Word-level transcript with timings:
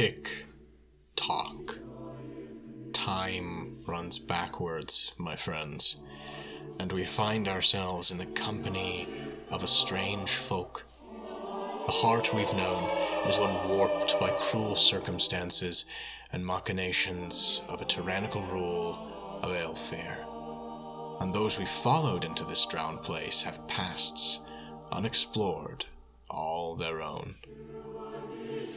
Tick 0.00 0.46
tock. 1.14 1.78
Time 2.94 3.84
runs 3.86 4.18
backwards, 4.18 5.12
my 5.18 5.36
friends, 5.36 5.96
and 6.78 6.90
we 6.90 7.04
find 7.04 7.46
ourselves 7.46 8.10
in 8.10 8.16
the 8.16 8.24
company 8.24 9.06
of 9.50 9.62
a 9.62 9.66
strange 9.66 10.30
folk. 10.30 10.86
The 11.86 11.92
heart 11.92 12.32
we've 12.32 12.54
known 12.54 12.84
is 13.28 13.38
one 13.38 13.68
warped 13.68 14.18
by 14.18 14.30
cruel 14.40 14.74
circumstances 14.74 15.84
and 16.32 16.46
machinations 16.46 17.60
of 17.68 17.82
a 17.82 17.84
tyrannical 17.84 18.40
rule 18.46 19.38
of 19.42 19.50
Aelfir. 19.50 21.20
And 21.20 21.34
those 21.34 21.58
we 21.58 21.66
followed 21.66 22.24
into 22.24 22.44
this 22.44 22.64
drowned 22.64 23.02
place 23.02 23.42
have 23.42 23.68
pasts 23.68 24.40
unexplored, 24.92 25.84
all 26.30 26.74
their 26.74 27.02
own. 27.02 27.34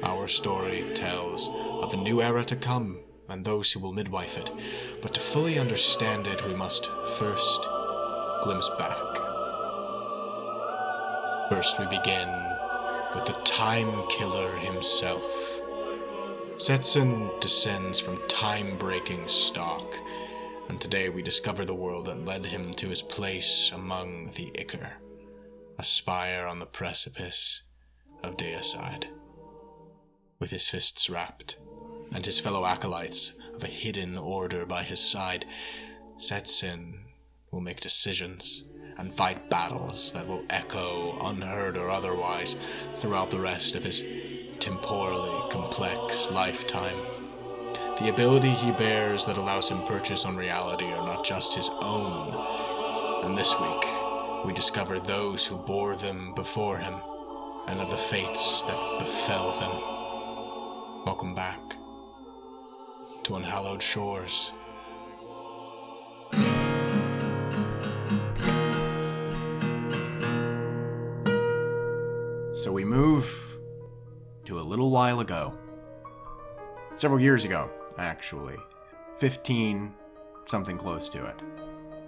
Our 0.04 0.28
story 0.28 0.92
tells 0.93 1.50
of 1.50 1.93
a 1.93 1.98
new 1.98 2.21
era 2.21 2.44
to 2.46 2.56
come 2.56 3.00
and 3.30 3.44
those 3.44 3.71
who 3.71 3.80
will 3.80 3.94
midwife 3.94 4.38
it, 4.38 4.52
but 5.02 5.14
to 5.14 5.20
fully 5.20 5.57
understand 5.57 6.28
it, 6.28 6.46
we 6.46 6.54
must 6.54 6.89
first 7.18 7.68
glimpse 8.42 8.70
back. 8.78 8.97
First, 11.50 11.80
we 11.80 11.86
begin 11.86 12.28
with 13.16 13.25
the 13.25 13.39
Time 13.46 14.08
Killer 14.10 14.58
himself. 14.58 15.61
Setson 16.58 17.30
descends 17.39 18.00
from 18.00 18.25
time 18.28 18.78
breaking 18.78 19.28
stock, 19.28 19.96
and 20.68 20.80
today 20.80 21.10
we 21.10 21.22
discover 21.22 21.66
the 21.66 21.75
world 21.75 22.06
that 22.08 22.25
led 22.25 22.46
him 22.46 22.72
to 22.74 22.89
his 22.89 23.02
place 23.02 23.72
among 23.74 24.32
the 24.36 24.52
Ichor, 24.60 24.94
a 25.80 25.83
spire 25.83 26.46
on 26.46 26.60
the 26.60 26.66
precipice 26.66 27.64
of 28.24 28.38
deicide. 28.38 29.06
With 30.43 30.52
his 30.52 30.68
fists 30.68 31.10
wrapped, 31.10 31.56
and 32.14 32.25
his 32.25 32.42
fellow 32.42 32.66
acolytes 32.66 33.31
of 33.55 33.63
a 33.63 33.67
hidden 33.67 34.17
order 34.17 34.66
by 34.66 34.83
his 34.83 34.99
side, 34.99 35.45
Setson 36.17 37.05
will 37.49 37.61
make 37.61 37.80
decisions 37.80 38.66
and 38.97 39.16
fight 39.16 39.49
battles 39.49 40.11
that 40.11 40.27
will 40.27 40.44
echo, 40.49 41.17
unheard 41.21 41.77
or 41.77 41.89
otherwise, 41.89 42.58
throughout 42.97 43.31
the 43.31 43.39
rest 43.39 43.77
of 43.77 43.86
his 43.86 44.03
temporally 44.59 45.49
complex 45.49 46.30
lifetime. 46.30 46.97
The 47.99 48.09
ability 48.09 48.49
he 48.49 48.73
bears 48.73 49.25
that 49.27 49.38
allows 49.38 49.69
him 49.69 49.83
purchase 49.83 50.25
on 50.25 50.36
reality 50.36 50.88
are 50.88 51.08
not 51.08 51.23
just 51.23 51.55
his 51.55 51.69
own. 51.81 52.36
And 53.23 53.38
this 53.38 53.58
week, 53.61 53.86
we 54.44 54.52
discover 54.52 54.99
those 54.99 55.45
who 55.45 55.55
bore 55.55 55.95
them 55.95 56.33
before 56.36 56.80
him, 56.80 56.95
and 57.69 57.80
of 57.80 57.89
the 57.89 57.95
fates 57.95 58.61
that 58.64 58.99
befell 58.99 59.58
them. 59.58 59.92
Welcome 61.05 61.35
back 61.35 61.75
to 63.23 63.35
Unhallowed 63.35 63.81
Shores. 63.81 64.53
So 72.53 72.71
we 72.71 72.85
move 72.85 73.57
to 74.45 74.59
a 74.59 74.61
little 74.61 74.91
while 74.91 75.19
ago. 75.19 75.53
Several 76.95 77.19
years 77.19 77.43
ago, 77.43 77.69
actually. 77.97 78.55
15, 79.17 79.93
something 80.45 80.77
close 80.77 81.09
to 81.09 81.25
it. 81.25 81.35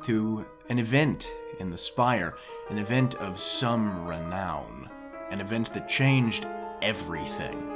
To 0.06 0.46
an 0.70 0.80
event 0.80 1.28
in 1.60 1.70
the 1.70 1.78
Spire, 1.78 2.38
an 2.70 2.78
event 2.78 3.16
of 3.16 3.42
some 3.42 4.08
renown, 4.08 4.90
an 5.32 5.42
event 5.42 5.74
that 5.74 5.90
changed 5.90 6.48
everything. 6.82 7.75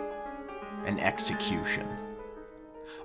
An 0.85 0.99
execution. 0.99 1.87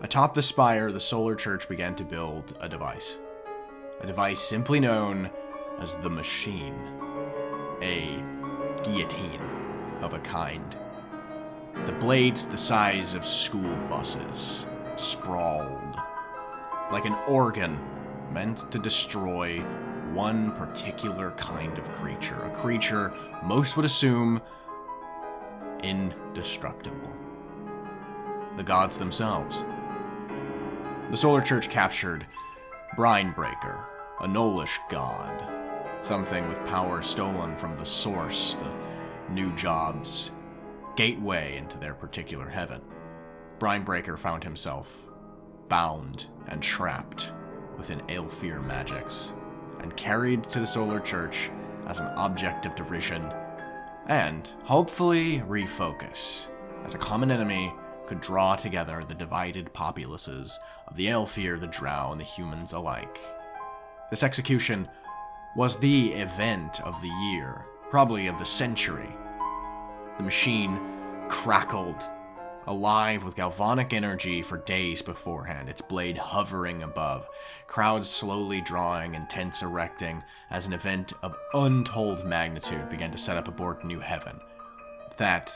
Atop 0.00 0.34
the 0.34 0.42
spire, 0.42 0.90
the 0.90 1.00
Solar 1.00 1.34
Church 1.34 1.68
began 1.68 1.94
to 1.96 2.04
build 2.04 2.56
a 2.60 2.68
device. 2.68 3.16
A 4.00 4.06
device 4.06 4.40
simply 4.40 4.80
known 4.80 5.30
as 5.78 5.94
the 5.94 6.10
Machine. 6.10 6.78
A 7.82 8.22
guillotine 8.82 9.40
of 10.00 10.14
a 10.14 10.18
kind. 10.20 10.76
The 11.86 11.92
blades 11.92 12.44
the 12.44 12.58
size 12.58 13.14
of 13.14 13.26
school 13.26 13.76
buses, 13.88 14.66
sprawled. 14.96 15.96
Like 16.92 17.04
an 17.04 17.16
organ 17.26 17.78
meant 18.32 18.70
to 18.72 18.78
destroy 18.78 19.60
one 20.12 20.52
particular 20.52 21.32
kind 21.32 21.76
of 21.78 21.90
creature. 21.92 22.40
A 22.42 22.50
creature 22.50 23.12
most 23.42 23.76
would 23.76 23.84
assume 23.84 24.40
indestructible. 25.82 27.12
The 28.56 28.62
gods 28.62 28.96
themselves. 28.96 29.64
The 31.10 31.16
Solar 31.16 31.40
Church 31.40 31.68
captured 31.68 32.26
Brinebreaker, 32.96 33.84
a 34.20 34.26
Nolish 34.28 34.78
god, 34.88 35.48
something 36.02 36.48
with 36.48 36.64
power 36.66 37.02
stolen 37.02 37.56
from 37.56 37.76
the 37.76 37.86
source, 37.86 38.54
the 38.56 39.32
new 39.32 39.50
job's 39.56 40.30
gateway 40.96 41.56
into 41.56 41.78
their 41.78 41.94
particular 41.94 42.48
heaven. 42.48 42.80
Brinebreaker 43.58 44.18
found 44.18 44.44
himself 44.44 45.06
bound 45.68 46.26
and 46.46 46.62
trapped 46.62 47.32
within 47.76 48.00
Aelfir 48.02 48.64
magics, 48.64 49.32
and 49.80 49.96
carried 49.96 50.44
to 50.44 50.60
the 50.60 50.66
Solar 50.66 51.00
Church 51.00 51.50
as 51.86 51.98
an 51.98 52.06
object 52.16 52.66
of 52.66 52.76
derision, 52.76 53.32
and 54.06 54.52
hopefully 54.62 55.40
refocus, 55.48 56.46
as 56.84 56.94
a 56.94 56.98
common 56.98 57.30
enemy 57.30 57.74
could 58.06 58.20
draw 58.20 58.56
together 58.56 59.04
the 59.06 59.14
divided 59.14 59.72
populaces 59.72 60.58
of 60.86 60.96
the 60.96 61.06
Aelfir, 61.06 61.58
the 61.58 61.66
Drow, 61.66 62.10
and 62.12 62.20
the 62.20 62.24
humans 62.24 62.72
alike. 62.72 63.20
This 64.10 64.22
execution 64.22 64.88
was 65.56 65.78
the 65.78 66.12
event 66.12 66.80
of 66.82 67.00
the 67.00 67.08
year, 67.32 67.64
probably 67.90 68.26
of 68.26 68.38
the 68.38 68.44
century. 68.44 69.08
The 70.18 70.24
machine 70.24 70.78
crackled, 71.28 72.06
alive 72.66 73.24
with 73.24 73.36
galvanic 73.36 73.92
energy 73.92 74.42
for 74.42 74.58
days 74.58 75.02
beforehand, 75.02 75.68
its 75.68 75.80
blade 75.80 76.18
hovering 76.18 76.82
above, 76.82 77.26
crowds 77.66 78.08
slowly 78.08 78.60
drawing 78.60 79.16
and 79.16 79.28
tents 79.28 79.62
erecting 79.62 80.22
as 80.50 80.66
an 80.66 80.72
event 80.72 81.12
of 81.22 81.36
untold 81.54 82.24
magnitude 82.24 82.88
began 82.88 83.10
to 83.10 83.18
set 83.18 83.36
up 83.36 83.48
aboard 83.48 83.84
New 83.84 84.00
Heaven. 84.00 84.40
That 85.16 85.52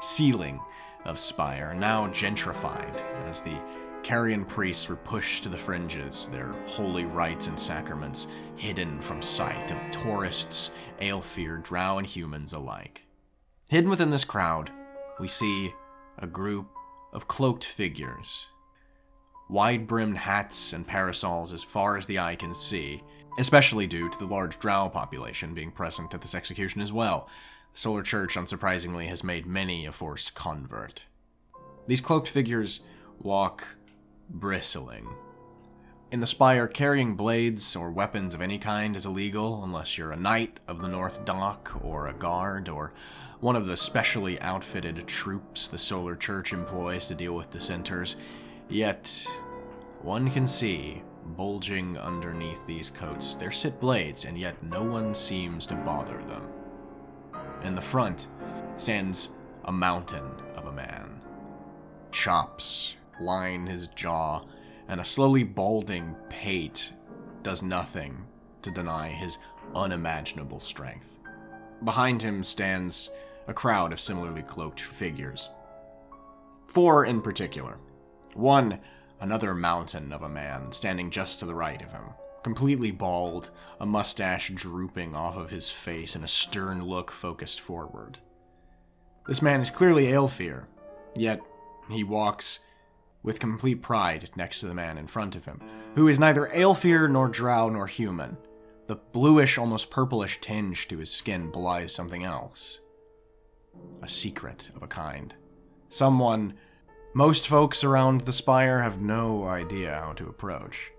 ceiling 0.00 0.60
of 1.04 1.18
Spire, 1.18 1.74
now 1.74 2.06
gentrified 2.08 3.00
as 3.24 3.40
the 3.40 3.58
Carian 4.02 4.48
priests 4.48 4.88
were 4.88 4.96
pushed 4.96 5.42
to 5.42 5.48
the 5.48 5.56
fringes, 5.56 6.26
their 6.26 6.52
holy 6.66 7.04
rites 7.04 7.46
and 7.48 7.58
sacraments 7.58 8.28
hidden 8.56 9.00
from 9.00 9.20
sight 9.20 9.70
of 9.70 9.90
tourists, 9.90 10.72
Aelfir, 11.00 11.62
Drow, 11.62 11.98
and 11.98 12.06
humans 12.06 12.52
alike. 12.52 13.04
Hidden 13.68 13.90
within 13.90 14.10
this 14.10 14.24
crowd, 14.24 14.70
we 15.18 15.28
see 15.28 15.72
a 16.18 16.26
group 16.26 16.68
of 17.12 17.28
cloaked 17.28 17.64
figures. 17.64 18.48
Wide 19.48 19.86
brimmed 19.86 20.18
hats 20.18 20.72
and 20.72 20.86
parasols 20.86 21.52
as 21.52 21.62
far 21.62 21.96
as 21.96 22.06
the 22.06 22.18
eye 22.18 22.36
can 22.36 22.54
see, 22.54 23.02
especially 23.38 23.86
due 23.86 24.08
to 24.08 24.18
the 24.18 24.26
large 24.26 24.58
drow 24.58 24.88
population 24.88 25.54
being 25.54 25.70
present 25.70 26.14
at 26.14 26.20
this 26.20 26.34
execution 26.34 26.80
as 26.80 26.92
well. 26.92 27.28
The 27.72 27.78
Solar 27.78 28.02
Church, 28.02 28.36
unsurprisingly, 28.36 29.06
has 29.06 29.24
made 29.24 29.46
many 29.46 29.86
a 29.86 29.92
forced 29.92 30.34
convert. 30.34 31.04
These 31.86 32.00
cloaked 32.00 32.28
figures 32.28 32.80
walk 33.20 33.66
bristling. 34.28 35.08
In 36.12 36.20
the 36.20 36.26
spire, 36.26 36.66
carrying 36.66 37.14
blades 37.14 37.76
or 37.76 37.90
weapons 37.90 38.34
of 38.34 38.40
any 38.40 38.58
kind 38.58 38.96
is 38.96 39.06
illegal 39.06 39.62
unless 39.62 39.96
you're 39.96 40.10
a 40.10 40.16
knight 40.16 40.58
of 40.66 40.82
the 40.82 40.88
North 40.88 41.24
Dock 41.24 41.72
or 41.82 42.08
a 42.08 42.12
guard 42.12 42.68
or 42.68 42.92
one 43.38 43.56
of 43.56 43.66
the 43.66 43.76
specially 43.76 44.40
outfitted 44.40 45.06
troops 45.06 45.68
the 45.68 45.78
Solar 45.78 46.16
Church 46.16 46.52
employs 46.52 47.06
to 47.06 47.14
deal 47.14 47.34
with 47.34 47.50
dissenters. 47.50 48.16
Yet, 48.68 49.26
one 50.02 50.30
can 50.30 50.46
see, 50.46 51.02
bulging 51.36 51.96
underneath 51.96 52.66
these 52.66 52.90
coats, 52.90 53.36
there 53.36 53.52
sit 53.52 53.80
blades, 53.80 54.24
and 54.24 54.36
yet 54.36 54.62
no 54.62 54.82
one 54.82 55.14
seems 55.14 55.64
to 55.66 55.74
bother 55.74 56.18
them. 56.24 56.59
In 57.62 57.74
the 57.74 57.82
front 57.82 58.28
stands 58.76 59.30
a 59.64 59.72
mountain 59.72 60.30
of 60.56 60.66
a 60.66 60.72
man. 60.72 61.20
Chops 62.10 62.96
line 63.20 63.66
his 63.66 63.88
jaw, 63.88 64.42
and 64.88 65.00
a 65.00 65.04
slowly 65.04 65.44
balding 65.44 66.16
pate 66.28 66.92
does 67.42 67.62
nothing 67.62 68.26
to 68.62 68.70
deny 68.70 69.08
his 69.08 69.38
unimaginable 69.74 70.60
strength. 70.60 71.18
Behind 71.84 72.22
him 72.22 72.42
stands 72.42 73.10
a 73.46 73.54
crowd 73.54 73.92
of 73.92 74.00
similarly 74.00 74.42
cloaked 74.42 74.80
figures. 74.80 75.50
Four 76.66 77.04
in 77.04 77.20
particular. 77.20 77.78
One, 78.34 78.80
another 79.20 79.54
mountain 79.54 80.12
of 80.12 80.22
a 80.22 80.28
man 80.28 80.72
standing 80.72 81.10
just 81.10 81.40
to 81.40 81.46
the 81.46 81.54
right 81.54 81.80
of 81.82 81.90
him, 81.90 82.04
completely 82.42 82.90
bald, 82.90 83.50
a 83.78 83.86
mustache 83.86 84.50
drooping 84.50 85.14
off 85.14 85.36
of 85.36 85.50
his 85.50 85.70
face, 85.70 86.14
and 86.14 86.24
a 86.24 86.28
stern 86.28 86.84
look 86.84 87.10
focused 87.10 87.60
forward. 87.60 88.18
This 89.26 89.42
man 89.42 89.60
is 89.60 89.70
clearly 89.70 90.06
Aelfir, 90.06 90.64
yet 91.14 91.40
He 91.88 92.04
walks 92.04 92.60
with 93.22 93.40
complete 93.40 93.82
pride 93.82 94.30
next 94.36 94.60
to 94.60 94.66
the 94.66 94.74
man 94.74 94.96
in 94.96 95.06
front 95.06 95.36
of 95.36 95.44
him, 95.44 95.60
who 95.94 96.08
is 96.08 96.18
neither 96.18 96.46
Aelfir 96.54 97.10
nor 97.10 97.28
drow 97.28 97.68
nor 97.68 97.86
human. 97.86 98.36
The 98.86 98.96
bluish, 98.96 99.58
almost 99.58 99.90
purplish 99.90 100.40
tinge 100.40 100.88
to 100.88 100.98
his 100.98 101.12
skin 101.12 101.50
belies 101.50 101.94
something 101.94 102.24
else. 102.24 102.80
A 104.02 104.08
secret 104.08 104.70
of 104.74 104.82
a 104.82 104.88
kind. 104.88 105.34
Someone 105.88 106.54
most 107.12 107.48
folks 107.48 107.84
around 107.84 108.22
the 108.22 108.32
spire 108.32 108.80
have 108.80 109.00
no 109.00 109.44
idea 109.46 109.94
how 109.94 110.12
to 110.14 110.28
approach. 110.28 110.92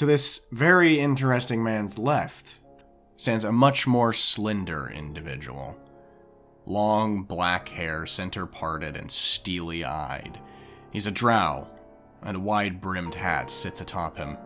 To 0.00 0.06
this 0.06 0.46
very 0.50 0.98
interesting 0.98 1.62
man's 1.62 1.98
left 1.98 2.60
stands 3.18 3.44
a 3.44 3.52
much 3.52 3.86
more 3.86 4.14
slender 4.14 4.88
individual. 4.88 5.76
Long 6.64 7.24
black 7.24 7.68
hair, 7.68 8.06
center 8.06 8.46
parted 8.46 8.96
and 8.96 9.10
steely 9.10 9.84
eyed. 9.84 10.40
He's 10.90 11.06
a 11.06 11.10
drow, 11.10 11.68
and 12.22 12.38
a 12.38 12.40
wide 12.40 12.80
brimmed 12.80 13.14
hat 13.14 13.50
sits 13.50 13.82
atop 13.82 14.16
him. 14.16 14.38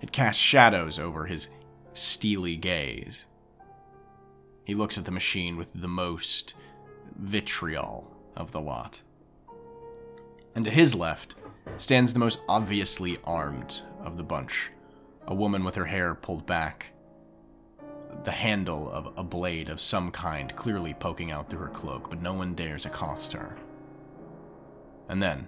It 0.00 0.12
casts 0.12 0.40
shadows 0.40 1.00
over 1.00 1.26
his 1.26 1.48
steely 1.92 2.54
gaze. 2.54 3.26
He 4.62 4.76
looks 4.76 4.96
at 4.96 5.06
the 5.06 5.10
machine 5.10 5.56
with 5.56 5.72
the 5.72 5.88
most 5.88 6.54
vitriol 7.16 8.16
of 8.36 8.52
the 8.52 8.60
lot. 8.60 9.02
And 10.54 10.64
to 10.66 10.70
his 10.70 10.94
left 10.94 11.34
stands 11.78 12.12
the 12.12 12.20
most 12.20 12.42
obviously 12.48 13.18
armed 13.24 13.82
of 14.08 14.16
the 14.16 14.24
bunch 14.24 14.70
a 15.28 15.34
woman 15.34 15.62
with 15.62 15.74
her 15.74 15.84
hair 15.84 16.14
pulled 16.14 16.46
back, 16.46 16.92
the 18.24 18.30
handle 18.30 18.90
of 18.90 19.12
a 19.16 19.22
blade 19.22 19.68
of 19.68 19.78
some 19.78 20.10
kind 20.10 20.56
clearly 20.56 20.94
poking 20.94 21.30
out 21.30 21.50
through 21.50 21.60
her 21.60 21.68
cloak, 21.68 22.08
but 22.08 22.22
no 22.22 22.32
one 22.32 22.54
dares 22.54 22.86
accost 22.86 23.34
her. 23.34 23.56
And 25.06 25.22
then, 25.22 25.46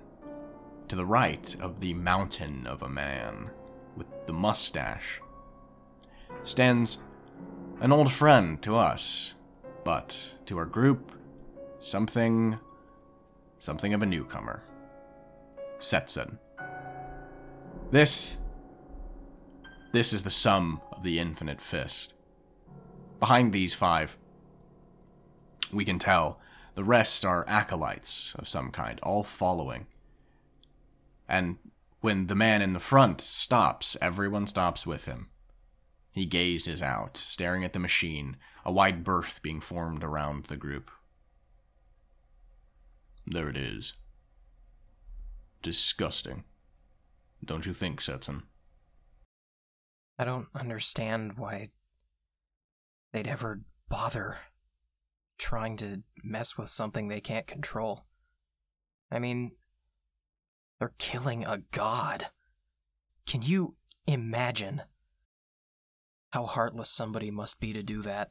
to 0.88 0.96
the 0.96 1.06
right 1.06 1.56
of 1.60 1.80
the 1.80 1.94
mountain 1.94 2.66
of 2.66 2.82
a 2.82 2.90
man 2.90 3.50
with 3.96 4.06
the 4.26 4.34
mustache, 4.34 5.22
stands 6.42 6.98
an 7.80 7.90
old 7.90 8.12
friend 8.12 8.60
to 8.60 8.76
us, 8.76 9.34
but 9.82 10.34
to 10.44 10.58
our 10.58 10.66
group, 10.66 11.12
something. 11.78 12.58
something 13.58 13.94
of 13.94 14.02
a 14.02 14.06
newcomer. 14.06 14.62
Setson. 15.78 16.38
This. 17.90 18.36
This 19.92 20.12
is 20.12 20.22
the 20.22 20.31
sum 20.31 20.81
of 20.92 21.02
the 21.02 21.19
infinite 21.19 21.60
fist. 21.60 22.14
Behind 23.19 23.52
these 23.52 23.75
five, 23.75 24.16
we 25.72 25.84
can 25.84 25.98
tell 25.98 26.38
the 26.76 26.84
rest 26.84 27.25
are 27.25 27.44
acolytes 27.48 28.34
of 28.37 28.48
some 28.48 28.70
kind, 28.70 29.00
all 29.02 29.25
following. 29.25 29.87
And 31.28 31.58
when 32.00 32.28
the 32.28 32.37
man 32.37 32.62
in 32.62 32.72
the 32.72 32.81
front 32.81 33.20
stops, 33.20 33.96
everyone 34.00 34.46
stops 34.46 34.87
with 34.87 35.06
him. 35.06 35.28
He 36.12 36.25
gazes 36.25 36.82
out, 36.82 37.16
staring 37.16 37.64
at 37.64 37.72
the 37.72 37.78
machine, 37.81 38.37
a 38.64 38.72
wide 38.72 39.02
berth 39.02 39.42
being 39.42 39.60
formed 39.60 40.04
around 40.04 40.44
the 40.44 40.56
group. 40.56 40.90
There 43.26 43.48
it 43.48 43.56
is. 43.56 43.94
Disgusting. 45.62 46.44
Don't 47.44 47.66
you 47.66 47.72
think, 47.72 48.00
Setson? 48.00 48.44
I 50.20 50.25
don't 50.25 50.49
understand 50.55 51.38
why 51.38 51.70
they'd 53.11 53.26
ever 53.26 53.62
bother 53.88 54.37
trying 55.38 55.78
to 55.78 56.02
mess 56.22 56.58
with 56.58 56.69
something 56.69 57.08
they 57.08 57.22
can't 57.22 57.46
control. 57.46 58.05
I 59.11 59.19
mean, 59.19 59.52
they're 60.78 60.93
killing 60.99 61.46
a 61.46 61.62
god. 61.70 62.26
Can 63.26 63.40
you 63.40 63.76
imagine 64.06 64.82
how 66.34 66.44
heartless 66.44 66.90
somebody 66.90 67.31
must 67.31 67.58
be 67.58 67.73
to 67.73 67.82
do 67.82 68.02
that? 68.02 68.28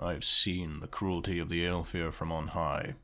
I've 0.00 0.24
seen 0.24 0.78
the 0.78 0.86
cruelty 0.86 1.40
of 1.40 1.48
the 1.48 1.64
Aelfir 1.64 2.12
from 2.12 2.30
on 2.30 2.46
high. 2.46 2.94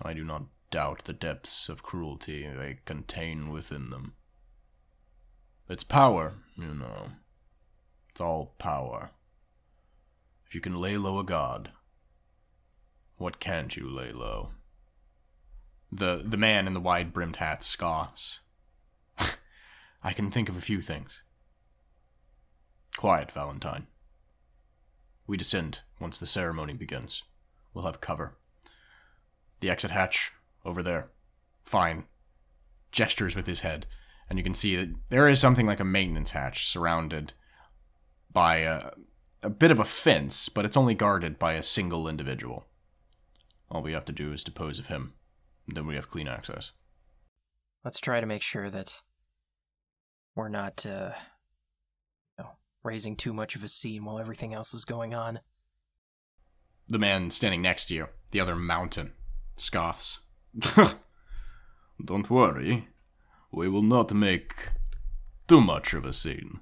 I 0.00 0.14
do 0.14 0.24
not 0.24 0.44
doubt 0.70 1.04
the 1.04 1.12
depths 1.12 1.68
of 1.68 1.82
cruelty 1.82 2.48
they 2.48 2.78
contain 2.86 3.50
within 3.50 3.90
them. 3.90 4.14
It's 5.74 5.82
power, 5.82 6.34
you 6.56 6.72
know. 6.72 7.10
It's 8.08 8.20
all 8.20 8.54
power. 8.58 9.10
If 10.46 10.54
you 10.54 10.60
can 10.60 10.76
lay 10.76 10.96
low 10.96 11.18
a 11.18 11.24
god, 11.24 11.72
what 13.16 13.40
can't 13.40 13.76
you 13.76 13.90
lay 13.90 14.12
low? 14.12 14.50
The 15.90 16.22
the 16.24 16.36
man 16.36 16.68
in 16.68 16.74
the 16.74 16.80
wide 16.80 17.12
brimmed 17.12 17.36
hat 17.36 17.64
scoffs. 17.64 18.38
I 20.04 20.12
can 20.12 20.30
think 20.30 20.48
of 20.48 20.56
a 20.56 20.60
few 20.60 20.80
things. 20.80 21.22
Quiet, 22.96 23.32
Valentine. 23.32 23.88
We 25.26 25.36
descend 25.36 25.80
once 25.98 26.20
the 26.20 26.26
ceremony 26.26 26.74
begins. 26.74 27.24
We'll 27.72 27.86
have 27.86 28.00
cover. 28.00 28.36
The 29.58 29.70
exit 29.70 29.90
hatch 29.90 30.30
over 30.64 30.84
there. 30.84 31.10
Fine. 31.64 32.04
Gestures 32.92 33.34
with 33.34 33.48
his 33.48 33.62
head, 33.62 33.86
and 34.28 34.38
you 34.38 34.44
can 34.44 34.54
see 34.54 34.76
that 34.76 34.94
there 35.10 35.28
is 35.28 35.38
something 35.40 35.66
like 35.66 35.80
a 35.80 35.84
maintenance 35.84 36.30
hatch 36.30 36.68
surrounded 36.68 37.32
by 38.32 38.56
a, 38.58 38.90
a 39.42 39.50
bit 39.50 39.70
of 39.70 39.78
a 39.78 39.84
fence, 39.84 40.48
but 40.48 40.64
it's 40.64 40.76
only 40.76 40.94
guarded 40.94 41.38
by 41.38 41.54
a 41.54 41.62
single 41.62 42.08
individual. 42.08 42.66
All 43.70 43.82
we 43.82 43.92
have 43.92 44.04
to 44.06 44.12
do 44.12 44.32
is 44.32 44.44
dispose 44.44 44.78
of 44.78 44.86
him. 44.86 45.14
Then 45.66 45.86
we 45.86 45.94
have 45.94 46.10
clean 46.10 46.28
access. 46.28 46.72
Let's 47.84 48.00
try 48.00 48.20
to 48.20 48.26
make 48.26 48.42
sure 48.42 48.70
that 48.70 49.02
we're 50.34 50.48
not, 50.48 50.84
uh, 50.86 51.12
you 52.38 52.44
know, 52.44 52.50
raising 52.82 53.16
too 53.16 53.32
much 53.32 53.56
of 53.56 53.64
a 53.64 53.68
scene 53.68 54.04
while 54.04 54.18
everything 54.18 54.54
else 54.54 54.74
is 54.74 54.84
going 54.84 55.14
on. 55.14 55.40
The 56.88 56.98
man 56.98 57.30
standing 57.30 57.62
next 57.62 57.86
to 57.86 57.94
you, 57.94 58.08
the 58.30 58.40
other 58.40 58.56
mountain, 58.56 59.12
scoffs. 59.56 60.20
Don't 62.04 62.30
worry. 62.30 62.88
We 63.54 63.68
will 63.68 63.82
not 63.82 64.12
make 64.12 64.70
too 65.46 65.60
much 65.60 65.94
of 65.94 66.04
a 66.04 66.12
scene. 66.12 66.58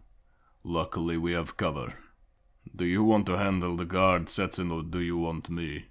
Luckily, 0.63 1.17
we 1.17 1.33
have 1.33 1.57
cover. 1.57 1.95
Do 2.77 2.85
you 2.85 3.03
want 3.03 3.25
to 3.27 3.39
handle 3.39 3.77
the 3.77 3.87
guard, 3.87 4.27
Setson, 4.27 4.71
or 4.71 4.83
do 4.83 5.01
you 5.01 5.17
want 5.17 5.49
me? 5.49 5.87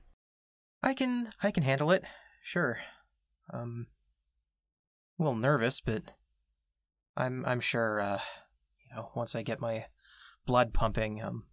I 0.84 0.94
can 0.94 1.30
I 1.42 1.50
can 1.50 1.64
handle 1.64 1.92
it. 1.92 2.04
Sure. 2.44 2.78
Um 3.52 3.88
a 5.20 5.24
little 5.24 5.40
nervous, 5.40 5.82
but 5.82 6.14
I'm 7.18 7.46
I'm 7.48 7.62
sure 7.62 8.00
uh 8.00 8.20
you 8.80 8.96
know, 8.96 9.10
once 9.16 9.34
I 9.34 9.42
get 9.42 9.60
my 9.60 9.86
blood 10.46 10.72
pumping, 10.72 11.22
um 11.24 11.46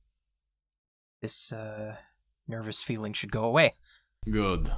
this 1.22 1.52
uh 1.52 1.96
nervous 2.46 2.82
feeling 2.82 3.14
should 3.14 3.32
go 3.32 3.44
away. 3.44 3.74
Good. 4.30 4.70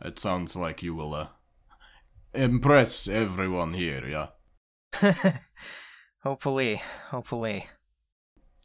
It 0.00 0.20
sounds 0.20 0.54
like 0.54 0.84
you 0.84 0.94
will 0.94 1.14
uh 1.14 1.28
impress 2.34 3.08
everyone 3.08 3.74
here, 3.74 4.06
yeah? 4.08 5.32
hopefully, 6.22 6.82
hopefully. 7.10 7.66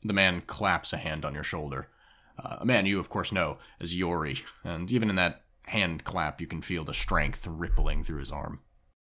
The 0.03 0.13
man 0.13 0.41
claps 0.41 0.93
a 0.93 0.97
hand 0.97 1.25
on 1.25 1.33
your 1.33 1.43
shoulder. 1.43 1.89
Uh, 2.37 2.57
a 2.61 2.65
man 2.65 2.85
you, 2.85 2.99
of 2.99 3.09
course, 3.09 3.31
know 3.31 3.57
as 3.81 3.95
Yuri, 3.95 4.43
and 4.63 4.91
even 4.91 5.09
in 5.09 5.15
that 5.15 5.43
hand 5.63 6.03
clap, 6.03 6.39
you 6.39 6.47
can 6.47 6.61
feel 6.61 6.83
the 6.83 6.93
strength 6.93 7.47
rippling 7.47 8.03
through 8.03 8.19
his 8.19 8.31
arm. 8.31 8.59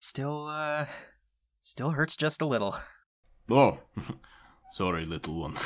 Still, 0.01 0.47
uh, 0.47 0.87
still 1.63 1.91
hurts 1.91 2.17
just 2.17 2.41
a 2.41 2.47
little. 2.47 2.77
Oh, 3.51 3.81
sorry, 4.73 5.05
little 5.05 5.41
one. 5.41 5.57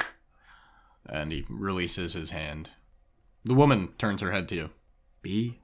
and 1.07 1.31
he 1.31 1.47
releases 1.49 2.15
his 2.15 2.31
hand. 2.31 2.71
The 3.45 3.55
woman 3.55 3.91
turns 3.99 4.21
her 4.21 4.33
head 4.33 4.49
to 4.49 4.55
you. 4.55 4.71
Be 5.23 5.61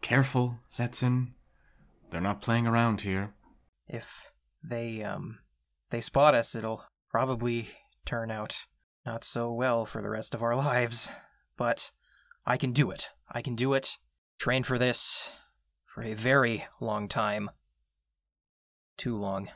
careful, 0.00 0.60
Setson. 0.70 1.34
They're 2.10 2.20
not 2.20 2.42
playing 2.42 2.66
around 2.66 3.02
here. 3.02 3.34
If 3.86 4.30
they, 4.62 5.02
um, 5.02 5.38
they 5.90 6.00
spot 6.00 6.34
us, 6.34 6.54
it'll 6.54 6.84
probably 7.10 7.68
turn 8.04 8.30
out 8.30 8.66
not 9.04 9.24
so 9.24 9.52
well 9.52 9.86
for 9.86 10.02
the 10.02 10.10
rest 10.10 10.34
of 10.34 10.42
our 10.42 10.56
lives. 10.56 11.10
But 11.56 11.92
I 12.44 12.56
can 12.56 12.72
do 12.72 12.90
it. 12.90 13.08
I 13.30 13.42
can 13.42 13.54
do 13.54 13.74
it. 13.74 13.98
Train 14.38 14.62
for 14.62 14.78
this 14.78 15.32
for 15.86 16.02
a 16.02 16.14
very 16.14 16.66
long 16.80 17.08
time. 17.08 17.50
Too 18.96 19.16
long. 19.16 19.48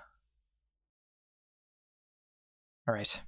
All 2.89 2.95
right. 2.95 3.21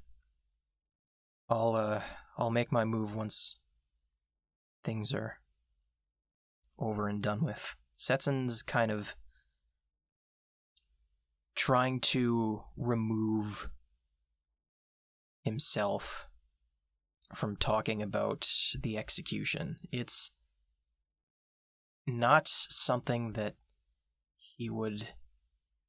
I'll 1.49 1.77
uh 1.77 2.01
I'll 2.39 2.51
make 2.51 2.73
my 2.73 2.85
move 2.85 3.15
once 3.15 3.57
things 4.83 5.13
are 5.13 5.39
over 6.79 7.07
and 7.07 7.23
done 7.23 7.45
with. 7.45 7.77
Setson's 8.03 8.65
kind 8.65 8.91
of 8.91 9.15
trying 11.55 12.01
to 12.01 12.65
remove 12.77 13.71
himself 15.45 16.27
from 17.33 17.55
talking 17.55 18.03
about 18.03 18.51
the 18.77 18.99
execution. 18.99 19.77
It's 19.93 20.33
not 22.05 22.49
something 22.49 23.35
that 23.35 23.55
he 24.37 24.69
would 24.69 25.11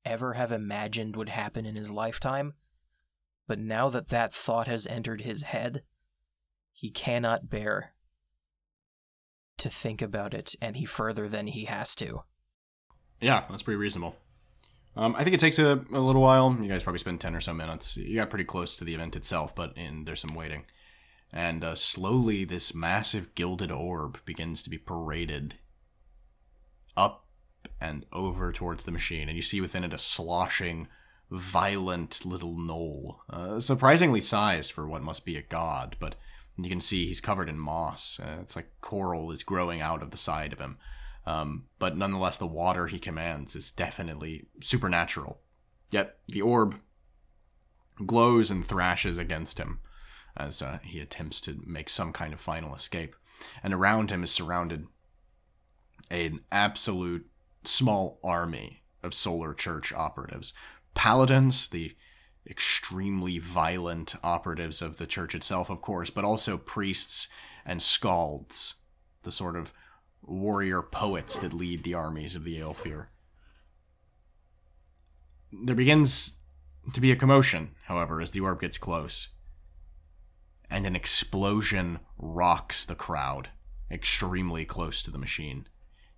ever 0.05 0.33
have 0.33 0.51
imagined 0.51 1.15
would 1.15 1.29
happen 1.29 1.65
in 1.65 1.75
his 1.75 1.89
lifetime. 1.89 2.53
But 3.47 3.57
now 3.57 3.89
that 3.89 4.09
that 4.09 4.31
thought 4.31 4.67
has 4.67 4.85
entered 4.85 5.21
his 5.21 5.41
head, 5.41 5.81
he 6.71 6.91
cannot 6.91 7.49
bear 7.49 7.92
to 9.63 9.69
think 9.69 10.01
about 10.01 10.33
it 10.33 10.55
any 10.61 10.85
further 10.85 11.29
than 11.29 11.47
he 11.47 11.65
has 11.65 11.95
to. 11.95 12.23
Yeah, 13.21 13.45
that's 13.49 13.63
pretty 13.63 13.77
reasonable. 13.77 14.17
Um, 14.95 15.15
I 15.17 15.23
think 15.23 15.33
it 15.33 15.39
takes 15.39 15.57
a, 15.57 15.85
a 15.91 15.99
little 15.99 16.21
while. 16.21 16.55
You 16.61 16.67
guys 16.67 16.83
probably 16.83 16.99
spend 16.99 17.21
10 17.21 17.35
or 17.35 17.41
so 17.41 17.53
minutes. 17.53 17.95
You 17.97 18.17
got 18.17 18.29
pretty 18.29 18.43
close 18.43 18.75
to 18.75 18.83
the 18.83 18.93
event 18.93 19.15
itself, 19.15 19.55
but 19.55 19.75
in, 19.77 20.03
there's 20.03 20.19
some 20.19 20.35
waiting. 20.35 20.65
And 21.31 21.63
uh, 21.63 21.75
slowly, 21.75 22.43
this 22.43 22.75
massive 22.75 23.33
gilded 23.33 23.71
orb 23.71 24.19
begins 24.25 24.61
to 24.63 24.69
be 24.69 24.77
paraded 24.77 25.55
up 26.95 27.25
and 27.79 28.05
over 28.11 28.51
towards 28.51 28.83
the 28.83 28.91
machine. 28.91 29.29
And 29.29 29.37
you 29.37 29.41
see 29.41 29.61
within 29.61 29.85
it 29.85 29.93
a 29.93 29.97
sloshing, 29.97 30.89
violent 31.31 32.25
little 32.25 32.57
knoll. 32.57 33.21
Uh, 33.29 33.61
surprisingly 33.61 34.21
sized 34.21 34.73
for 34.73 34.85
what 34.85 35.01
must 35.01 35.25
be 35.25 35.37
a 35.37 35.41
god, 35.41 35.95
but 35.99 36.15
you 36.57 36.69
can 36.69 36.79
see 36.79 37.07
he's 37.07 37.21
covered 37.21 37.49
in 37.49 37.57
moss. 37.57 38.19
Uh, 38.21 38.37
it's 38.41 38.55
like 38.55 38.69
coral 38.81 39.31
is 39.31 39.43
growing 39.43 39.81
out 39.81 40.01
of 40.03 40.11
the 40.11 40.17
side 40.17 40.53
of 40.53 40.59
him. 40.59 40.77
Um, 41.25 41.65
but 41.79 41.97
nonetheless, 41.97 42.37
the 42.37 42.47
water 42.47 42.87
he 42.87 42.99
commands 42.99 43.55
is 43.55 43.71
definitely 43.71 44.47
supernatural. 44.61 45.41
Yet 45.89 46.17
the 46.27 46.41
orb 46.41 46.79
glows 48.05 48.51
and 48.51 48.65
thrashes 48.65 49.17
against 49.17 49.57
him 49.57 49.79
as 50.35 50.61
uh, 50.61 50.79
he 50.83 50.99
attempts 50.99 51.39
to 51.41 51.61
make 51.65 51.89
some 51.89 52.11
kind 52.11 52.33
of 52.33 52.39
final 52.39 52.75
escape. 52.75 53.15
And 53.61 53.73
around 53.73 54.11
him 54.11 54.23
is 54.23 54.31
surrounded 54.31 54.87
an 56.09 56.41
absolute 56.51 57.27
small 57.63 58.19
army 58.23 58.83
of 59.03 59.13
Solar 59.13 59.53
Church 59.53 59.93
operatives. 59.93 60.53
Paladins, 60.93 61.67
the 61.69 61.95
extremely 62.49 63.39
violent 63.39 64.15
operatives 64.23 64.81
of 64.81 64.97
the 64.97 65.07
church 65.07 65.33
itself, 65.33 65.69
of 65.69 65.81
course, 65.81 66.09
but 66.09 66.25
also 66.25 66.57
priests 66.57 67.27
and 67.65 67.79
skalds, 67.79 68.75
the 69.23 69.31
sort 69.31 69.55
of 69.55 69.73
warrior 70.21 70.81
poets 70.81 71.39
that 71.39 71.53
lead 71.53 71.83
the 71.83 71.93
armies 71.93 72.35
of 72.35 72.43
the 72.43 72.59
Aelfir. 72.59 73.07
There 75.51 75.75
begins 75.75 76.39
to 76.91 76.99
be 76.99 77.11
a 77.11 77.15
commotion, 77.15 77.75
however, 77.85 78.19
as 78.19 78.31
the 78.31 78.39
orb 78.39 78.61
gets 78.61 78.77
close. 78.77 79.29
And 80.69 80.85
an 80.85 80.95
explosion 80.95 81.99
rocks 82.17 82.83
the 82.83 82.95
crowd, 82.95 83.49
extremely 83.91 84.65
close 84.65 85.03
to 85.03 85.11
the 85.11 85.19
machine. 85.19 85.67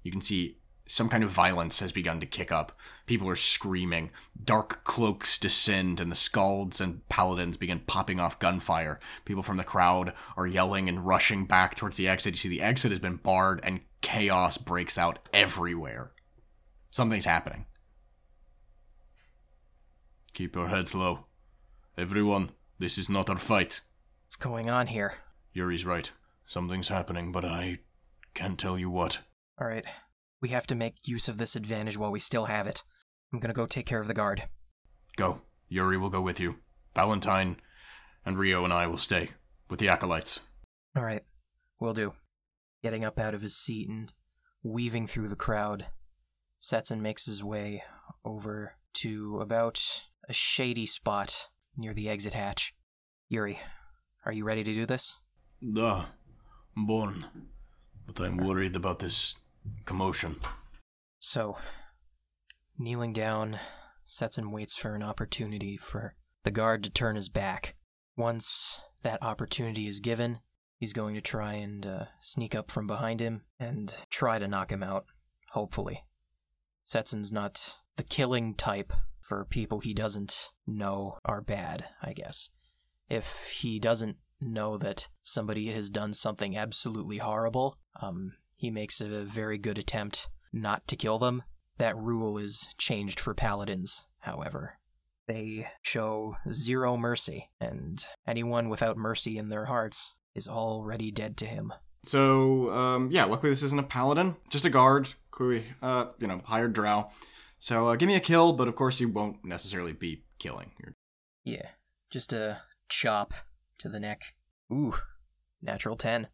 You 0.02 0.12
can 0.12 0.22
see 0.22 0.60
some 0.88 1.10
kind 1.10 1.24
of 1.24 1.30
violence 1.32 1.80
has 1.80 1.92
begun 1.92 2.20
to 2.20 2.26
kick 2.26 2.52
up. 2.52 2.78
People 3.06 3.30
are 3.30 3.36
screaming. 3.36 4.12
Dark 4.42 4.84
cloaks 4.84 5.38
descend, 5.38 6.00
and 6.00 6.12
the 6.12 6.16
skalds 6.16 6.80
and 6.80 7.08
paladins 7.10 7.58
begin 7.58 7.80
popping 7.80 8.20
off 8.20 8.40
gunfire. 8.40 9.00
People 9.26 9.44
from 9.44 9.58
the 9.58 9.64
crowd 9.64 10.14
are 10.38 10.48
yelling 10.48 10.88
and 10.88 11.06
rushing 11.06 11.46
back 11.46 11.76
towards 11.76 11.98
the 11.98 12.08
exit. 12.08 12.34
You 12.34 12.38
see 12.38 12.50
the 12.50 12.62
exit 12.62 12.92
has 12.92 13.00
been 13.00 13.16
barred, 13.18 13.62
and 13.64 13.82
chaos 14.02 14.58
breaks 14.58 14.98
out 14.98 15.20
everywhere. 15.34 16.12
Something's 16.92 17.26
happening. 17.26 17.66
Keep 20.34 20.56
your 20.56 20.68
heads 20.68 20.94
low. 20.94 21.26
Everyone, 21.98 22.52
this 22.78 22.98
is 22.98 23.10
not 23.10 23.30
our 23.30 23.38
fight. 23.38 23.82
What's 24.26 24.36
going 24.36 24.70
on 24.70 24.88
here? 24.88 25.16
Yuri's 25.54 25.86
right. 25.86 26.12
Something's 26.46 26.90
happening, 26.90 27.32
but 27.32 27.46
I 27.46 27.80
can't 28.34 28.60
tell 28.60 28.78
you 28.78 28.90
what. 28.90 29.20
All 29.60 29.68
right. 29.68 29.86
We 30.46 30.52
have 30.52 30.68
to 30.68 30.76
make 30.76 31.08
use 31.08 31.28
of 31.28 31.40
this 31.40 31.56
advantage 31.56 31.98
while 31.98 32.12
we 32.12 32.20
still 32.20 32.46
have 32.46 32.68
it. 32.68 32.84
I'm 33.34 33.40
gonna 33.40 33.52
go 33.52 33.66
take 33.66 33.88
care 33.88 34.00
of 34.00 34.06
the 34.06 34.14
guard. 34.14 34.44
Go. 35.18 35.42
Yuri 35.70 35.98
will 35.98 36.12
go 36.12 36.22
with 36.22 36.40
you. 36.40 36.58
Valentine 36.94 37.58
and 38.24 38.38
Rio 38.38 38.64
and 38.64 38.72
I 38.72 38.86
will 38.86 39.00
stay 39.00 39.32
with 39.72 39.80
the 39.80 39.90
acolytes. 39.90 40.42
All 40.96 41.04
right. 41.04 41.24
Will 41.80 41.96
do. 41.96 42.14
Getting 42.84 43.04
up 43.04 43.18
out 43.18 43.34
of 43.34 43.42
his 43.42 43.58
seat 43.58 43.90
and 43.90 44.14
weaving 44.62 45.08
through 45.08 45.30
the 45.30 45.36
crowd, 45.36 45.88
Setson 46.60 47.02
makes 47.02 47.26
his 47.26 47.44
way 47.44 47.82
over 48.24 48.76
to 48.98 49.40
about 49.42 50.04
a 50.30 50.34
shady 50.34 50.86
spot 50.86 51.48
near 51.76 51.96
the 51.96 52.08
exit 52.08 52.34
hatch. 52.34 52.76
Yuri, 53.30 53.60
are 54.28 54.32
you 54.32 54.44
ready 54.44 54.64
to 54.64 54.74
do 54.76 54.86
this? 54.86 55.18
Da, 55.74 56.06
born. 56.78 57.26
But 58.06 58.20
I'm 58.20 58.38
worried 58.38 58.76
about 58.76 59.00
this 59.00 59.38
commotion. 59.86 60.38
So, 61.20 61.58
kneeling 62.78 63.14
down, 63.14 63.60
Setson 64.08 64.52
waits 64.52 64.76
for 64.76 64.96
an 64.96 65.04
opportunity 65.04 65.78
for 65.78 66.16
the 66.44 66.52
guard 66.52 66.84
to 66.84 66.90
turn 66.90 67.16
his 67.16 67.30
back. 67.30 67.76
Once 68.16 68.82
that 69.04 69.22
opportunity 69.22 69.88
is 69.88 70.00
given, 70.00 70.40
he's 70.78 70.94
going 70.94 71.16
to 71.16 71.22
try 71.22 71.54
and 71.54 71.86
uh, 71.86 72.06
sneak 72.20 72.54
up 72.56 72.72
from 72.72 72.88
behind 72.88 73.20
him 73.20 73.42
and 73.60 73.96
try 74.10 74.40
to 74.40 74.48
knock 74.48 74.72
him 74.72 74.84
out, 74.84 75.06
hopefully. 75.52 76.04
Setson's 76.86 77.32
not 77.32 77.78
the 77.96 78.04
killing 78.04 78.54
type 78.54 78.94
for 79.20 79.46
people 79.46 79.80
he 79.80 79.94
doesn't 79.94 80.52
know 80.68 81.18
are 81.26 81.42
bad, 81.42 81.86
I 82.02 82.14
guess. 82.14 82.50
If 83.10 83.48
he 83.48 83.80
doesn't 83.80 84.18
know 84.40 84.78
that 84.78 85.08
somebody 85.24 85.68
has 85.72 85.90
done 85.90 86.14
something 86.14 86.56
absolutely 86.56 87.18
horrible, 87.18 87.80
um, 88.02 88.34
he 88.56 88.72
makes 88.72 89.02
a 89.02 89.24
very 89.24 89.58
good 89.58 89.78
attempt 89.78 90.30
not 90.52 90.88
to 90.88 90.96
kill 90.96 91.20
them. 91.20 91.44
That 91.78 91.98
rule 91.98 92.38
is 92.38 92.68
changed 92.78 93.20
for 93.20 93.34
paladins, 93.34 94.08
however. 94.20 94.80
They 95.28 95.68
show 95.82 96.38
zero 96.52 96.96
mercy, 96.98 97.50
and 97.60 98.04
anyone 98.28 98.70
without 98.70 98.98
mercy 98.98 99.38
in 99.38 99.50
their 99.50 99.66
hearts 99.66 100.14
is 100.36 100.48
already 100.48 101.12
dead 101.12 101.38
to 101.38 101.46
him. 101.46 101.74
So, 102.04 102.70
um, 102.72 103.10
yeah, 103.12 103.26
luckily 103.26 103.50
this 103.50 103.64
isn't 103.64 103.80
a 103.80 103.84
paladin, 103.84 104.36
just 104.50 104.66
a 104.66 104.70
guard, 104.70 105.10
clearly, 105.32 105.66
uh, 105.82 106.06
you 106.20 106.28
know, 106.28 106.42
hired 106.46 106.74
drow. 106.74 107.10
So, 107.58 107.88
uh, 107.88 107.96
give 107.96 108.08
me 108.08 108.16
a 108.16 108.20
kill, 108.20 108.54
but 108.54 108.68
of 108.68 108.76
course 108.76 109.00
you 109.00 109.10
won't 109.10 109.44
necessarily 109.44 109.94
be 109.94 110.24
killing. 110.38 110.72
You're... 110.80 110.94
Yeah, 111.44 111.70
just 112.12 112.32
a 112.32 112.62
chop 112.88 113.34
to 113.80 113.90
the 113.90 114.00
neck. 114.00 114.36
Ooh, 114.72 114.94
natural 115.62 115.98
10. 115.98 116.28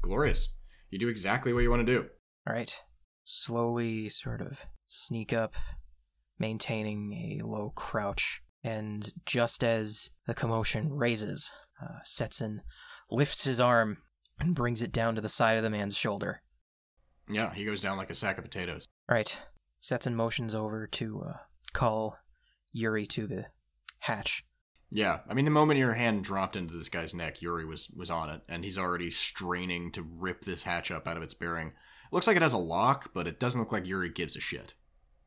Glorious. 0.00 0.48
You 0.92 0.98
do 0.98 1.08
exactly 1.08 1.54
what 1.54 1.60
you 1.60 1.70
want 1.70 1.84
to 1.86 1.92
do. 1.92 2.06
All 2.46 2.52
right. 2.52 2.78
Slowly 3.24 4.10
sort 4.10 4.42
of 4.42 4.58
sneak 4.84 5.32
up, 5.32 5.54
maintaining 6.38 7.40
a 7.40 7.46
low 7.46 7.72
crouch. 7.74 8.42
And 8.62 9.10
just 9.24 9.64
as 9.64 10.10
the 10.26 10.34
commotion 10.34 10.92
raises, 10.92 11.50
uh, 11.82 12.00
Setson 12.04 12.60
lifts 13.10 13.44
his 13.44 13.58
arm 13.58 13.98
and 14.38 14.54
brings 14.54 14.82
it 14.82 14.92
down 14.92 15.14
to 15.14 15.22
the 15.22 15.30
side 15.30 15.56
of 15.56 15.62
the 15.62 15.70
man's 15.70 15.96
shoulder. 15.96 16.42
Yeah, 17.28 17.54
he 17.54 17.64
goes 17.64 17.80
down 17.80 17.96
like 17.96 18.10
a 18.10 18.14
sack 18.14 18.36
of 18.36 18.44
potatoes. 18.44 18.86
All 19.08 19.14
right. 19.14 19.38
Setson 19.80 20.14
motions 20.14 20.54
over 20.54 20.86
to 20.88 21.24
uh, 21.26 21.36
call 21.72 22.18
Yuri 22.70 23.06
to 23.06 23.26
the 23.26 23.46
hatch. 24.00 24.44
Yeah, 24.94 25.20
I 25.26 25.32
mean, 25.32 25.46
the 25.46 25.50
moment 25.50 25.80
your 25.80 25.94
hand 25.94 26.22
dropped 26.22 26.54
into 26.54 26.74
this 26.74 26.90
guy's 26.90 27.14
neck, 27.14 27.40
Yuri 27.40 27.64
was 27.64 27.88
was 27.96 28.10
on 28.10 28.28
it, 28.28 28.42
and 28.46 28.62
he's 28.62 28.76
already 28.76 29.10
straining 29.10 29.90
to 29.92 30.02
rip 30.02 30.44
this 30.44 30.64
hatch 30.64 30.90
up 30.90 31.08
out 31.08 31.16
of 31.16 31.22
its 31.22 31.32
bearing. 31.32 31.68
It 31.68 32.12
looks 32.12 32.26
like 32.26 32.36
it 32.36 32.42
has 32.42 32.52
a 32.52 32.58
lock, 32.58 33.10
but 33.14 33.26
it 33.26 33.40
doesn't 33.40 33.58
look 33.58 33.72
like 33.72 33.86
Yuri 33.86 34.10
gives 34.10 34.36
a 34.36 34.40
shit. 34.40 34.74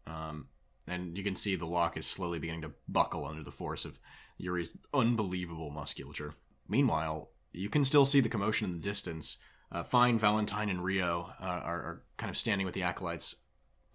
Um, 0.05 0.49
and 0.87 1.17
you 1.17 1.23
can 1.23 1.35
see 1.35 1.55
the 1.55 1.65
lock 1.65 1.97
is 1.97 2.05
slowly 2.05 2.37
beginning 2.37 2.61
to 2.61 2.73
buckle 2.87 3.25
under 3.25 3.43
the 3.43 3.51
force 3.51 3.85
of 3.85 3.97
Yuri's 4.37 4.77
unbelievable 4.93 5.71
musculature. 5.71 6.35
Meanwhile, 6.69 7.31
you 7.51 7.69
can 7.69 7.83
still 7.83 8.05
see 8.05 8.19
the 8.19 8.29
commotion 8.29 8.69
in 8.69 8.73
the 8.73 8.87
distance. 8.87 9.37
Uh, 9.71 9.81
Fine, 9.81 10.19
Valentine, 10.19 10.69
and 10.69 10.83
Rio 10.83 11.31
uh, 11.41 11.43
are, 11.43 11.81
are, 11.81 12.03
kind 12.17 12.29
of 12.29 12.37
standing 12.37 12.65
with 12.65 12.75
the 12.75 12.83
acolytes, 12.83 13.37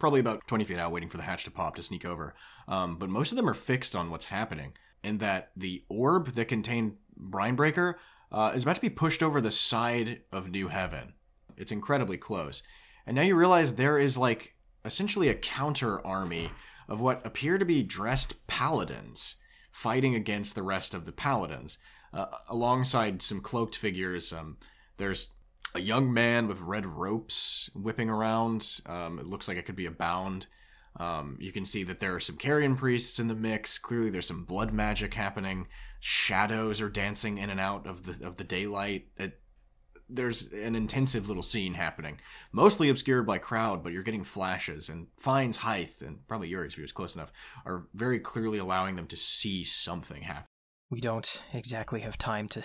probably 0.00 0.18
about 0.18 0.48
20 0.48 0.64
feet 0.64 0.78
out, 0.80 0.90
waiting 0.90 1.08
for 1.08 1.16
the 1.16 1.22
hatch 1.22 1.44
to 1.44 1.50
pop 1.52 1.76
to 1.76 1.82
sneak 1.84 2.04
over. 2.04 2.34
Um, 2.66 2.96
but 2.96 3.08
most 3.08 3.30
of 3.30 3.36
them 3.36 3.48
are 3.48 3.54
fixed 3.54 3.94
on 3.94 4.10
what's 4.10 4.26
happening 4.26 4.72
in 5.02 5.18
that 5.18 5.50
the 5.56 5.84
orb 5.88 6.32
that 6.34 6.46
contained 6.46 6.96
Brinebreaker 7.18 7.94
uh, 8.32 8.52
is 8.54 8.62
about 8.62 8.76
to 8.76 8.80
be 8.80 8.90
pushed 8.90 9.22
over 9.22 9.40
the 9.40 9.50
side 9.50 10.22
of 10.32 10.50
New 10.50 10.68
Heaven. 10.68 11.14
It's 11.56 11.72
incredibly 11.72 12.16
close. 12.16 12.62
And 13.06 13.16
now 13.16 13.22
you 13.22 13.34
realize 13.34 13.74
there 13.74 13.98
is 13.98 14.16
like 14.16 14.54
essentially 14.84 15.28
a 15.28 15.34
counter 15.34 16.04
army 16.06 16.50
of 16.88 17.00
what 17.00 17.24
appear 17.24 17.58
to 17.58 17.64
be 17.64 17.82
dressed 17.82 18.46
paladins 18.46 19.36
fighting 19.70 20.14
against 20.14 20.54
the 20.54 20.62
rest 20.62 20.94
of 20.94 21.06
the 21.06 21.12
paladins. 21.12 21.78
Uh, 22.12 22.26
alongside 22.48 23.22
some 23.22 23.40
cloaked 23.40 23.76
figures, 23.76 24.32
um, 24.32 24.58
there's 24.96 25.32
a 25.74 25.80
young 25.80 26.12
man 26.12 26.48
with 26.48 26.60
red 26.60 26.84
ropes 26.84 27.70
whipping 27.74 28.10
around. 28.10 28.80
Um, 28.86 29.18
it 29.18 29.26
looks 29.26 29.46
like 29.46 29.56
it 29.56 29.64
could 29.64 29.76
be 29.76 29.86
a 29.86 29.92
bound. 29.92 30.46
Um, 30.96 31.36
you 31.40 31.52
can 31.52 31.64
see 31.64 31.82
that 31.84 32.00
there 32.00 32.14
are 32.14 32.20
some 32.20 32.36
carrion 32.36 32.76
priests 32.76 33.18
in 33.18 33.28
the 33.28 33.34
mix. 33.34 33.78
Clearly, 33.78 34.10
there's 34.10 34.26
some 34.26 34.44
blood 34.44 34.72
magic 34.72 35.14
happening. 35.14 35.68
Shadows 36.00 36.80
are 36.80 36.88
dancing 36.88 37.38
in 37.38 37.50
and 37.50 37.60
out 37.60 37.86
of 37.86 38.04
the 38.04 38.26
of 38.26 38.36
the 38.36 38.44
daylight. 38.44 39.08
It, 39.16 39.40
there's 40.12 40.52
an 40.52 40.74
intensive 40.74 41.28
little 41.28 41.42
scene 41.42 41.74
happening, 41.74 42.20
mostly 42.52 42.88
obscured 42.88 43.26
by 43.26 43.38
crowd, 43.38 43.82
but 43.82 43.92
you're 43.92 44.02
getting 44.02 44.24
flashes, 44.24 44.88
and 44.88 45.06
Fine's 45.16 45.58
height, 45.58 46.00
and 46.00 46.26
probably 46.26 46.48
Yuri's 46.48 46.74
view 46.74 46.84
is 46.84 46.92
close 46.92 47.14
enough, 47.14 47.32
are 47.64 47.86
very 47.94 48.18
clearly 48.18 48.58
allowing 48.58 48.96
them 48.96 49.06
to 49.06 49.16
see 49.16 49.62
something 49.62 50.22
happen. 50.22 50.46
We 50.90 51.00
don't 51.00 51.42
exactly 51.52 52.00
have 52.00 52.18
time 52.18 52.48
to 52.48 52.64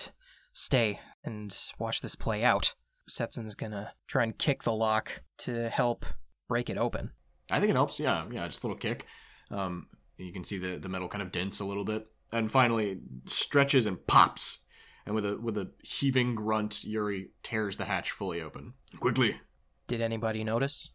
stay 0.52 0.98
and 1.22 1.56
watch 1.78 2.00
this 2.00 2.16
play 2.16 2.42
out. 2.42 2.74
Setson's 3.08 3.54
gonna 3.54 3.92
try 4.08 4.24
and 4.24 4.36
kick 4.36 4.64
the 4.64 4.72
lock 4.72 5.22
to 5.38 5.68
help 5.68 6.04
break 6.48 6.68
it 6.68 6.76
open. 6.76 7.12
I 7.50 7.60
think 7.60 7.70
it 7.70 7.76
helps, 7.76 8.00
yeah, 8.00 8.24
yeah, 8.30 8.46
just 8.46 8.62
a 8.62 8.66
little 8.66 8.78
kick. 8.78 9.06
Um, 9.50 9.88
you 10.16 10.32
can 10.32 10.44
see 10.44 10.58
the, 10.58 10.78
the 10.78 10.88
metal 10.88 11.08
kind 11.08 11.22
of 11.22 11.32
dents 11.32 11.60
a 11.60 11.64
little 11.64 11.84
bit. 11.84 12.06
And 12.32 12.50
finally 12.50 13.00
stretches 13.26 13.86
and 13.86 14.04
pops. 14.06 14.64
And 15.06 15.14
with 15.14 15.24
a 15.24 15.38
with 15.40 15.56
a 15.56 15.70
heaving 15.84 16.34
grunt, 16.34 16.82
Yuri 16.82 17.30
tears 17.44 17.76
the 17.76 17.84
hatch 17.84 18.10
fully 18.10 18.42
open. 18.42 18.74
Quickly. 18.98 19.40
Did 19.86 20.00
anybody 20.00 20.42
notice? 20.42 20.90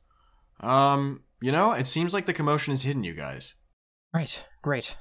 Um, 0.60 1.24
you 1.42 1.54
know, 1.54 1.72
it 1.72 1.88
seems 1.88 2.14
like 2.14 2.26
the 2.26 2.34
commotion 2.34 2.74
is 2.74 2.84
hidden 2.84 3.06
you 3.06 3.14
guys. 3.14 3.56
Right, 4.14 4.44
great. 4.62 4.98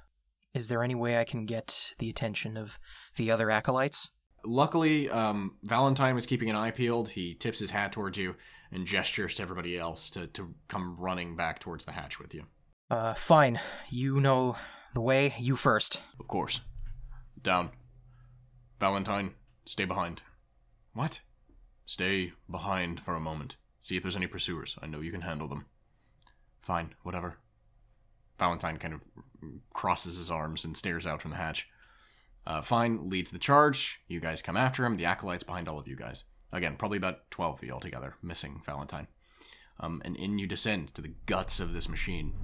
Is 0.54 0.68
there 0.68 0.84
any 0.84 0.94
way 0.94 1.18
I 1.18 1.24
can 1.24 1.46
get 1.46 1.94
the 1.98 2.08
attention 2.08 2.56
of 2.56 2.78
the 3.16 3.30
other 3.32 3.50
acolytes? 3.50 4.10
Luckily, 4.44 5.08
um, 5.10 5.56
Valentine 5.62 6.14
was 6.14 6.26
keeping 6.26 6.50
an 6.50 6.56
eye 6.56 6.70
peeled. 6.70 7.10
He 7.10 7.34
tips 7.34 7.58
his 7.58 7.70
hat 7.70 7.92
towards 7.92 8.18
you 8.18 8.36
and 8.72 8.86
gestures 8.86 9.34
to 9.34 9.42
everybody 9.42 9.78
else 9.78 10.10
to, 10.10 10.26
to 10.28 10.54
come 10.68 10.96
running 10.98 11.36
back 11.36 11.58
towards 11.58 11.84
the 11.84 11.92
hatch 11.92 12.18
with 12.18 12.34
you. 12.34 12.44
Uh, 12.90 13.14
fine. 13.14 13.60
You 13.90 14.20
know 14.20 14.56
the 14.94 15.00
way. 15.00 15.34
You 15.38 15.56
first. 15.56 16.00
Of 16.18 16.28
course. 16.28 16.60
Down. 17.42 17.70
Valentine, 18.78 19.34
stay 19.66 19.84
behind. 19.84 20.22
What? 20.94 21.20
Stay 21.84 22.32
behind 22.50 23.00
for 23.00 23.14
a 23.14 23.20
moment. 23.20 23.56
See 23.80 23.96
if 23.96 24.02
there's 24.02 24.16
any 24.16 24.26
pursuers. 24.26 24.76
I 24.80 24.86
know 24.86 25.00
you 25.00 25.12
can 25.12 25.20
handle 25.22 25.48
them. 25.48 25.66
Fine, 26.62 26.94
whatever. 27.02 27.38
Valentine 28.38 28.78
kind 28.78 28.94
of 28.94 29.02
crosses 29.74 30.16
his 30.16 30.30
arms 30.30 30.64
and 30.64 30.76
stares 30.76 31.06
out 31.06 31.20
from 31.20 31.30
the 31.30 31.36
hatch. 31.36 31.68
Uh, 32.50 32.60
Fine 32.60 33.08
leads 33.08 33.30
the 33.30 33.38
charge. 33.38 34.00
You 34.08 34.18
guys 34.18 34.42
come 34.42 34.56
after 34.56 34.84
him. 34.84 34.96
The 34.96 35.04
acolytes 35.04 35.44
behind 35.44 35.68
all 35.68 35.78
of 35.78 35.86
you 35.86 35.94
guys. 35.94 36.24
Again, 36.50 36.74
probably 36.74 36.98
about 36.98 37.30
12 37.30 37.58
of 37.58 37.64
you 37.64 37.72
altogether, 37.72 38.16
missing 38.24 38.60
Valentine. 38.66 39.06
Um, 39.78 40.02
and 40.04 40.16
in 40.16 40.36
you 40.40 40.48
descend 40.48 40.92
to 40.94 41.00
the 41.00 41.12
guts 41.26 41.60
of 41.60 41.74
this 41.74 41.88
machine. 41.88 42.34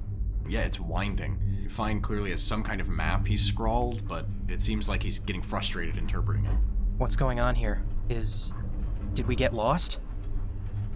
Yeah, 0.49 0.61
it's 0.61 0.79
winding. 0.79 1.41
You 1.61 1.69
find 1.69 2.05
clearly 2.05 2.31
as 2.31 2.41
some 2.41 2.63
kind 2.63 2.81
of 2.81 2.89
map 2.89 3.27
he's 3.27 3.43
scrawled, 3.43 4.07
but 4.07 4.27
it 4.49 4.61
seems 4.61 4.89
like 4.89 5.03
he's 5.03 5.19
getting 5.19 5.43
frustrated 5.43 5.99
interpreting 5.99 6.45
it. 6.45 6.57
What's 6.99 7.17
going 7.17 7.41
on 7.41 7.57
here? 7.57 7.83
Is. 8.09 8.55
Did 9.15 9.27
we 9.27 9.35
get 9.35 9.55
lost? 9.55 9.99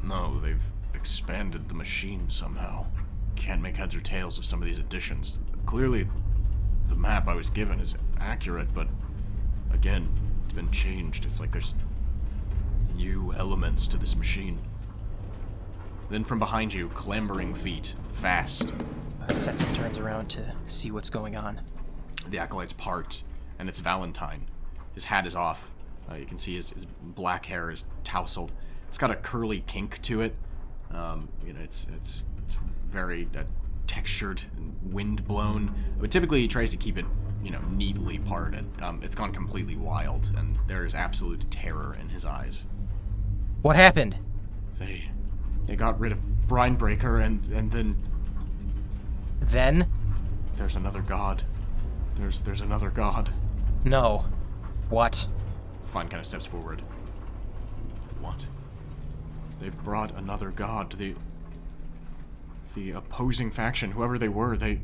No, 0.05 0.38
they've 0.38 0.62
expanded 0.95 1.69
the 1.69 1.75
machine 1.75 2.31
somehow. 2.31 2.87
Can't 3.35 3.61
make 3.61 3.76
heads 3.76 3.97
or 3.97 4.00
tails 4.00 4.38
of 4.38 4.45
some 4.45 4.61
of 4.61 4.67
these 4.67 4.79
additions. 4.79 5.40
Clearly, 5.67 6.07
the 6.88 6.95
map 6.95 7.26
I 7.26 7.35
was 7.35 7.50
given 7.50 7.81
is 7.81 7.97
accurate, 8.21 8.73
but 8.73 8.87
again, 9.73 10.09
it's 10.41 10.53
been 10.53 10.71
changed. 10.71 11.25
It's 11.25 11.41
like 11.41 11.53
there's 11.53 11.75
new 12.95 13.33
elements 13.37 13.89
to 13.89 13.97
this 13.97 14.17
machine. 14.17 14.59
Then 16.11 16.25
from 16.25 16.39
behind 16.39 16.75
you, 16.75 16.89
clambering 16.89 17.55
feet, 17.55 17.95
fast. 18.12 18.75
Uh, 19.23 19.33
and 19.47 19.77
turns 19.77 19.99
around 19.99 20.29
to 20.31 20.55
see 20.67 20.91
what's 20.91 21.11
going 21.11 21.37
on. 21.37 21.61
The 22.29 22.39
acolytes 22.39 22.73
part, 22.73 23.23
and 23.59 23.69
it's 23.69 23.79
Valentine. 23.79 24.47
His 24.95 25.05
hat 25.05 25.27
is 25.27 25.37
off. 25.37 25.71
Uh, 26.11 26.15
you 26.17 26.27
can 26.27 26.37
see 26.37 26.57
his, 26.57 26.71
his 26.71 26.87
black 27.03 27.47
hair 27.47 27.71
is 27.71 27.85
tousled. 28.03 28.50
It's 28.89 28.99
got 28.99 29.11
a 29.11 29.15
curly 29.15 29.61
kink 29.67 30.03
to 30.03 30.21
it. 30.21 30.35
Um, 30.91 31.29
you 31.47 31.53
know, 31.53 31.61
it's 31.61 31.87
it's 31.95 32.25
it's 32.45 32.57
very 32.89 33.29
uh, 33.37 33.45
textured 33.87 34.43
and 34.56 34.75
wind 34.93 35.28
blown. 35.28 35.73
But 36.00 36.11
typically, 36.11 36.41
he 36.41 36.49
tries 36.49 36.71
to 36.73 36.76
keep 36.76 36.99
it, 36.99 37.04
you 37.43 37.50
know, 37.50 37.61
neatly 37.71 38.19
parted. 38.19 38.67
Um, 38.83 39.00
it's 39.03 39.15
gone 39.15 39.33
completely 39.33 39.76
wild, 39.76 40.33
and 40.37 40.59
there 40.67 40.85
is 40.85 40.95
absolute 40.95 41.50
terror 41.50 41.97
in 42.00 42.09
his 42.09 42.25
eyes. 42.25 42.67
What 43.63 43.76
happened? 43.76 44.17
They 44.79 45.05
they 45.67 45.76
got 45.76 45.99
rid 46.00 46.13
of 46.13 46.21
Brinebreaker, 46.47 47.25
and 47.25 47.45
and 47.53 47.71
then 47.71 47.97
Then? 49.41 49.91
there's 50.57 50.76
another 50.76 51.00
god. 51.00 51.45
There's 52.17 52.43
there's 52.43 52.61
another 52.61 52.91
god. 52.91 53.31
No. 53.85 54.26
What? 54.89 55.26
Fine 55.85 56.09
kind 56.09 56.21
of 56.21 56.26
steps 56.26 56.47
forward. 56.47 56.83
What? 58.21 58.47
They've 59.61 59.76
brought 59.85 60.17
another 60.17 60.50
god 60.50 60.91
to 60.91 60.97
the 60.97 61.15
the 62.75 62.93
opposing 62.93 63.50
faction, 63.50 63.93
whoever 63.93 64.19
they 64.19 64.29
were, 64.29 64.57
they 64.57 64.81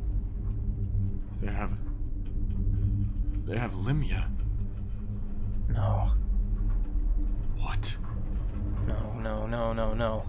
they 1.41 1.53
have 1.53 1.73
they 3.47 3.57
have 3.57 3.73
Limia. 3.73 4.29
No. 5.69 6.13
What? 7.59 7.97
No, 8.87 9.15
no, 9.21 9.47
no, 9.47 9.73
no, 9.73 9.95
no. 9.95 10.25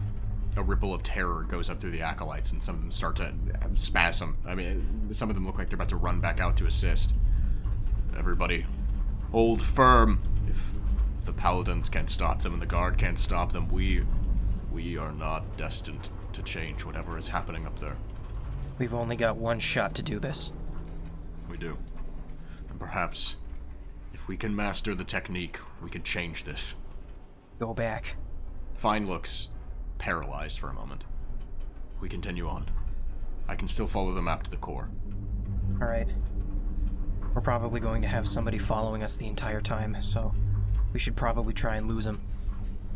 A 0.56 0.64
ripple 0.64 0.94
of 0.94 1.04
terror 1.04 1.44
goes 1.44 1.70
up 1.70 1.80
through 1.80 1.92
the 1.92 2.02
acolytes, 2.02 2.52
and 2.52 2.64
some 2.64 2.76
of 2.76 2.82
them 2.82 2.92
start 2.92 3.18
to 3.18 3.26
uh, 3.26 3.68
spasm. 3.76 4.38
I 4.46 4.56
mean, 4.56 5.10
some 5.12 5.30
of 5.30 5.36
them 5.36 5.46
look 5.46 5.58
like 5.58 5.70
they're 5.70 5.76
about 5.76 5.90
to 5.90 5.96
run 5.98 6.20
back 6.20 6.40
out 6.40 6.58
to 6.58 6.66
assist. 6.66 7.14
Everybody, 8.18 8.66
hold 9.32 9.64
firm. 9.64 10.22
If 10.48 10.70
the 11.26 11.34
paladins 11.34 11.90
can't 11.90 12.10
stop 12.10 12.42
them 12.42 12.54
and 12.54 12.62
the 12.62 12.68
guard 12.68 12.98
can't 12.98 13.20
stop 13.20 13.52
them, 13.52 13.68
we 13.70 14.04
we 14.72 14.98
are 14.98 15.12
not 15.12 15.58
destined 15.58 16.10
to 16.34 16.42
change 16.42 16.86
whatever 16.86 17.18
is 17.18 17.28
happening 17.28 17.66
up 17.66 17.80
there. 17.80 17.98
We've 18.80 18.94
only 18.94 19.16
got 19.16 19.38
one 19.38 19.60
shot 19.60 19.96
to 19.96 20.04
do 20.04 20.20
this. 20.20 20.52
We 21.50 21.58
do. 21.58 21.78
And 22.78 22.82
perhaps, 22.88 23.38
if 24.14 24.28
we 24.28 24.38
can 24.38 24.56
master 24.56 24.94
the 24.94 25.04
technique, 25.04 25.58
we 25.82 25.90
can 25.90 26.04
change 26.04 26.44
this. 26.44 26.76
Go 27.58 27.74
back. 27.74 28.18
Fine 28.76 29.08
looks 29.08 29.50
paralyzed 29.98 30.60
for 30.60 30.70
a 30.70 30.76
moment. 30.76 31.04
We 32.00 32.08
continue 32.08 32.48
on. 32.48 32.70
I 33.48 33.56
can 33.56 33.68
still 33.68 33.88
follow 33.88 34.14
the 34.14 34.22
map 34.22 34.44
to 34.44 34.52
the 34.52 34.58
core. 34.58 34.92
Alright. 35.82 36.14
We're 37.34 37.42
probably 37.42 37.80
going 37.80 38.04
to 38.04 38.08
have 38.08 38.28
somebody 38.28 38.60
following 38.60 39.02
us 39.02 39.16
the 39.16 39.26
entire 39.26 39.60
time, 39.60 40.00
so 40.00 40.36
we 40.94 41.00
should 41.00 41.16
probably 41.16 41.56
try 41.56 41.78
and 41.78 41.88
lose 41.88 42.06
him. 42.06 42.22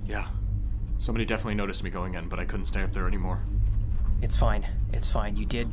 Yeah. 0.06 0.28
Somebody 1.00 1.26
definitely 1.26 1.56
noticed 1.56 1.84
me 1.84 1.90
going 1.90 2.14
in, 2.14 2.30
but 2.30 2.38
I 2.38 2.46
couldn't 2.46 2.68
stay 2.68 2.84
up 2.84 2.94
there 2.94 3.08
anymore. 3.08 3.42
It's 4.22 4.36
fine. 4.36 4.68
It's 4.94 5.08
fine. 5.08 5.38
You 5.38 5.48
did 5.48 5.72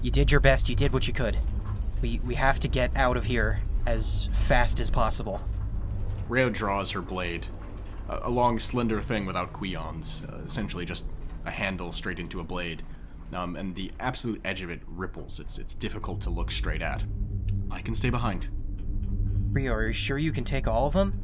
you 0.00 0.10
did 0.10 0.30
your 0.30 0.40
best. 0.40 0.70
You 0.70 0.74
did 0.74 0.94
what 0.94 1.06
you 1.06 1.12
could. 1.12 1.36
We 2.00 2.20
we 2.24 2.34
have 2.36 2.60
to 2.60 2.68
get 2.68 2.96
out 2.96 3.16
of 3.16 3.24
here 3.24 3.60
as 3.86 4.28
fast 4.32 4.80
as 4.80 4.90
possible. 4.90 5.40
Rio 6.28 6.50
draws 6.50 6.90
her 6.92 7.00
blade. 7.00 7.48
A, 8.08 8.20
a 8.24 8.30
long, 8.30 8.58
slender 8.58 9.00
thing 9.00 9.26
without 9.26 9.52
quillons, 9.52 10.24
uh, 10.28 10.44
essentially 10.44 10.84
just 10.84 11.06
a 11.44 11.50
handle 11.50 11.92
straight 11.92 12.18
into 12.18 12.40
a 12.40 12.44
blade. 12.44 12.82
Um, 13.32 13.56
and 13.56 13.74
the 13.74 13.92
absolute 14.00 14.40
edge 14.44 14.62
of 14.62 14.70
it 14.70 14.80
ripples. 14.86 15.40
It's 15.40 15.58
it's 15.58 15.74
difficult 15.74 16.20
to 16.22 16.30
look 16.30 16.50
straight 16.50 16.82
at. 16.82 17.04
I 17.70 17.80
can 17.80 17.94
stay 17.94 18.10
behind. 18.10 18.48
Rio, 19.52 19.72
are 19.72 19.86
you 19.86 19.92
sure 19.92 20.18
you 20.18 20.32
can 20.32 20.44
take 20.44 20.68
all 20.68 20.86
of 20.86 20.92
them? 20.92 21.20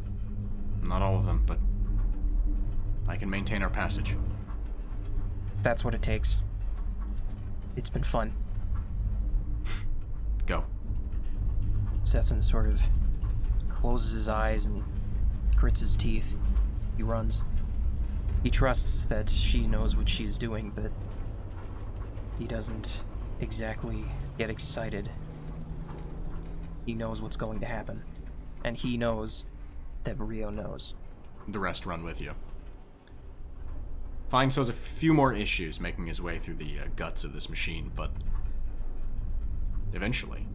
Not 0.83 1.03
all 1.03 1.17
of 1.17 1.27
them, 1.27 1.45
but 1.47 1.59
I 3.09 3.17
can 3.17 3.31
maintain 3.31 3.63
our 3.63 3.71
passage. 3.71 4.17
That's 5.63 5.85
what 5.85 5.95
it 5.95 6.03
takes. 6.03 6.39
It's 7.77 7.89
been 7.89 8.03
fun. 8.03 8.35
Go. 10.47 10.65
Setson 12.03 12.43
sort 12.43 12.67
of 12.67 12.81
closes 13.69 14.13
his 14.13 14.29
eyes 14.29 14.67
and 14.67 14.83
grits 15.57 15.81
his 15.81 15.97
teeth. 15.97 16.35
He 16.97 17.03
runs. 17.03 17.43
He 18.43 18.51
trusts 18.51 19.07
that 19.07 19.31
she 19.31 19.67
knows 19.67 19.97
what 19.97 20.09
she's 20.09 20.37
doing, 20.37 20.71
but 20.75 20.93
he 22.39 22.47
doesn't 22.47 23.03
exactly 23.41 24.05
get 24.39 24.51
excited. 24.51 25.11
He 26.85 26.95
knows 26.95 27.23
what's 27.23 27.37
going 27.37 27.61
to 27.61 27.67
happen. 27.67 28.03
And 28.65 28.77
he 28.77 28.97
knows 28.97 29.45
that 30.05 30.19
Rio 30.19 30.51
knows. 30.51 30.95
The 31.49 31.59
rest 31.59 31.87
run 31.87 32.05
with 32.05 32.21
you. 32.21 32.33
Fine 34.29 34.51
so 34.51 34.61
has 34.61 34.69
a 34.69 34.75
few 34.75 35.15
more 35.15 35.33
issues 35.33 35.81
making 35.81 36.07
his 36.07 36.21
way 36.21 36.39
through 36.39 36.55
the 36.55 36.79
uh, 36.81 36.85
guts 36.97 37.25
of 37.25 37.33
this 37.33 37.49
machine, 37.49 37.93
but 37.95 38.11
eventually, 39.95 40.47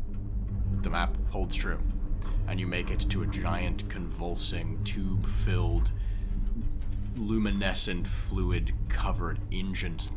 the 0.81 0.89
map 0.89 1.15
holds 1.29 1.55
true, 1.55 1.79
and 2.47 2.59
you 2.59 2.67
make 2.67 2.91
it 2.91 2.99
to 3.09 3.23
a 3.23 3.27
giant, 3.27 3.89
convulsing, 3.89 4.83
tube 4.83 5.25
filled, 5.25 5.91
luminescent, 7.15 8.07
fluid 8.07 8.73
covered, 8.87 9.39
engines 9.51 10.11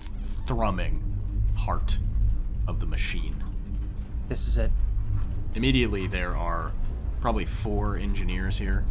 thrumming 0.47 1.03
heart 1.57 1.99
of 2.67 2.81
the 2.81 2.87
machine. 2.87 3.43
This 4.29 4.47
is 4.47 4.57
it. 4.57 4.71
Immediately, 5.55 6.07
there 6.07 6.37
are 6.37 6.73
probably 7.21 7.45
four 7.45 7.97
engineers 7.97 8.59
here, 8.59 8.85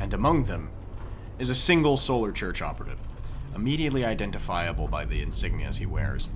and 0.00 0.12
among 0.12 0.44
them 0.44 0.70
is 1.38 1.50
a 1.50 1.54
single 1.54 1.96
Solar 1.96 2.32
Church 2.32 2.60
operative, 2.62 2.98
immediately 3.54 4.04
identifiable 4.04 4.88
by 4.88 5.04
the 5.04 5.24
insignias 5.24 5.76
he 5.76 5.86
wears. 5.86 6.28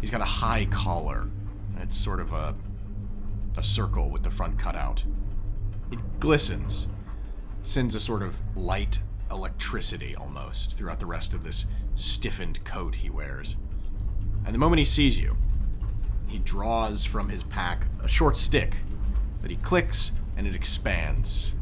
He's 0.00 0.10
got 0.10 0.20
a 0.20 0.24
high 0.24 0.66
collar. 0.66 1.28
It's 1.80 1.96
sort 1.96 2.20
of 2.20 2.32
a 2.32 2.54
a 3.56 3.62
circle 3.62 4.10
with 4.10 4.22
the 4.22 4.30
front 4.30 4.58
cut 4.58 4.76
out. 4.76 5.04
It 5.90 5.98
glistens, 6.20 6.86
sends 7.62 7.94
a 7.94 8.00
sort 8.00 8.22
of 8.22 8.40
light 8.56 9.00
electricity 9.30 10.14
almost 10.14 10.76
throughout 10.76 11.00
the 11.00 11.06
rest 11.06 11.34
of 11.34 11.42
this 11.42 11.66
stiffened 11.94 12.64
coat 12.64 12.96
he 12.96 13.10
wears. 13.10 13.56
And 14.44 14.54
the 14.54 14.58
moment 14.58 14.78
he 14.78 14.84
sees 14.84 15.18
you, 15.18 15.36
he 16.28 16.38
draws 16.38 17.04
from 17.04 17.28
his 17.28 17.42
pack 17.42 17.86
a 18.02 18.08
short 18.08 18.36
stick 18.36 18.76
that 19.42 19.50
he 19.50 19.56
clicks 19.56 20.12
and 20.36 20.46
it 20.46 20.54
expands. 20.54 21.54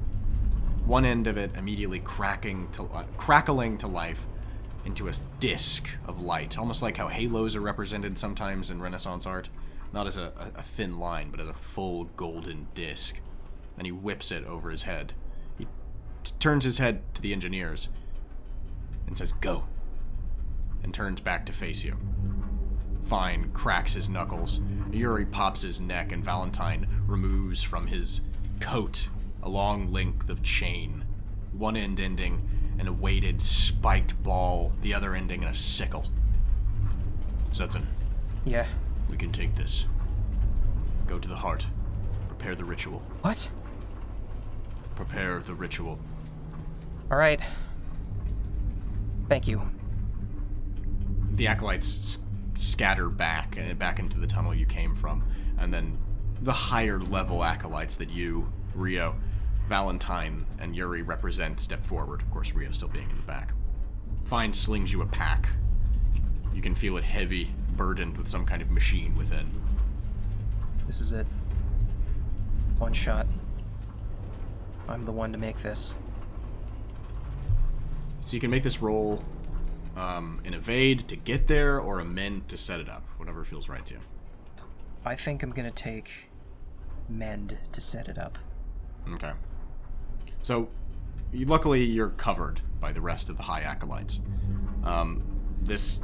One 0.84 1.04
end 1.04 1.26
of 1.26 1.36
it 1.36 1.56
immediately 1.56 2.00
cracking 2.00 2.68
to 2.72 2.84
uh, 2.84 3.04
crackling 3.16 3.76
to 3.78 3.86
life 3.86 4.26
into 4.84 5.08
a 5.08 5.12
disc 5.40 5.88
of 6.06 6.20
light, 6.20 6.56
almost 6.56 6.82
like 6.82 6.96
how 6.96 7.08
halos 7.08 7.56
are 7.56 7.60
represented 7.60 8.16
sometimes 8.16 8.70
in 8.70 8.80
Renaissance 8.80 9.26
art, 9.26 9.48
not 9.92 10.06
as 10.06 10.16
a, 10.16 10.32
a, 10.56 10.62
thin 10.62 10.98
line, 10.98 11.30
but 11.30 11.40
as 11.40 11.48
a 11.48 11.54
full 11.54 12.04
golden 12.16 12.68
disc. 12.74 13.20
Then 13.76 13.84
he 13.84 13.92
whips 13.92 14.30
it 14.30 14.44
over 14.44 14.70
his 14.70 14.82
head. 14.82 15.14
He 15.56 15.66
t- 16.22 16.34
turns 16.38 16.64
his 16.64 16.78
head 16.78 17.02
to 17.14 17.22
the 17.22 17.32
engineers 17.32 17.88
and 19.06 19.16
says, 19.16 19.32
"Go," 19.32 19.64
and 20.82 20.92
turns 20.92 21.20
back 21.20 21.46
to 21.46 21.52
face 21.52 21.84
you. 21.84 21.96
Fine 23.04 23.52
cracks 23.52 23.94
his 23.94 24.10
knuckles. 24.10 24.60
Yuri 24.92 25.24
pops 25.24 25.62
his 25.62 25.80
neck, 25.80 26.12
and 26.12 26.24
Valentine 26.24 26.86
removes 27.06 27.62
from 27.62 27.86
his 27.86 28.20
coat 28.60 29.08
a 29.42 29.48
long 29.48 29.92
length 29.92 30.28
of 30.28 30.42
chain, 30.42 31.04
one 31.52 31.76
end 31.76 32.00
ending 32.00 32.48
in 32.78 32.86
a 32.86 32.92
weighted, 32.92 33.40
spiked 33.40 34.22
ball, 34.22 34.72
the 34.82 34.92
other 34.94 35.14
ending 35.14 35.42
in 35.42 35.48
a 35.48 35.54
sickle. 35.54 36.06
Setson, 37.52 37.86
Yeah. 38.44 38.66
We 39.08 39.16
can 39.16 39.32
take 39.32 39.54
this. 39.54 39.86
Go 41.06 41.18
to 41.18 41.28
the 41.28 41.36
heart. 41.36 41.66
Prepare 42.28 42.54
the 42.54 42.64
ritual. 42.64 43.02
What? 43.22 43.50
Prepare 44.96 45.40
the 45.40 45.54
ritual. 45.54 45.98
All 47.10 47.16
right. 47.18 47.40
Thank 49.28 49.46
you. 49.48 49.62
the 51.34 51.46
acolytes 51.46 51.98
s- 51.98 52.18
scatter 52.60 53.08
back 53.08 53.56
and 53.56 53.78
back 53.78 54.00
into 54.00 54.18
the 54.18 54.26
tunnel 54.26 54.52
you 54.52 54.66
came 54.66 54.92
from, 54.96 55.22
and 55.56 55.72
then 55.72 55.96
the 56.40 56.52
higher 56.52 56.98
level 56.98 57.44
acolytes 57.44 57.94
that 57.96 58.10
you, 58.10 58.52
Rio, 58.74 59.14
Valentine, 59.68 60.46
and 60.58 60.74
Yuri 60.74 61.02
represent 61.02 61.60
step 61.60 61.86
forward. 61.86 62.22
Of 62.22 62.30
course, 62.32 62.52
Rio 62.54 62.72
still 62.72 62.88
being 62.88 63.08
in 63.10 63.16
the 63.16 63.22
back. 63.22 63.52
Fine 64.24 64.52
slings 64.52 64.92
you 64.92 65.00
a 65.00 65.06
pack. 65.06 65.48
You 66.52 66.60
can 66.60 66.74
feel 66.74 66.96
it 66.96 67.04
heavy, 67.04 67.52
burdened 67.78 68.18
with 68.18 68.28
some 68.28 68.44
kind 68.44 68.60
of 68.60 68.70
machine 68.70 69.16
within. 69.16 69.50
This 70.86 71.00
is 71.00 71.12
it. 71.12 71.26
One 72.76 72.92
shot. 72.92 73.26
I'm 74.88 75.04
the 75.04 75.12
one 75.12 75.32
to 75.32 75.38
make 75.38 75.62
this. 75.62 75.94
So 78.20 78.34
you 78.34 78.40
can 78.40 78.50
make 78.50 78.64
this 78.64 78.82
roll 78.82 79.24
um, 79.96 80.40
an 80.44 80.54
evade 80.54 81.08
to 81.08 81.16
get 81.16 81.46
there, 81.46 81.80
or 81.80 82.00
amend 82.00 82.48
to 82.48 82.56
set 82.56 82.80
it 82.80 82.88
up, 82.88 83.04
whatever 83.16 83.44
feels 83.44 83.68
right 83.68 83.84
to 83.86 83.94
you. 83.94 84.00
I 85.04 85.14
think 85.14 85.42
I'm 85.42 85.50
gonna 85.50 85.70
take 85.70 86.10
mend 87.08 87.58
to 87.72 87.80
set 87.80 88.08
it 88.08 88.18
up. 88.18 88.38
Okay. 89.14 89.32
So, 90.42 90.68
you, 91.32 91.46
luckily, 91.46 91.84
you're 91.84 92.10
covered 92.10 92.60
by 92.80 92.92
the 92.92 93.00
rest 93.00 93.28
of 93.28 93.36
the 93.36 93.42
High 93.44 93.62
Acolytes. 93.62 94.20
Um, 94.84 95.22
this 95.62 96.00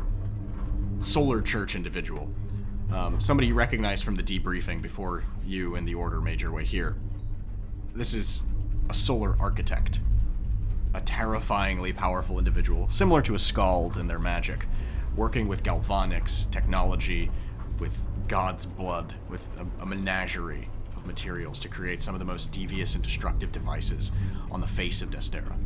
Solar 1.00 1.42
Church 1.42 1.74
individual, 1.74 2.30
um, 2.92 3.20
somebody 3.20 3.48
you 3.48 3.54
recognized 3.54 4.04
from 4.04 4.16
the 4.16 4.22
debriefing 4.22 4.80
before 4.80 5.24
you 5.44 5.74
and 5.74 5.86
the 5.86 5.94
Order 5.94 6.20
made 6.20 6.40
your 6.40 6.52
way 6.52 6.64
here. 6.64 6.96
This 7.94 8.14
is 8.14 8.44
a 8.88 8.94
Solar 8.94 9.36
Architect. 9.40 10.00
A 10.94 11.00
terrifyingly 11.00 11.92
powerful 11.92 12.38
individual, 12.38 12.88
similar 12.88 13.20
to 13.22 13.34
a 13.34 13.38
Skald 13.38 13.96
in 13.96 14.06
their 14.06 14.18
magic, 14.18 14.66
working 15.16 15.48
with 15.48 15.62
galvanics, 15.62 16.50
technology, 16.50 17.30
with 17.78 18.00
God's 18.28 18.64
blood, 18.64 19.14
with 19.28 19.48
a, 19.58 19.82
a 19.82 19.86
menagerie 19.86 20.68
of 20.96 21.06
materials 21.06 21.58
to 21.60 21.68
create 21.68 22.00
some 22.00 22.14
of 22.14 22.20
the 22.20 22.24
most 22.24 22.52
devious 22.52 22.94
and 22.94 23.02
destructive 23.02 23.50
devices 23.50 24.12
on 24.50 24.60
the 24.60 24.68
face 24.68 25.02
of 25.02 25.10
Destera. 25.10 25.56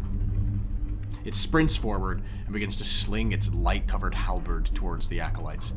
It 1.29 1.35
sprints 1.35 1.77
forward 1.77 2.23
and 2.47 2.55
begins 2.55 2.79
to 2.79 2.87
sling 2.87 3.33
its 3.33 3.53
light 3.53 3.87
covered 3.87 4.15
halberd 4.15 4.71
towards 4.75 5.11
the 5.11 5.21
acolytes. 5.21 5.75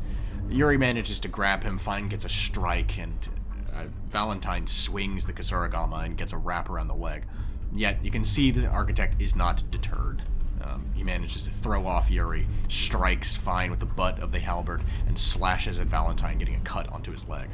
Yuri 0.48 0.78
manages 0.78 1.20
to 1.20 1.28
grab 1.28 1.62
him, 1.62 1.76
Fine 1.76 2.08
gets 2.08 2.24
a 2.24 2.30
strike, 2.30 2.96
and 2.96 3.28
uh, 3.70 3.84
Valentine 4.08 4.66
swings 4.66 5.26
the 5.26 5.34
Kusarigama 5.34 6.06
and 6.06 6.16
gets 6.16 6.32
a 6.32 6.38
wrap 6.38 6.70
around 6.70 6.88
the 6.88 6.94
leg. 6.94 7.26
Yet, 7.70 8.02
you 8.02 8.10
can 8.10 8.24
see 8.24 8.50
the 8.50 8.66
architect 8.66 9.20
is 9.20 9.36
not 9.36 9.62
deterred. 9.70 10.22
Um, 10.62 10.86
he 10.94 11.04
manages 11.04 11.42
to 11.42 11.50
throw 11.50 11.86
off 11.86 12.10
Yuri, 12.10 12.46
strikes 12.68 13.36
Fine 13.36 13.70
with 13.70 13.80
the 13.80 13.84
butt 13.84 14.20
of 14.20 14.32
the 14.32 14.40
halberd, 14.40 14.82
and 15.06 15.18
slashes 15.18 15.78
at 15.78 15.86
Valentine, 15.86 16.38
getting 16.38 16.54
a 16.54 16.60
cut 16.60 16.90
onto 16.90 17.12
his 17.12 17.28
leg. 17.28 17.50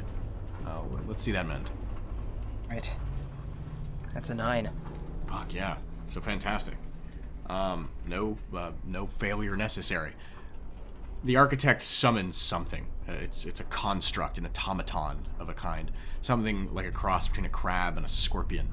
Uh, 0.65 0.79
let's 1.05 1.21
see 1.21 1.33
that 1.33 1.49
mend. 1.49 1.69
Right. 2.69 2.89
That's 4.13 4.29
a 4.29 4.35
nine. 4.35 4.69
Fuck 5.27 5.53
yeah, 5.53 5.75
so 6.09 6.21
fantastic. 6.21 6.77
Um, 7.49 7.89
no, 8.07 8.37
uh, 8.55 8.71
no 8.85 9.07
failure 9.07 9.57
necessary. 9.57 10.13
The 11.23 11.35
architect 11.35 11.81
summons 11.81 12.37
something. 12.37 12.85
Uh, 13.07 13.13
it's 13.21 13.45
it's 13.45 13.59
a 13.59 13.63
construct, 13.65 14.37
an 14.37 14.45
automaton 14.45 15.27
of 15.39 15.49
a 15.49 15.53
kind, 15.53 15.91
something 16.21 16.73
like 16.73 16.85
a 16.85 16.91
cross 16.91 17.27
between 17.27 17.45
a 17.45 17.49
crab 17.49 17.97
and 17.97 18.05
a 18.05 18.09
scorpion. 18.09 18.69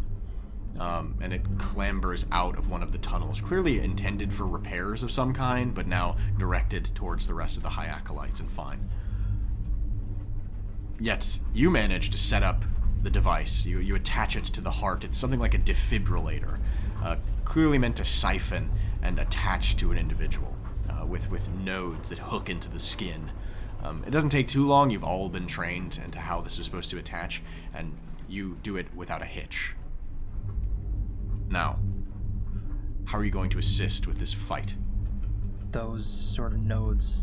Um, 0.79 1.17
and 1.23 1.33
it 1.33 1.57
clambers 1.57 2.27
out 2.31 2.59
of 2.59 2.69
one 2.69 2.83
of 2.83 2.93
the 2.93 2.99
tunnels, 2.99 3.41
clearly 3.41 3.81
intended 3.81 4.35
for 4.35 4.47
repairs 4.47 5.03
of 5.03 5.11
some 5.11 5.33
kind, 5.33 5.75
but 5.75 5.87
now 5.87 6.17
directed 6.39 6.95
towards 6.95 7.27
the 7.27 7.33
rest 7.33 7.57
of 7.57 7.63
the 7.63 7.71
high 7.71 7.87
acolytes 7.87 8.41
and 8.41 8.53
fine. 8.53 8.91
Yet 11.01 11.41
you 11.55 11.71
manage 11.71 12.11
to 12.11 12.19
set 12.19 12.43
up 12.43 12.65
the 13.03 13.11
device. 13.11 13.65
You 13.65 13.79
you 13.79 13.95
attach 13.95 14.37
it 14.37 14.45
to 14.45 14.61
the 14.61 14.71
heart. 14.71 15.03
It's 15.03 15.17
something 15.17 15.41
like 15.41 15.55
a 15.55 15.59
defibrillator, 15.59 16.59
uh, 17.03 17.17
clearly 17.45 17.79
meant 17.79 17.97
to 17.97 18.05
siphon 18.05 18.71
and 19.03 19.19
attach 19.19 19.77
to 19.77 19.93
an 19.93 19.99
individual, 19.99 20.57
uh, 20.89 21.07
with 21.07 21.31
with 21.31 21.49
nodes 21.51 22.09
that 22.11 22.19
hook 22.19 22.49
into 22.49 22.69
the 22.71 22.81
skin. 22.81 23.31
Um, 23.83 24.03
it 24.07 24.11
doesn't 24.11 24.31
take 24.31 24.49
too 24.49 24.67
long. 24.67 24.91
You've 24.91 25.05
all 25.05 25.29
been 25.29 25.47
trained 25.47 26.01
into 26.05 26.19
how 26.19 26.41
this 26.41 26.59
is 26.59 26.65
supposed 26.65 26.91
to 26.91 26.99
attach, 26.99 27.43
and 27.73 27.97
you 28.29 28.59
do 28.63 28.77
it 28.77 28.87
without 28.95 29.23
a 29.23 29.27
hitch. 29.27 29.75
Now, 31.49 31.79
how 33.05 33.19
are 33.19 33.25
you 33.25 33.31
going 33.31 33.51
to 33.51 33.59
assist 33.59 34.07
with 34.07 34.19
this 34.19 34.33
fight? 34.33 34.75
Those 35.71 36.05
sort 36.07 36.53
of 36.53 36.61
nodes, 36.61 37.23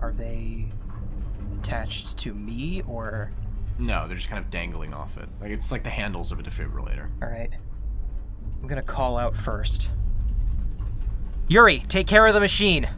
are 0.00 0.12
they 0.12 0.66
attached 1.58 2.18
to 2.18 2.34
me 2.34 2.82
or. 2.86 3.32
No, 3.78 4.06
they're 4.06 4.16
just 4.16 4.28
kind 4.28 4.44
of 4.44 4.50
dangling 4.50 4.92
off 4.92 5.16
it. 5.16 5.28
Like 5.40 5.50
it's 5.50 5.70
like 5.70 5.84
the 5.84 5.90
handles 5.90 6.32
of 6.32 6.40
a 6.40 6.42
defibrillator. 6.42 7.10
Alright. 7.22 7.54
I'm 8.60 8.68
gonna 8.68 8.82
call 8.82 9.16
out 9.16 9.36
first. 9.36 9.90
Yuri, 11.48 11.78
take 11.88 12.06
care 12.06 12.26
of 12.26 12.34
the 12.34 12.40
machine. 12.40 12.88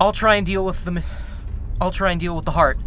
I'll 0.00 0.12
try 0.12 0.36
and 0.36 0.46
deal 0.46 0.64
with 0.64 0.84
the. 0.84 0.92
ma- 0.92 1.00
I'll 1.80 1.90
try 1.90 2.10
and 2.12 2.20
deal 2.20 2.36
with 2.36 2.44
the 2.44 2.52
heart. 2.52 2.78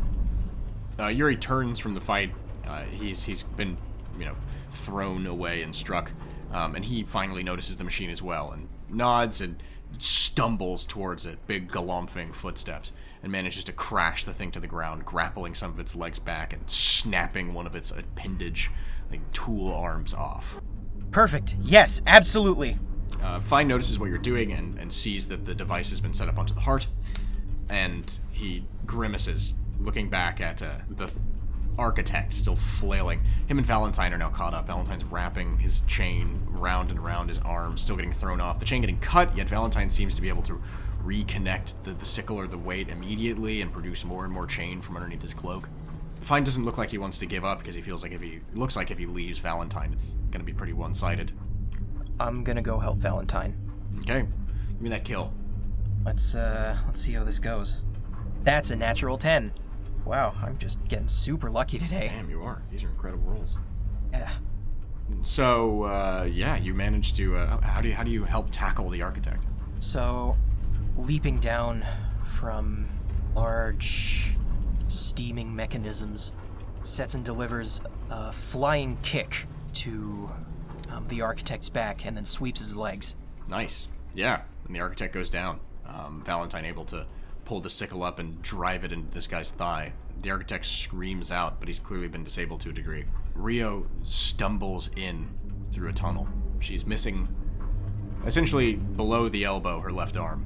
Uh, 0.99 1.07
Yuri 1.07 1.35
turns 1.35 1.79
from 1.79 1.93
the 1.93 2.01
fight. 2.01 2.31
Uh, 2.65 2.83
he's 2.83 3.23
he's 3.23 3.43
been, 3.43 3.77
you 4.17 4.25
know, 4.25 4.35
thrown 4.71 5.27
away 5.27 5.61
and 5.61 5.75
struck, 5.75 6.11
um, 6.51 6.75
and 6.75 6.85
he 6.85 7.03
finally 7.03 7.43
notices 7.43 7.77
the 7.77 7.83
machine 7.83 8.09
as 8.09 8.21
well 8.21 8.51
and 8.51 8.67
nods 8.89 9.41
and 9.41 9.61
stumbles 9.99 10.85
towards 10.85 11.25
it, 11.25 11.45
big 11.47 11.69
galumphing 11.69 12.33
footsteps, 12.33 12.93
and 13.21 13.31
manages 13.31 13.63
to 13.65 13.71
crash 13.71 14.25
the 14.25 14.33
thing 14.33 14.51
to 14.51 14.59
the 14.59 14.67
ground, 14.67 15.05
grappling 15.05 15.55
some 15.55 15.71
of 15.71 15.79
its 15.79 15.95
legs 15.95 16.19
back 16.19 16.53
and 16.53 16.69
snapping 16.69 17.53
one 17.53 17.67
of 17.67 17.75
its 17.75 17.91
appendage, 17.91 18.71
like 19.11 19.31
tool 19.31 19.71
arms 19.73 20.13
off. 20.13 20.59
Perfect. 21.13 21.56
Yes, 21.62 22.02
absolutely. 22.08 22.78
Uh, 23.21 23.39
Fine 23.39 23.67
notices 23.69 23.99
what 23.99 24.10
you're 24.10 24.17
doing 24.17 24.52
and, 24.52 24.78
and 24.78 24.91
sees 24.91 25.28
that 25.28 25.45
the 25.45 25.56
device 25.56 25.91
has 25.91 26.02
been 26.02 26.13
set 26.13 26.28
up 26.28 26.38
onto 26.38 26.54
the 26.54 26.62
heart, 26.62 26.88
and 27.69 28.19
he 28.32 28.65
grimaces, 28.86 29.54
looking 29.80 30.08
back 30.08 30.41
at 30.41 30.62
uh, 30.62 30.80
the 30.89 31.10
architect 31.78 32.34
still 32.34 32.56
flailing. 32.56 33.21
Him 33.47 33.58
and 33.60 33.65
Valentine 33.65 34.12
are 34.13 34.17
now 34.17 34.30
caught 34.30 34.54
up. 34.54 34.67
Valentine's 34.67 35.06
wrapping 35.06 35.60
his 35.60 35.82
chain 35.82 36.41
round 36.47 36.89
and 36.89 36.99
round 37.04 37.30
his 37.30 37.39
arm, 37.39 37.78
still 37.78 37.95
getting 37.95 38.12
thrown 38.12 38.41
off. 38.41 38.60
The 38.60 38.65
chain 38.65 38.82
getting 38.82 38.99
cut, 38.99 39.38
yet 39.38 39.47
Valentine 39.47 39.89
seems 39.89 40.15
to 40.15 40.21
be 40.21 40.30
able 40.30 40.43
to 40.43 40.62
reconnect 41.06 41.84
the, 41.84 41.91
the 41.91 42.06
sickle 42.06 42.39
or 42.39 42.47
the 42.47 42.58
weight 42.58 42.89
immediately 42.89 43.62
and 43.62 43.71
produce 43.71 44.04
more 44.04 44.23
and 44.23 44.34
more 44.34 44.47
chain 44.47 44.82
from 44.82 44.95
underneath 44.95 45.21
his 45.21 45.34
cloak. 45.34 45.69
Fine 46.23 46.43
doesn't 46.43 46.65
look 46.65 46.77
like 46.77 46.89
he 46.89 46.97
wants 46.97 47.19
to 47.19 47.25
give 47.25 47.43
up 47.43 47.59
because 47.59 47.75
he 47.75 47.81
feels 47.81 48.01
like 48.01 48.12
if 48.12 48.21
he 48.21 48.39
looks 48.53 48.75
like 48.75 48.91
if 48.91 48.97
he 48.97 49.05
leaves 49.05 49.39
Valentine, 49.39 49.91
it's 49.91 50.13
going 50.31 50.39
to 50.39 50.45
be 50.45 50.53
pretty 50.53 50.73
one-sided. 50.73 51.31
I'm 52.19 52.43
gonna 52.43 52.62
go 52.62 52.79
help 52.79 52.97
Valentine. 52.97 53.55
Okay. 53.99 54.21
Give 54.21 54.81
me 54.81 54.89
that 54.89 55.03
kill. 55.03 55.33
Let's 56.05 56.36
uh 56.36 56.77
let's 56.86 57.01
see 57.01 57.13
how 57.13 57.23
this 57.23 57.39
goes. 57.39 57.81
That's 58.43 58.71
a 58.71 58.75
natural 58.75 59.17
10. 59.17 59.53
Wow, 60.05 60.36
I'm 60.41 60.57
just 60.57 60.86
getting 60.88 61.07
super 61.07 61.49
lucky 61.49 61.79
today. 61.79 62.12
Damn, 62.13 62.29
you 62.29 62.43
are. 62.43 62.62
These 62.71 62.83
are 62.83 62.89
incredible 62.89 63.31
rolls. 63.31 63.57
Yeah. 64.12 64.29
So, 65.21 65.83
uh, 65.83 66.27
yeah, 66.29 66.57
you 66.57 66.73
managed 66.73 67.15
to. 67.17 67.36
Uh, 67.36 67.62
how 67.62 67.81
do 67.81 67.88
you 67.88 67.95
how 67.95 68.03
do 68.03 68.12
you 68.12 68.23
help 68.23 68.49
tackle 68.51 68.89
the 68.89 69.01
architect? 69.01 69.45
So, 69.79 70.38
leaping 70.97 71.39
down 71.39 71.86
from 72.21 72.89
large 73.36 74.36
steaming 74.93 75.56
mechanisms, 75.56 76.32
Setson 76.84 77.23
delivers 77.23 77.82
a 78.10 78.32
flying 78.32 78.97
kick 79.01 79.47
to 79.73 80.29
um, 80.91 81.08
the 81.08 81.21
architect's 81.21 81.69
back 81.69 82.06
and 82.06 82.15
then 82.15 82.25
sweeps 82.25 82.60
his 82.60 82.77
legs. 82.77 83.15
Nice. 83.47 83.88
Yeah. 84.13 84.41
And 84.65 84.75
the 84.75 84.79
architect 84.79 85.13
goes 85.13 85.29
down. 85.29 85.60
Um, 85.86 86.23
Valentine 86.25 86.65
able 86.65 86.86
to 86.86 87.06
pull 87.45 87.60
the 87.60 87.69
sickle 87.69 88.03
up 88.03 88.19
and 88.19 88.41
drive 88.41 88.84
it 88.84 88.91
into 88.91 89.13
this 89.13 89.27
guy's 89.27 89.51
thigh. 89.51 89.93
The 90.21 90.32
architect 90.32 90.65
screams 90.65 91.32
out, 91.32 91.60
but 91.60 91.67
he's 91.67 91.79
clearly 91.79 92.08
been 92.08 92.23
disabled 92.23 92.62
to 92.62 92.69
a 92.69 92.73
degree. 92.73 93.06
Rio 93.36 93.88
stumbles 94.03 94.89
in 94.95 95.29
through 95.71 95.89
a 95.89 95.93
tunnel. 95.93 96.27
She's 96.60 96.86
missing, 96.86 97.27
essentially 98.25 98.75
below 98.75 99.27
the 99.27 99.43
elbow, 99.43 99.82
her 99.82 99.91
left 99.91 100.15
arm. 100.15 100.45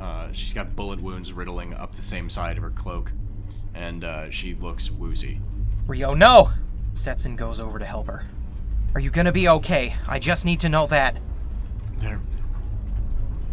Uh, 0.00 0.30
she's 0.32 0.52
got 0.52 0.76
bullet 0.76 1.00
wounds 1.00 1.32
riddling 1.32 1.74
up 1.74 1.94
the 1.94 2.02
same 2.02 2.28
side 2.30 2.56
of 2.56 2.62
her 2.62 2.70
cloak, 2.70 3.12
and 3.74 4.04
uh, 4.04 4.30
she 4.30 4.54
looks 4.54 4.90
woozy. 4.90 5.40
Rio, 5.86 6.14
no! 6.14 6.50
Setson 6.92 7.36
goes 7.36 7.60
over 7.60 7.78
to 7.78 7.84
help 7.84 8.06
her. 8.06 8.24
Are 8.94 9.00
you 9.00 9.10
gonna 9.10 9.32
be 9.32 9.48
okay? 9.48 9.96
I 10.06 10.18
just 10.18 10.44
need 10.44 10.60
to 10.60 10.68
know 10.68 10.86
that. 10.86 11.18
They're. 11.98 12.20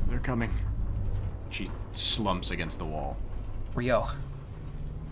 They're 0.07 0.19
coming. 0.19 0.53
She 1.49 1.69
slumps 1.91 2.51
against 2.51 2.79
the 2.79 2.85
wall. 2.85 3.17
Rio. 3.73 4.07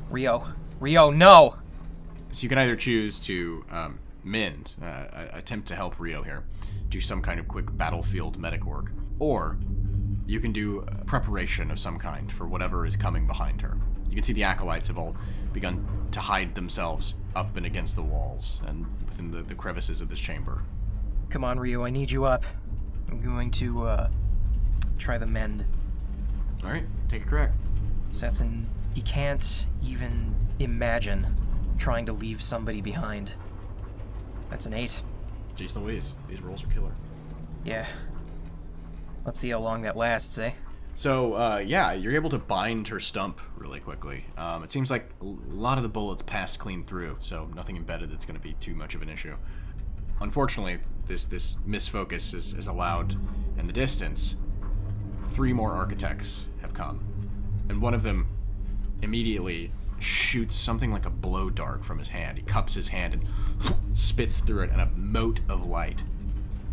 Rio. 0.09 0.45
Rio, 0.79 1.11
no! 1.11 1.55
So 2.31 2.43
you 2.43 2.49
can 2.49 2.57
either 2.57 2.75
choose 2.75 3.19
to 3.21 3.65
um, 3.71 3.99
mend, 4.23 4.75
uh, 4.81 5.05
attempt 5.33 5.67
to 5.69 5.75
help 5.75 5.99
Rio 5.99 6.21
here, 6.23 6.45
do 6.89 7.01
some 7.01 7.21
kind 7.21 7.39
of 7.39 7.47
quick 7.47 7.75
battlefield 7.75 8.37
medic 8.37 8.65
work, 8.65 8.91
or 9.17 9.57
you 10.25 10.39
can 10.39 10.51
do 10.51 10.85
preparation 11.05 11.71
of 11.71 11.79
some 11.79 11.97
kind 11.97 12.31
for 12.31 12.47
whatever 12.47 12.85
is 12.85 12.95
coming 12.95 13.25
behind 13.25 13.61
her. 13.61 13.77
You 14.09 14.15
can 14.15 14.23
see 14.23 14.33
the 14.33 14.43
acolytes 14.43 14.87
have 14.87 14.97
all 14.97 15.15
begun 15.53 15.85
to 16.11 16.19
hide 16.19 16.55
themselves 16.55 17.15
up 17.35 17.55
and 17.55 17.65
against 17.65 17.95
the 17.95 18.01
walls 18.01 18.61
and 18.65 18.85
within 19.05 19.31
the, 19.31 19.41
the 19.41 19.55
crevices 19.55 20.01
of 20.01 20.09
this 20.09 20.19
chamber. 20.19 20.63
Come 21.29 21.43
on, 21.43 21.59
Rio, 21.59 21.85
I 21.85 21.89
need 21.89 22.09
you 22.09 22.25
up. 22.25 22.43
I'm 23.09 23.21
going 23.21 23.51
to, 23.51 23.85
uh, 23.85 24.09
try 24.97 25.17
the 25.17 25.25
mend. 25.25 25.65
Alright, 26.63 26.85
take 27.07 27.23
a 27.23 27.27
crack. 27.27 27.51
Setson, 28.11 28.65
he 28.93 29.01
can't 29.01 29.65
even 29.83 30.35
imagine 30.59 31.35
trying 31.77 32.05
to 32.05 32.13
leave 32.13 32.41
somebody 32.41 32.81
behind. 32.81 33.33
That's 34.49 34.65
an 34.65 34.73
8. 34.73 35.01
Jason 35.55 35.83
Louise, 35.83 36.15
these 36.27 36.41
rolls 36.41 36.63
are 36.63 36.67
killer. 36.67 36.91
Yeah. 37.63 37.85
Let's 39.25 39.39
see 39.39 39.49
how 39.49 39.59
long 39.59 39.83
that 39.83 39.95
lasts, 39.95 40.37
eh? 40.37 40.51
So, 40.99 41.31
uh, 41.35 41.63
yeah, 41.65 41.93
you're 41.93 42.11
able 42.11 42.29
to 42.31 42.37
bind 42.37 42.89
her 42.89 42.99
stump 42.99 43.39
really 43.55 43.79
quickly. 43.79 44.25
Um, 44.35 44.65
it 44.65 44.69
seems 44.69 44.91
like 44.91 45.09
a 45.21 45.23
lot 45.23 45.77
of 45.77 45.83
the 45.83 45.87
bullets 45.87 46.21
passed 46.23 46.59
clean 46.59 46.83
through, 46.83 47.19
so 47.21 47.49
nothing 47.55 47.77
embedded 47.77 48.11
that's 48.11 48.25
going 48.25 48.35
to 48.35 48.43
be 48.43 48.51
too 48.55 48.75
much 48.75 48.95
of 48.95 49.01
an 49.01 49.07
issue. 49.07 49.37
Unfortunately, 50.19 50.79
this 51.07 51.23
this 51.23 51.57
misfocus 51.65 52.33
is, 52.33 52.51
is 52.51 52.67
allowed 52.67 53.15
in 53.57 53.65
the 53.65 53.71
distance. 53.71 54.35
Three 55.29 55.53
more 55.53 55.71
architects 55.71 56.49
have 56.61 56.73
come, 56.73 56.99
and 57.69 57.81
one 57.81 57.93
of 57.93 58.03
them 58.03 58.27
immediately 59.01 59.71
shoots 59.99 60.53
something 60.53 60.91
like 60.91 61.05
a 61.05 61.09
blow 61.09 61.49
dart 61.49 61.85
from 61.85 61.99
his 61.99 62.09
hand. 62.09 62.37
He 62.37 62.43
cups 62.43 62.73
his 62.73 62.89
hand 62.89 63.13
and 63.13 63.73
spits 63.97 64.41
through 64.41 64.63
it, 64.63 64.71
and 64.71 64.81
a 64.81 64.89
mote 64.97 65.39
of 65.47 65.65
light 65.65 66.03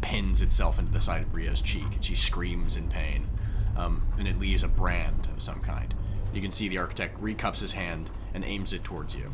pins 0.00 0.42
itself 0.42 0.80
into 0.80 0.90
the 0.90 1.00
side 1.00 1.22
of 1.22 1.32
Rio's 1.32 1.60
cheek, 1.60 1.94
and 1.94 2.04
she 2.04 2.16
screams 2.16 2.74
in 2.74 2.88
pain. 2.88 3.28
Um, 3.76 4.06
and 4.18 4.26
it 4.26 4.38
leaves 4.38 4.62
a 4.62 4.68
brand 4.68 5.28
of 5.34 5.42
some 5.42 5.60
kind. 5.60 5.94
You 6.32 6.40
can 6.40 6.50
see 6.50 6.68
the 6.68 6.78
architect 6.78 7.20
recups 7.20 7.60
his 7.60 7.72
hand 7.72 8.10
and 8.34 8.44
aims 8.44 8.72
it 8.72 8.84
towards 8.84 9.14
you. 9.14 9.32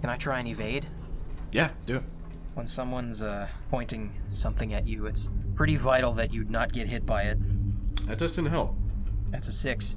Can 0.00 0.10
I 0.10 0.16
try 0.16 0.38
and 0.38 0.48
evade? 0.48 0.86
Yeah, 1.52 1.70
do 1.86 1.96
it. 1.96 2.02
When 2.54 2.66
someone's 2.66 3.22
uh, 3.22 3.48
pointing 3.70 4.12
something 4.30 4.74
at 4.74 4.86
you, 4.86 5.06
it's 5.06 5.28
pretty 5.54 5.76
vital 5.76 6.12
that 6.12 6.32
you 6.32 6.44
not 6.44 6.72
get 6.72 6.86
hit 6.86 7.06
by 7.06 7.22
it. 7.24 7.38
That 8.06 8.18
does 8.18 8.34
tend 8.34 8.46
to 8.46 8.50
help. 8.50 8.74
That's 9.30 9.48
a 9.48 9.52
six. 9.52 9.96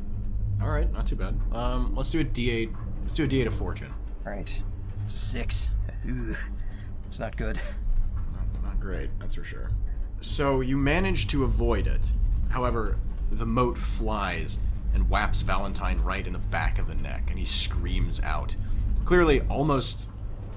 All 0.61 0.69
right, 0.69 0.91
not 0.91 1.07
too 1.07 1.15
bad. 1.15 1.39
Um, 1.51 1.95
let's 1.95 2.11
do 2.11 2.19
a 2.19 2.23
D8. 2.23 2.73
Let's 3.01 3.15
do 3.15 3.23
a 3.23 3.27
D8 3.27 3.47
of 3.47 3.53
fortune. 3.53 3.93
All 4.25 4.31
right, 4.31 4.61
it's 5.03 5.13
a 5.13 5.17
six. 5.17 5.69
Ugh, 6.07 6.35
it's 7.05 7.19
not 7.19 7.35
good. 7.35 7.59
Not, 8.33 8.63
not 8.63 8.79
great, 8.79 9.09
that's 9.19 9.35
for 9.35 9.43
sure. 9.43 9.71
So 10.19 10.61
you 10.61 10.77
manage 10.77 11.27
to 11.27 11.43
avoid 11.43 11.87
it. 11.87 12.11
However, 12.49 12.97
the 13.31 13.45
mote 13.45 13.77
flies 13.77 14.59
and 14.93 15.09
whaps 15.09 15.41
Valentine 15.41 16.01
right 16.01 16.27
in 16.27 16.33
the 16.33 16.39
back 16.39 16.77
of 16.77 16.87
the 16.87 16.95
neck, 16.95 17.29
and 17.29 17.39
he 17.39 17.45
screams 17.45 18.19
out, 18.21 18.55
clearly 19.05 19.41
almost 19.41 20.09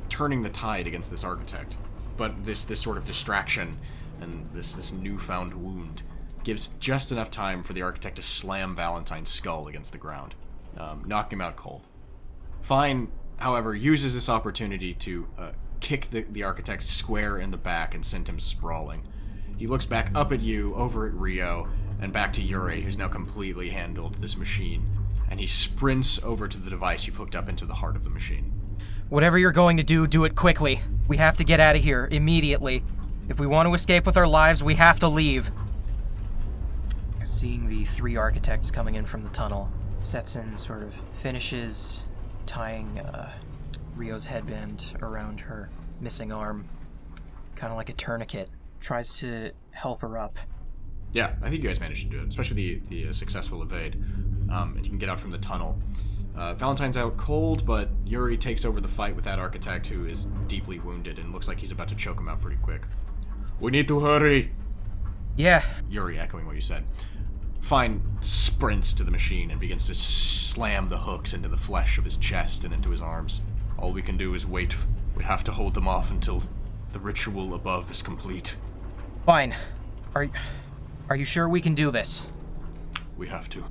turning 0.08 0.42
the 0.42 0.50
tide 0.50 0.86
against 0.86 1.10
this 1.10 1.24
architect. 1.24 1.78
But 2.16 2.44
this 2.44 2.64
this 2.64 2.80
sort 2.80 2.98
of 2.98 3.04
distraction 3.04 3.78
and 4.20 4.48
this 4.52 4.74
this 4.74 4.92
newfound 4.92 5.54
wound 5.54 6.02
gives 6.42 6.68
just 6.78 7.10
enough 7.10 7.30
time 7.30 7.62
for 7.62 7.72
the 7.72 7.82
architect 7.82 8.16
to 8.16 8.22
slam 8.22 8.76
Valentine's 8.76 9.30
skull 9.30 9.66
against 9.66 9.92
the 9.92 9.98
ground, 9.98 10.34
um, 10.76 11.02
knocking 11.06 11.38
him 11.38 11.40
out 11.40 11.56
cold. 11.56 11.86
Fine, 12.60 13.08
however, 13.38 13.74
uses 13.74 14.14
this 14.14 14.28
opportunity 14.28 14.92
to 14.94 15.26
uh, 15.38 15.50
kick 15.80 16.10
the, 16.10 16.22
the 16.22 16.42
architect 16.42 16.82
square 16.82 17.38
in 17.38 17.50
the 17.50 17.56
back 17.56 17.94
and 17.94 18.04
send 18.04 18.28
him 18.28 18.38
sprawling. 18.38 19.02
He 19.56 19.66
looks 19.66 19.86
back 19.86 20.10
up 20.14 20.32
at 20.32 20.40
you, 20.40 20.74
over 20.74 21.06
at 21.06 21.14
Rio, 21.14 21.68
and 22.00 22.12
back 22.12 22.32
to 22.34 22.42
Yuri, 22.42 22.82
who's 22.82 22.98
now 22.98 23.08
completely 23.08 23.70
handled 23.70 24.16
this 24.16 24.36
machine, 24.36 24.86
and 25.30 25.40
he 25.40 25.46
sprints 25.46 26.22
over 26.22 26.48
to 26.48 26.58
the 26.58 26.70
device 26.70 27.06
you've 27.06 27.16
hooked 27.16 27.34
up 27.34 27.48
into 27.48 27.64
the 27.66 27.74
heart 27.74 27.96
of 27.96 28.04
the 28.04 28.10
machine. 28.10 28.52
Whatever 29.08 29.38
you're 29.38 29.52
going 29.52 29.76
to 29.76 29.82
do, 29.82 30.06
do 30.06 30.24
it 30.24 30.34
quickly. 30.34 30.80
We 31.08 31.18
have 31.18 31.36
to 31.36 31.44
get 31.44 31.60
out 31.60 31.76
of 31.76 31.82
here 31.82 32.08
immediately. 32.10 32.82
If 33.28 33.38
we 33.40 33.46
want 33.46 33.68
to 33.68 33.74
escape 33.74 34.06
with 34.06 34.16
our 34.16 34.26
lives, 34.26 34.62
we 34.62 34.74
have 34.74 35.00
to 35.00 35.08
leave. 35.08 35.50
Seeing 37.22 37.68
the 37.68 37.84
three 37.84 38.16
architects 38.16 38.70
coming 38.70 38.96
in 38.96 39.06
from 39.06 39.22
the 39.22 39.30
tunnel, 39.30 39.70
Setson 40.02 40.58
sort 40.58 40.82
of 40.82 40.94
finishes 41.12 42.04
tying 42.44 42.98
uh, 42.98 43.30
Rio's 43.96 44.26
headband 44.26 44.86
around 45.00 45.40
her 45.40 45.70
missing 46.00 46.32
arm, 46.32 46.68
kind 47.54 47.72
of 47.72 47.76
like 47.76 47.88
a 47.88 47.94
tourniquet. 47.94 48.50
Tries 48.80 49.18
to 49.20 49.52
help 49.70 50.02
her 50.02 50.18
up. 50.18 50.38
Yeah, 51.14 51.34
I 51.42 51.48
think 51.48 51.62
you 51.62 51.68
guys 51.68 51.80
managed 51.80 52.10
to 52.10 52.16
do 52.16 52.22
it, 52.22 52.28
especially 52.28 52.56
the 52.56 52.80
the 52.88 53.08
uh, 53.08 53.12
successful 53.12 53.62
evade. 53.62 53.96
Um, 54.50 54.74
and 54.76 54.84
you 54.84 54.90
can 54.90 54.98
get 54.98 55.08
out 55.08 55.18
from 55.18 55.30
the 55.30 55.38
tunnel. 55.38 55.80
Uh, 56.36 56.52
Valentine's 56.54 56.96
out 56.96 57.16
cold, 57.16 57.64
but 57.64 57.88
Yuri 58.04 58.36
takes 58.36 58.64
over 58.64 58.80
the 58.80 58.88
fight 58.88 59.14
with 59.16 59.24
that 59.24 59.38
architect 59.38 59.86
who 59.86 60.04
is 60.06 60.26
deeply 60.48 60.78
wounded 60.80 61.18
and 61.18 61.32
looks 61.32 61.46
like 61.48 61.58
he's 61.60 61.70
about 61.70 61.88
to 61.88 61.94
choke 61.94 62.18
him 62.18 62.28
out 62.28 62.40
pretty 62.42 62.58
quick. 62.60 62.82
We 63.60 63.70
need 63.70 63.86
to 63.88 64.00
hurry. 64.00 64.50
Yeah, 65.36 65.62
Yuri 65.88 66.18
echoing 66.18 66.46
what 66.46 66.56
you 66.56 66.60
said. 66.60 66.84
Fine 67.60 68.02
sprints 68.20 68.92
to 68.94 69.04
the 69.04 69.10
machine 69.10 69.50
and 69.50 69.58
begins 69.60 69.86
to 69.86 69.94
slam 69.94 70.88
the 70.88 70.98
hooks 70.98 71.32
into 71.32 71.48
the 71.48 71.56
flesh 71.56 71.96
of 71.96 72.04
his 72.04 72.16
chest 72.16 72.64
and 72.64 72.74
into 72.74 72.90
his 72.90 73.00
arms. 73.00 73.40
All 73.78 73.92
we 73.92 74.02
can 74.02 74.16
do 74.16 74.34
is 74.34 74.44
wait. 74.46 74.76
We 75.16 75.24
have 75.24 75.44
to 75.44 75.52
hold 75.52 75.74
them 75.74 75.88
off 75.88 76.10
until 76.10 76.42
the 76.92 76.98
ritual 76.98 77.54
above 77.54 77.90
is 77.90 78.02
complete. 78.02 78.56
fine. 79.24 79.54
Are 80.14 80.28
are 81.08 81.16
you 81.16 81.24
sure 81.24 81.48
we 81.48 81.60
can 81.60 81.74
do 81.74 81.90
this? 81.90 82.26
We 83.16 83.28
have 83.28 83.48
to. 83.50 83.64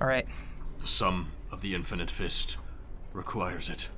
All 0.00 0.06
right. 0.06 0.26
The 0.78 0.86
sum 0.86 1.32
of 1.50 1.62
the 1.62 1.74
infinite 1.74 2.10
fist 2.10 2.58
requires 3.12 3.70
it. 3.70 3.88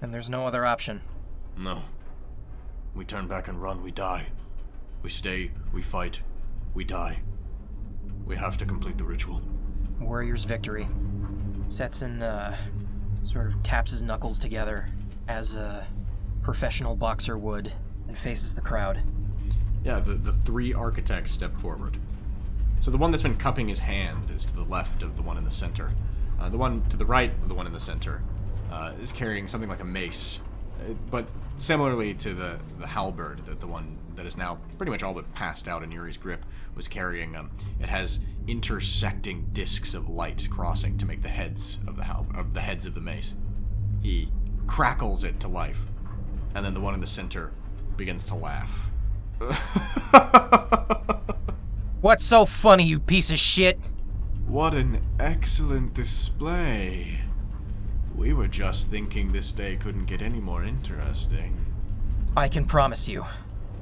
And 0.00 0.14
there's 0.14 0.30
no 0.30 0.46
other 0.46 0.64
option. 0.64 1.02
No. 1.56 1.82
We 2.94 3.04
turn 3.04 3.26
back 3.26 3.48
and 3.48 3.60
run, 3.60 3.82
we 3.82 3.90
die. 3.90 4.28
We 5.02 5.10
stay, 5.10 5.50
we 5.72 5.82
fight, 5.82 6.20
we 6.72 6.84
die. 6.84 7.20
We 8.24 8.36
have 8.36 8.56
to 8.58 8.64
complete 8.64 8.96
the 8.96 9.04
ritual. 9.04 9.42
Warrior's 10.00 10.44
victory. 10.44 10.88
Setson 11.68 12.22
uh, 12.22 12.56
sort 13.22 13.46
of 13.46 13.62
taps 13.62 13.90
his 13.90 14.02
knuckles 14.02 14.38
together 14.38 14.88
as 15.28 15.54
a 15.54 15.86
professional 16.42 16.94
boxer 16.94 17.36
would 17.36 17.72
and 18.06 18.16
faces 18.16 18.54
the 18.54 18.60
crowd. 18.60 19.02
Yeah, 19.84 20.00
the, 20.00 20.14
the 20.14 20.32
three 20.32 20.72
architects 20.72 21.32
step 21.32 21.54
forward. 21.56 21.98
So 22.80 22.90
the 22.90 22.96
one 22.98 23.10
that's 23.10 23.22
been 23.22 23.36
cupping 23.36 23.68
his 23.68 23.80
hand 23.80 24.30
is 24.30 24.44
to 24.46 24.54
the 24.54 24.64
left 24.64 25.02
of 25.02 25.16
the 25.16 25.22
one 25.22 25.36
in 25.36 25.44
the 25.44 25.50
center. 25.50 25.92
Uh, 26.40 26.48
the 26.48 26.58
one 26.58 26.82
to 26.88 26.96
the 26.96 27.04
right 27.06 27.30
of 27.42 27.48
the 27.48 27.54
one 27.54 27.66
in 27.66 27.72
the 27.72 27.80
center 27.80 28.22
uh, 28.70 28.92
is 29.02 29.12
carrying 29.12 29.46
something 29.48 29.68
like 29.68 29.80
a 29.80 29.84
mace 29.84 30.40
Uh, 30.80 30.94
But 31.10 31.26
similarly 31.58 32.14
to 32.14 32.34
the, 32.34 32.58
the 32.78 32.86
halberd, 32.88 33.46
that 33.46 33.60
the 33.60 33.66
one 33.66 33.98
that 34.16 34.26
is 34.26 34.36
now 34.36 34.58
pretty 34.76 34.90
much 34.90 35.02
all 35.02 35.14
but 35.14 35.32
passed 35.34 35.68
out 35.68 35.82
in 35.82 35.92
Yuri's 35.92 36.16
grip 36.16 36.44
was 36.74 36.88
carrying, 36.88 37.36
um, 37.36 37.50
it 37.80 37.88
has 37.88 38.20
intersecting 38.48 39.48
discs 39.52 39.94
of 39.94 40.08
light 40.08 40.48
crossing 40.50 40.98
to 40.98 41.06
make 41.06 41.22
the 41.22 41.28
heads 41.28 41.78
of 41.86 41.96
the 41.96 42.04
hal- 42.04 42.26
of 42.34 42.54
the 42.54 42.60
heads 42.60 42.86
of 42.86 42.94
the 42.94 43.00
mace. 43.00 43.34
He 44.02 44.28
crackles 44.66 45.24
it 45.24 45.40
to 45.40 45.48
life, 45.48 45.84
and 46.54 46.64
then 46.64 46.74
the 46.74 46.80
one 46.80 46.94
in 46.94 47.00
the 47.00 47.06
center 47.06 47.52
begins 47.96 48.24
to 48.26 48.34
laugh. 48.34 48.90
What's 52.00 52.24
so 52.24 52.44
funny, 52.44 52.84
you 52.84 52.98
piece 52.98 53.30
of 53.30 53.38
shit? 53.38 53.78
What 54.46 54.74
an 54.74 55.02
excellent 55.18 55.94
display. 55.94 57.20
We 58.14 58.32
were 58.32 58.48
just 58.48 58.88
thinking 58.88 59.32
this 59.32 59.52
day 59.52 59.76
couldn't 59.76 60.06
get 60.06 60.22
any 60.22 60.40
more 60.40 60.64
interesting. 60.64 61.64
I 62.36 62.48
can 62.48 62.66
promise 62.66 63.08
you 63.08 63.24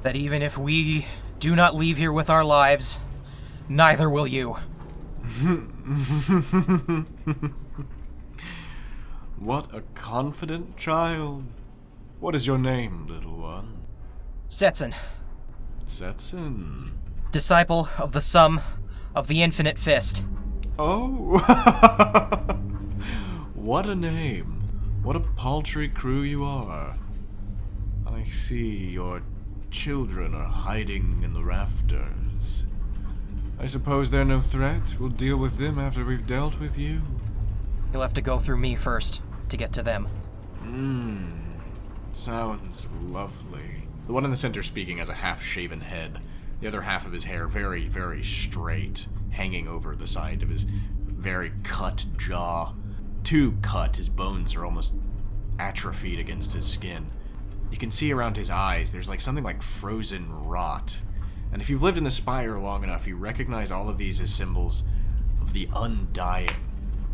that 0.02 0.16
even 0.16 0.42
if 0.42 0.56
we 0.56 1.06
do 1.38 1.56
not 1.56 1.74
leave 1.74 1.96
here 1.96 2.12
with 2.12 2.30
our 2.30 2.44
lives, 2.44 2.98
neither 3.68 4.08
will 4.08 4.26
you. 4.26 4.56
What 9.42 9.74
a 9.74 9.80
confident 9.96 10.76
child. 10.76 11.42
What 12.20 12.36
is 12.36 12.46
your 12.46 12.58
name, 12.58 13.08
little 13.08 13.36
one? 13.36 13.76
Setson, 14.46 14.94
Setson. 15.92 16.90
disciple 17.32 17.86
of 17.98 18.12
the 18.12 18.20
sum 18.22 18.62
of 19.14 19.28
the 19.28 19.42
infinite 19.42 19.76
fist. 19.76 20.24
Oh! 20.78 21.38
what 23.54 23.84
a 23.86 23.94
name. 23.94 24.62
What 25.02 25.16
a 25.16 25.20
paltry 25.20 25.90
crew 25.90 26.22
you 26.22 26.44
are. 26.44 26.96
I 28.06 28.24
see 28.24 28.88
your 28.90 29.22
children 29.70 30.34
are 30.34 30.46
hiding 30.46 31.20
in 31.22 31.34
the 31.34 31.44
rafters. 31.44 32.64
I 33.58 33.66
suppose 33.66 34.08
they're 34.08 34.24
no 34.24 34.40
threat. 34.40 34.96
We'll 34.98 35.10
deal 35.10 35.36
with 35.36 35.58
them 35.58 35.78
after 35.78 36.06
we've 36.06 36.26
dealt 36.26 36.58
with 36.58 36.78
you. 36.78 37.02
You'll 37.92 38.00
have 38.02 38.14
to 38.14 38.22
go 38.22 38.38
through 38.38 38.56
me 38.56 38.76
first 38.76 39.20
to 39.50 39.58
get 39.58 39.72
to 39.74 39.82
them. 39.82 40.08
Mmm. 40.64 41.32
Sounds 42.12 42.88
lovely. 43.02 43.71
The 44.06 44.12
one 44.12 44.24
in 44.24 44.30
the 44.30 44.36
center 44.36 44.62
speaking 44.62 44.98
has 44.98 45.08
a 45.08 45.14
half 45.14 45.42
shaven 45.42 45.80
head, 45.80 46.20
the 46.60 46.68
other 46.68 46.82
half 46.82 47.06
of 47.06 47.12
his 47.12 47.24
hair 47.24 47.46
very, 47.46 47.86
very 47.86 48.24
straight, 48.24 49.06
hanging 49.30 49.68
over 49.68 49.94
the 49.94 50.08
side 50.08 50.42
of 50.42 50.48
his 50.48 50.64
very 50.64 51.52
cut 51.62 52.06
jaw. 52.16 52.74
Too 53.22 53.58
cut, 53.62 53.96
his 53.96 54.08
bones 54.08 54.54
are 54.54 54.64
almost 54.64 54.94
atrophied 55.58 56.18
against 56.18 56.52
his 56.52 56.66
skin. 56.66 57.10
You 57.70 57.78
can 57.78 57.90
see 57.90 58.12
around 58.12 58.36
his 58.36 58.50
eyes 58.50 58.90
there's 58.90 59.08
like 59.08 59.20
something 59.20 59.44
like 59.44 59.62
frozen 59.62 60.30
rot. 60.44 61.00
And 61.52 61.62
if 61.62 61.70
you've 61.70 61.82
lived 61.82 61.98
in 61.98 62.04
the 62.04 62.10
Spire 62.10 62.58
long 62.58 62.82
enough, 62.82 63.06
you 63.06 63.16
recognize 63.16 63.70
all 63.70 63.88
of 63.88 63.98
these 63.98 64.20
as 64.20 64.34
symbols 64.34 64.84
of 65.40 65.52
the 65.52 65.68
undying. 65.74 66.50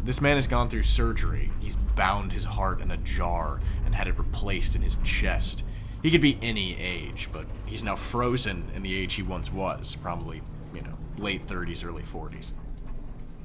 This 0.05 0.21
man 0.21 0.37
has 0.37 0.47
gone 0.47 0.71
through 0.71 0.85
surgery. 0.85 1.51
He's 1.61 1.77
bound 1.77 2.33
his 2.33 2.45
heart 2.45 2.81
in 2.81 2.91
a 2.91 2.97
jar 2.97 3.61
and 3.85 3.95
had 3.95 4.09
it 4.09 4.19
replaced 4.19 4.75
in 4.77 4.83
his 4.83 4.97
chest. 5.05 5.65
He 6.03 6.11
could 6.11 6.21
be 6.21 6.39
any 6.41 6.79
age, 6.79 7.29
but 7.33 7.47
he's 7.67 7.83
now 7.83 7.97
frozen 7.97 8.71
in 8.75 8.83
the 8.83 8.95
age 8.95 9.15
he 9.15 9.23
once 9.23 9.53
was, 9.53 9.97
probably, 9.97 10.43
you 10.73 10.83
know, 10.83 10.97
late 11.17 11.45
30s, 11.45 11.85
early 11.85 12.03
40s. 12.03 12.53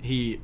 He 0.01 0.41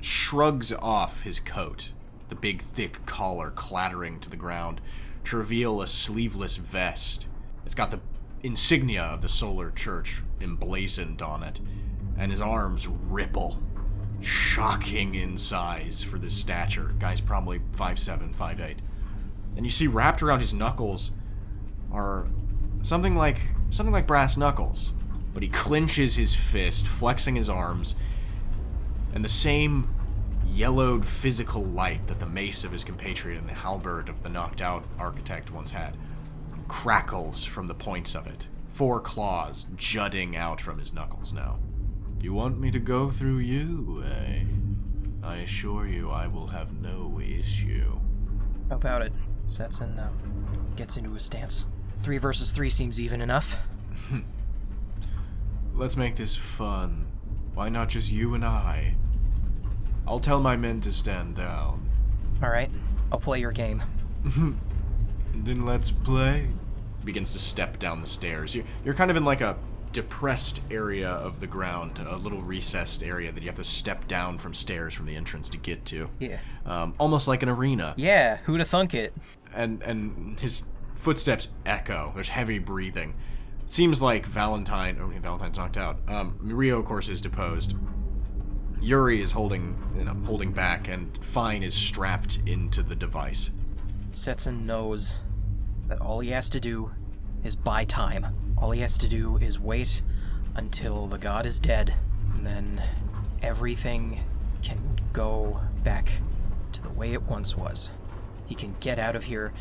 shrugs 0.00 0.72
off 0.72 1.22
his 1.22 1.38
coat, 1.38 1.92
the 2.28 2.34
big 2.34 2.62
thick 2.62 3.06
collar 3.06 3.50
clattering 3.50 4.18
to 4.20 4.30
the 4.30 4.36
ground, 4.36 4.80
to 5.24 5.36
reveal 5.36 5.80
a 5.80 5.86
sleeveless 5.86 6.56
vest. 6.56 7.28
It's 7.64 7.76
got 7.76 7.92
the 7.92 8.00
insignia 8.42 9.02
of 9.02 9.22
the 9.22 9.28
Solar 9.28 9.70
Church 9.70 10.22
emblazoned 10.40 11.22
on 11.22 11.44
it, 11.44 11.60
and 12.18 12.32
his 12.32 12.40
arms 12.40 12.88
ripple 12.88 13.62
shocking 14.20 15.14
in 15.14 15.38
size 15.38 16.02
for 16.02 16.18
this 16.18 16.34
stature. 16.34 16.94
Guy's 16.98 17.20
probably 17.20 17.60
5'7, 17.76 18.34
5'8. 18.34 18.76
And 19.56 19.64
you 19.64 19.70
see 19.70 19.86
wrapped 19.86 20.22
around 20.22 20.40
his 20.40 20.54
knuckles 20.54 21.12
are 21.92 22.26
something 22.82 23.14
like 23.14 23.40
something 23.70 23.92
like 23.92 24.06
brass 24.06 24.36
knuckles. 24.36 24.92
But 25.34 25.42
he 25.42 25.48
clenches 25.48 26.16
his 26.16 26.34
fist, 26.34 26.86
flexing 26.86 27.36
his 27.36 27.48
arms, 27.48 27.94
and 29.14 29.24
the 29.24 29.30
same 29.30 29.94
yellowed 30.46 31.06
physical 31.06 31.64
light 31.64 32.06
that 32.08 32.20
the 32.20 32.26
mace 32.26 32.64
of 32.64 32.72
his 32.72 32.84
compatriot 32.84 33.38
and 33.38 33.48
the 33.48 33.54
halberd 33.54 34.08
of 34.08 34.22
the 34.22 34.28
knocked 34.28 34.60
out 34.60 34.84
architect 34.98 35.50
once 35.50 35.70
had 35.70 35.96
crackles 36.68 37.44
from 37.44 37.66
the 37.66 37.74
points 37.74 38.14
of 38.14 38.26
it. 38.26 38.48
Four 38.72 39.00
claws 39.00 39.66
jutting 39.76 40.36
out 40.36 40.60
from 40.60 40.78
his 40.78 40.92
knuckles 40.92 41.32
now. 41.32 41.58
You 42.20 42.34
want 42.34 42.58
me 42.58 42.70
to 42.70 42.78
go 42.78 43.10
through 43.10 43.38
you, 43.38 44.02
eh? 44.06 44.44
I 45.22 45.36
assure 45.36 45.86
you 45.86 46.10
I 46.10 46.26
will 46.26 46.48
have 46.48 46.80
no 46.80 47.20
issue. 47.20 47.98
How 48.68 48.76
about 48.76 49.02
it? 49.02 49.12
Setson 49.46 49.98
um, 49.98 50.46
gets 50.76 50.96
into 50.96 51.12
his 51.12 51.22
stance. 51.22 51.66
Three 52.02 52.18
versus 52.18 52.50
three 52.52 52.70
seems 52.70 53.00
even 53.00 53.20
enough. 53.20 53.56
Let's 55.74 55.96
make 55.96 56.16
this 56.16 56.36
fun. 56.36 57.06
Why 57.54 57.68
not 57.68 57.88
just 57.88 58.10
you 58.12 58.34
and 58.34 58.44
I? 58.44 58.94
I'll 60.06 60.20
tell 60.20 60.40
my 60.40 60.56
men 60.56 60.80
to 60.80 60.92
stand 60.92 61.36
down. 61.36 61.88
Alright, 62.42 62.70
I'll 63.10 63.20
play 63.20 63.40
your 63.40 63.52
game. 63.52 63.82
Then 65.34 65.64
let's 65.64 65.90
play. 65.90 66.48
Begins 67.04 67.32
to 67.32 67.38
step 67.38 67.78
down 67.78 68.02
the 68.02 68.06
stairs. 68.06 68.54
You're, 68.54 68.66
you're 68.84 68.94
kind 68.94 69.10
of 69.10 69.16
in 69.16 69.24
like 69.24 69.40
a 69.40 69.56
depressed 69.92 70.62
area 70.70 71.08
of 71.08 71.40
the 71.40 71.46
ground, 71.46 71.98
a 71.98 72.16
little 72.16 72.42
recessed 72.42 73.02
area 73.02 73.32
that 73.32 73.42
you 73.42 73.48
have 73.48 73.56
to 73.56 73.64
step 73.64 74.06
down 74.08 74.36
from 74.38 74.52
stairs 74.52 74.92
from 74.92 75.06
the 75.06 75.16
entrance 75.16 75.48
to 75.48 75.58
get 75.58 75.84
to. 75.86 76.10
Yeah. 76.18 76.38
Um, 76.66 76.94
almost 76.98 77.28
like 77.28 77.42
an 77.42 77.48
arena. 77.48 77.94
Yeah, 77.96 78.38
who'da 78.44 78.64
thunk 78.66 78.94
it? 78.94 79.14
and 79.54 79.82
and 79.82 80.38
his 80.40 80.64
footsteps 81.02 81.48
echo. 81.66 82.12
There's 82.14 82.28
heavy 82.28 82.60
breathing. 82.60 83.14
Seems 83.66 84.00
like 84.00 84.24
Valentine. 84.24 84.98
Oh, 85.00 85.08
Valentine's 85.20 85.56
knocked 85.58 85.76
out. 85.76 85.98
Um, 86.06 86.38
Rio, 86.40 86.78
of 86.78 86.84
course, 86.84 87.08
is 87.08 87.20
deposed. 87.20 87.74
Yuri 88.80 89.20
is 89.20 89.32
holding, 89.32 89.76
you 89.96 90.04
know, 90.04 90.14
holding 90.24 90.52
back, 90.52 90.88
and 90.88 91.18
Fine 91.24 91.64
is 91.64 91.74
strapped 91.74 92.38
into 92.46 92.84
the 92.84 92.94
device. 92.94 93.50
Setson 94.12 94.64
knows 94.64 95.18
that 95.88 96.00
all 96.00 96.20
he 96.20 96.30
has 96.30 96.48
to 96.50 96.60
do 96.60 96.92
is 97.42 97.56
buy 97.56 97.84
time. 97.84 98.26
All 98.56 98.70
he 98.70 98.80
has 98.80 98.96
to 98.98 99.08
do 99.08 99.38
is 99.38 99.58
wait 99.58 100.02
until 100.54 101.08
the 101.08 101.18
god 101.18 101.46
is 101.46 101.58
dead, 101.58 101.94
and 102.34 102.46
then 102.46 102.80
everything 103.42 104.20
can 104.62 105.00
go 105.12 105.60
back 105.82 106.12
to 106.72 106.82
the 106.82 106.90
way 106.90 107.12
it 107.12 107.22
once 107.22 107.56
was. 107.56 107.90
He 108.46 108.54
can 108.54 108.76
get 108.78 109.00
out 109.00 109.16
of 109.16 109.24
here. 109.24 109.52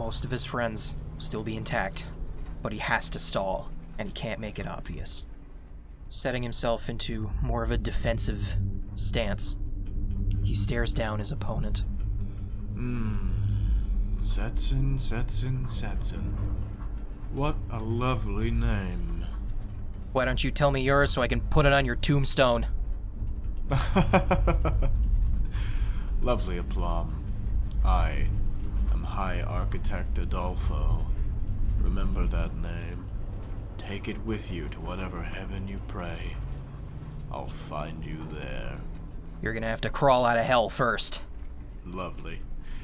Most 0.00 0.24
of 0.24 0.30
his 0.30 0.46
friends 0.46 0.94
will 1.12 1.20
still 1.20 1.42
be 1.42 1.58
intact, 1.58 2.06
but 2.62 2.72
he 2.72 2.78
has 2.78 3.10
to 3.10 3.18
stall, 3.18 3.70
and 3.98 4.08
he 4.08 4.12
can't 4.14 4.40
make 4.40 4.58
it 4.58 4.66
obvious. 4.66 5.26
Setting 6.08 6.42
himself 6.42 6.88
into 6.88 7.30
more 7.42 7.62
of 7.62 7.70
a 7.70 7.76
defensive 7.76 8.56
stance, 8.94 9.58
he 10.42 10.54
stares 10.54 10.94
down 10.94 11.18
his 11.18 11.32
opponent. 11.32 11.84
Hmm. 12.72 13.28
Setson, 14.22 14.98
Setson, 14.98 15.64
Setson. 15.68 16.32
What 17.34 17.56
a 17.70 17.78
lovely 17.78 18.50
name. 18.50 19.26
Why 20.12 20.24
don't 20.24 20.42
you 20.42 20.50
tell 20.50 20.70
me 20.70 20.80
yours 20.80 21.10
so 21.10 21.20
I 21.20 21.28
can 21.28 21.42
put 21.42 21.66
it 21.66 21.74
on 21.74 21.84
your 21.84 21.96
tombstone? 21.96 22.68
Lovely 26.22 26.56
aplomb. 26.56 27.22
I 27.84 28.10
am 28.10 28.39
High 29.10 29.42
Architect 29.42 30.18
Adolfo. 30.18 31.04
Remember 31.82 32.26
that 32.26 32.54
name. 32.56 33.04
Take 33.76 34.06
it 34.06 34.24
with 34.24 34.52
you 34.52 34.68
to 34.68 34.80
whatever 34.80 35.22
heaven 35.22 35.66
you 35.66 35.80
pray. 35.88 36.36
I'll 37.32 37.48
find 37.48 38.04
you 38.04 38.18
there. 38.30 38.78
You're 39.42 39.52
gonna 39.52 39.66
have 39.66 39.80
to 39.80 39.90
crawl 39.90 40.24
out 40.24 40.38
of 40.38 40.44
hell 40.44 40.68
first. 40.68 41.22
Lovely. 41.84 42.40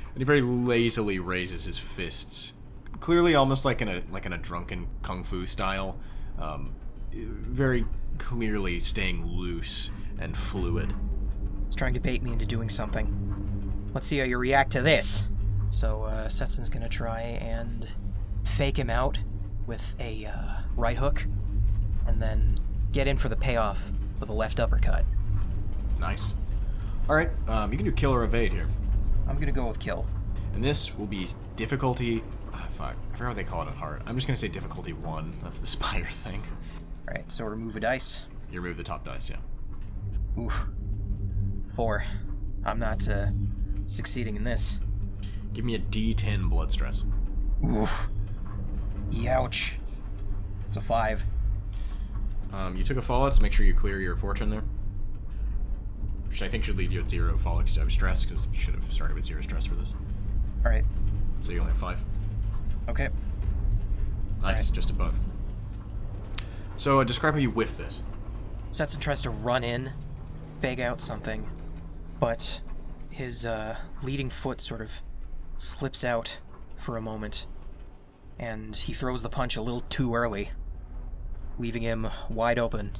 And 0.08 0.18
he 0.18 0.24
very 0.24 0.42
lazily 0.42 1.20
raises 1.20 1.64
his 1.64 1.78
fists, 1.78 2.54
clearly 2.98 3.36
almost 3.36 3.64
like 3.64 3.80
in 3.80 3.88
a 3.88 4.02
like 4.10 4.26
in 4.26 4.32
a 4.32 4.38
drunken 4.38 4.88
kung 5.02 5.22
fu 5.22 5.46
style. 5.46 5.96
Um, 6.38 6.74
very 7.12 7.86
clearly 8.18 8.80
staying 8.80 9.24
loose 9.24 9.90
and 10.18 10.36
fluid. 10.36 10.92
He's 11.66 11.76
trying 11.76 11.94
to 11.94 12.00
bait 12.00 12.22
me 12.22 12.32
into 12.32 12.46
doing 12.46 12.68
something. 12.68 13.90
Let's 13.94 14.08
see 14.08 14.18
how 14.18 14.24
you 14.24 14.38
react 14.38 14.72
to 14.72 14.82
this. 14.82 15.22
So, 15.70 16.04
uh, 16.04 16.28
Setson's 16.28 16.70
gonna 16.70 16.88
try 16.88 17.20
and 17.20 17.88
fake 18.44 18.78
him 18.78 18.90
out 18.90 19.18
with 19.66 19.94
a 19.98 20.26
uh, 20.26 20.60
right 20.76 20.96
hook, 20.96 21.26
and 22.06 22.22
then 22.22 22.58
get 22.92 23.06
in 23.06 23.18
for 23.18 23.28
the 23.28 23.36
payoff 23.36 23.90
with 24.20 24.28
a 24.30 24.32
left 24.32 24.60
uppercut. 24.60 25.04
Nice. 25.98 26.32
All 27.08 27.16
right, 27.16 27.30
um, 27.48 27.72
you 27.72 27.78
can 27.78 27.84
do 27.84 27.92
kill 27.92 28.12
or 28.12 28.24
evade 28.24 28.52
here. 28.52 28.68
I'm 29.28 29.38
gonna 29.38 29.52
go 29.52 29.66
with 29.66 29.78
kill. 29.78 30.06
And 30.54 30.62
this 30.64 30.96
will 30.96 31.06
be 31.06 31.28
difficulty. 31.56 32.22
ah, 32.52 32.66
fuck. 32.72 32.94
I 33.12 33.16
forgot 33.16 33.28
what 33.28 33.36
they 33.36 33.44
call 33.44 33.62
it 33.62 33.68
on 33.68 33.74
hard. 33.74 34.02
I'm 34.06 34.14
just 34.14 34.26
gonna 34.26 34.36
say 34.36 34.48
difficulty 34.48 34.92
one. 34.92 35.34
That's 35.42 35.58
the 35.58 35.66
spire 35.76 36.08
thing. 36.10 36.42
Alright, 37.08 37.30
so 37.30 37.44
remove 37.44 37.76
a 37.76 37.80
dice. 37.80 38.22
You 38.50 38.60
remove 38.60 38.76
the 38.76 38.82
top 38.82 39.04
dice, 39.04 39.30
yeah. 39.30 39.36
Oof. 40.42 40.66
Four. 41.74 42.04
I'm 42.64 42.78
not 42.78 43.08
uh, 43.08 43.26
succeeding 43.86 44.36
in 44.36 44.44
this. 44.44 44.78
Give 45.52 45.64
me 45.64 45.74
a 45.74 45.78
D10 45.78 46.48
blood 46.50 46.70
stress. 46.70 47.04
Oof. 47.64 48.08
Youch. 49.10 49.74
It's 50.68 50.76
a 50.76 50.80
five. 50.80 51.24
Um, 52.52 52.76
you 52.76 52.84
took 52.84 52.96
a 52.96 53.02
fallout, 53.02 53.34
so 53.34 53.42
make 53.42 53.52
sure 53.52 53.66
you 53.66 53.74
clear 53.74 54.00
your 54.00 54.16
fortune 54.16 54.50
there. 54.50 54.64
Which 56.28 56.42
I 56.42 56.48
think 56.48 56.64
should 56.64 56.76
leave 56.76 56.92
you 56.92 57.00
at 57.00 57.08
zero 57.08 57.36
fallout 57.38 57.68
stress, 57.68 58.24
because 58.24 58.48
you 58.52 58.58
should 58.58 58.74
have 58.74 58.92
started 58.92 59.14
with 59.14 59.24
zero 59.24 59.42
stress 59.42 59.66
for 59.66 59.74
this. 59.74 59.94
Alright. 60.64 60.84
So 61.42 61.52
you 61.52 61.60
only 61.60 61.72
have 61.72 61.80
five. 61.80 62.02
Okay. 62.88 63.08
Nice, 64.42 64.60
Alright. 64.60 64.72
just 64.72 64.90
above. 64.90 65.14
So 66.76 67.00
uh, 67.00 67.04
describe 67.04 67.34
how 67.34 67.40
you 67.40 67.50
whiff 67.50 67.76
this. 67.76 68.02
Setson 68.70 69.00
tries 69.00 69.22
to 69.22 69.30
run 69.30 69.64
in, 69.64 69.92
fake 70.60 70.80
out 70.80 71.00
something, 71.00 71.48
but 72.20 72.60
his 73.08 73.46
uh, 73.46 73.76
leading 74.02 74.28
foot 74.28 74.60
sort 74.60 74.80
of 74.82 74.90
slips 75.56 76.04
out 76.04 76.38
for 76.76 76.96
a 76.96 77.02
moment, 77.02 77.46
and 78.38 78.74
he 78.74 78.92
throws 78.92 79.22
the 79.22 79.28
punch 79.28 79.56
a 79.56 79.62
little 79.62 79.80
too 79.80 80.14
early, 80.14 80.50
leaving 81.58 81.82
him 81.82 82.08
wide 82.28 82.58
open. 82.58 82.92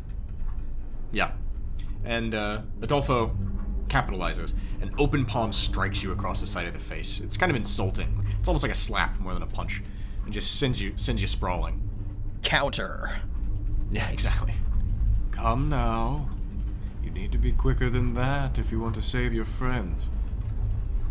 Yeah. 1.13 1.33
And 2.05 2.35
uh, 2.35 2.63
Adolfo 2.83 3.37
capitalizes. 3.89 4.55
An 4.81 4.95
open 4.99 5.25
palm 5.25 5.53
strikes 5.53 6.03
you 6.03 6.13
across 6.13 6.41
the 6.41 6.47
side 6.47 6.67
of 6.67 6.73
the 6.73 6.81
face. 6.81 7.21
It's 7.21 7.37
kind 7.37 7.51
of 7.51 7.57
insulting. 7.57 8.25
It's 8.39 8.49
almost 8.49 8.63
like 8.63 8.73
a 8.73 8.77
slap 8.77 9.19
more 9.19 9.33
than 9.33 9.43
a 9.43 9.47
punch, 9.47 9.83
and 10.25 10.33
just 10.33 10.59
sends 10.59 10.81
you 10.81 10.93
sends 10.97 11.23
you 11.23 11.29
sprawling. 11.29 11.83
Counter. 12.43 13.11
Yeah, 13.91 14.09
exactly. 14.11 14.55
Come 15.31 15.69
now. 15.69 16.29
You 17.03 17.11
need 17.11 17.33
to 17.33 17.39
be 17.39 17.53
quicker 17.53 17.89
than 17.89 18.15
that 18.15 18.59
if 18.59 18.73
you 18.73 18.81
want 18.81 18.95
to 18.97 19.03
save 19.03 19.33
your 19.33 19.45
friends. 19.45 20.11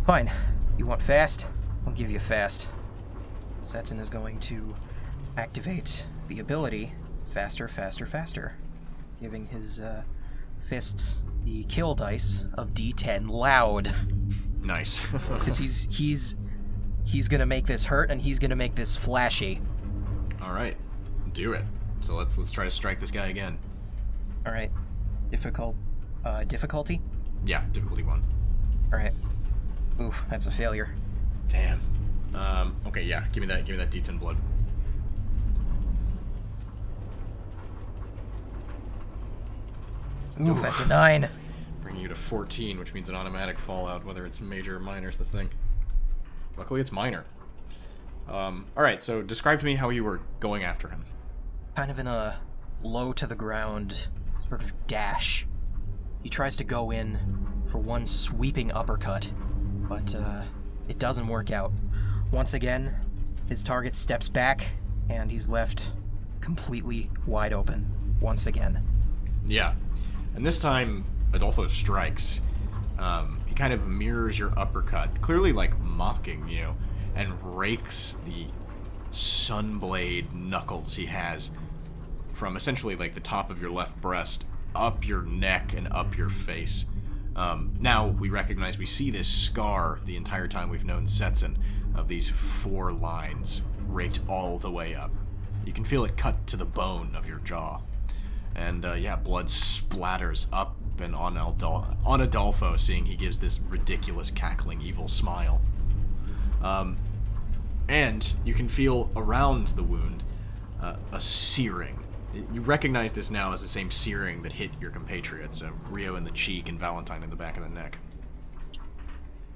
Fine. 0.05 0.29
You 0.77 0.85
want 0.85 1.01
fast? 1.01 1.47
I'll 1.85 1.93
give 1.93 2.11
you 2.11 2.19
fast. 2.19 2.67
Setson 3.63 3.99
is 3.99 4.09
going 4.09 4.39
to 4.41 4.75
activate 5.37 6.05
the 6.27 6.39
ability 6.39 6.93
faster, 7.27 7.67
faster, 7.67 8.05
faster, 8.05 8.55
giving 9.21 9.47
his 9.47 9.79
uh, 9.79 10.03
fists 10.59 11.21
the 11.43 11.63
kill 11.65 11.95
dice 11.95 12.43
of 12.55 12.73
D10 12.73 13.29
loud. 13.29 13.93
Nice. 14.61 15.05
Because 15.11 15.57
he's 15.57 15.87
he's 15.91 16.35
he's 17.03 17.27
gonna 17.27 17.45
make 17.45 17.67
this 17.67 17.85
hurt 17.85 18.09
and 18.09 18.21
he's 18.21 18.39
gonna 18.39 18.55
make 18.55 18.75
this 18.75 18.97
flashy. 18.97 19.61
All 20.41 20.51
right, 20.51 20.75
do 21.33 21.53
it. 21.53 21.63
So 22.01 22.15
let's 22.15 22.37
let's 22.37 22.51
try 22.51 22.65
to 22.65 22.71
strike 22.71 22.99
this 22.99 23.11
guy 23.11 23.27
again. 23.27 23.57
All 24.45 24.51
right, 24.51 24.71
difficult 25.29 25.75
uh, 26.25 26.43
difficulty. 26.43 26.99
Yeah, 27.45 27.63
difficulty 27.71 28.03
one. 28.03 28.23
All 28.91 28.97
right. 28.97 29.13
Ooh, 30.01 30.13
that's 30.29 30.47
a 30.47 30.51
failure. 30.51 30.89
Damn. 31.47 31.79
Um. 32.33 32.75
Okay. 32.87 33.03
Yeah. 33.03 33.25
Give 33.31 33.41
me 33.41 33.47
that. 33.47 33.65
Give 33.65 33.77
me 33.77 33.83
that 33.83 33.91
D10 33.91 34.19
blood. 34.19 34.37
Ooh, 40.41 40.59
that's 40.59 40.81
a 40.81 40.87
nine. 40.87 41.29
Bringing 41.81 42.01
you 42.01 42.07
to 42.09 42.15
14, 42.15 42.77
which 42.77 42.93
means 42.93 43.07
an 43.09 43.15
automatic 43.15 43.57
fallout, 43.57 44.03
whether 44.03 44.25
it's 44.25 44.41
major 44.41 44.75
or 44.75 44.79
minor 44.79 45.07
is 45.07 45.17
the 45.17 45.23
thing. 45.23 45.49
Luckily, 46.57 46.81
it's 46.81 46.91
minor. 46.91 47.23
Um. 48.27 48.65
All 48.75 48.83
right. 48.83 49.01
So 49.01 49.21
describe 49.21 49.59
to 49.59 49.65
me 49.65 49.75
how 49.75 49.89
you 49.89 50.03
were 50.03 50.21
going 50.39 50.63
after 50.63 50.89
him. 50.89 51.03
kind 51.75 51.89
of 51.91 51.99
in 51.99 52.07
a 52.07 52.39
low 52.83 53.13
to 53.13 53.27
the 53.27 53.35
ground 53.35 54.07
sort 54.49 54.61
of 54.61 54.73
dash. 54.87 55.47
He 56.21 56.29
tries 56.29 56.55
to 56.57 56.63
go 56.63 56.91
in 56.91 57.19
for 57.67 57.77
one 57.77 58.05
sweeping 58.05 58.71
uppercut, 58.71 59.31
but 59.87 60.15
uh, 60.15 60.43
it 60.87 60.99
doesn't 60.99 61.27
work 61.27 61.51
out. 61.51 61.71
Once 62.31 62.53
again, 62.53 62.95
his 63.47 63.63
target 63.63 63.95
steps 63.95 64.27
back, 64.27 64.67
and 65.09 65.31
he's 65.31 65.47
left 65.47 65.91
completely 66.41 67.09
wide 67.25 67.53
open. 67.53 67.91
Once 68.19 68.47
again. 68.47 68.83
Yeah. 69.45 69.73
And 70.35 70.45
this 70.45 70.59
time, 70.59 71.05
Adolfo 71.33 71.67
strikes. 71.67 72.41
Um, 72.97 73.41
he 73.45 73.53
kind 73.53 73.73
of 73.73 73.87
mirrors 73.87 74.39
your 74.39 74.57
uppercut, 74.57 75.21
clearly 75.21 75.51
like 75.51 75.79
mocking 75.79 76.47
you, 76.47 76.75
and 77.13 77.57
rakes 77.57 78.17
the 78.25 78.45
sunblade 79.11 80.33
knuckles 80.33 80.95
he 80.95 81.05
has 81.05 81.51
from 82.33 82.57
essentially 82.57 82.95
like 82.95 83.13
the 83.13 83.21
top 83.21 83.49
of 83.49 83.61
your 83.61 83.69
left 83.69 83.99
breast 84.01 84.45
up 84.75 85.07
your 85.07 85.21
neck 85.21 85.73
and 85.73 85.87
up 85.91 86.17
your 86.17 86.29
face. 86.29 86.85
Um, 87.35 87.75
now 87.79 88.07
we 88.07 88.29
recognize 88.29 88.77
we 88.77 88.85
see 88.85 89.11
this 89.11 89.27
scar 89.27 89.99
the 90.05 90.15
entire 90.15 90.47
time 90.47 90.69
we've 90.69 90.85
known 90.85 91.05
Setson 91.05 91.57
of 91.93 92.07
these 92.07 92.29
four 92.29 92.91
lines 92.91 93.61
raked 93.87 94.19
all 94.27 94.57
the 94.57 94.71
way 94.71 94.95
up. 94.95 95.11
You 95.65 95.73
can 95.73 95.83
feel 95.83 96.05
it 96.05 96.15
cut 96.15 96.47
to 96.47 96.57
the 96.57 96.65
bone 96.65 97.11
of 97.15 97.27
your 97.27 97.39
jaw 97.39 97.81
and 98.55 98.85
uh, 98.85 98.93
yeah, 98.93 99.17
blood 99.17 99.47
splatters 99.47 100.47
up 100.51 100.75
and 100.99 101.13
on 101.13 101.35
Aldol- 101.35 101.97
on 102.05 102.21
Adolfo, 102.21 102.77
seeing 102.77 103.05
he 103.05 103.15
gives 103.15 103.39
this 103.39 103.59
ridiculous 103.59 104.31
cackling 104.31 104.81
evil 104.81 105.09
smile. 105.09 105.61
Um, 106.61 106.97
and 107.89 108.33
you 108.45 108.53
can 108.53 108.69
feel 108.69 109.11
around 109.15 109.69
the 109.69 109.83
wound 109.83 110.23
uh, 110.81 110.95
a 111.11 111.19
searing. 111.19 111.99
You 112.53 112.61
recognize 112.61 113.13
this 113.13 113.31
now 113.31 113.53
as 113.53 113.61
the 113.61 113.67
same 113.67 113.89
searing 113.91 114.43
that 114.43 114.53
hit 114.53 114.71
your 114.79 114.91
compatriots, 114.91 115.61
uh, 115.61 115.71
Rio 115.89 116.15
in 116.15 116.23
the 116.23 116.31
cheek 116.31 116.67
and 116.67 116.79
Valentine 116.79 117.23
in 117.23 117.29
the 117.29 117.35
back 117.35 117.57
of 117.57 117.63
the 117.63 117.69
neck. 117.69 117.97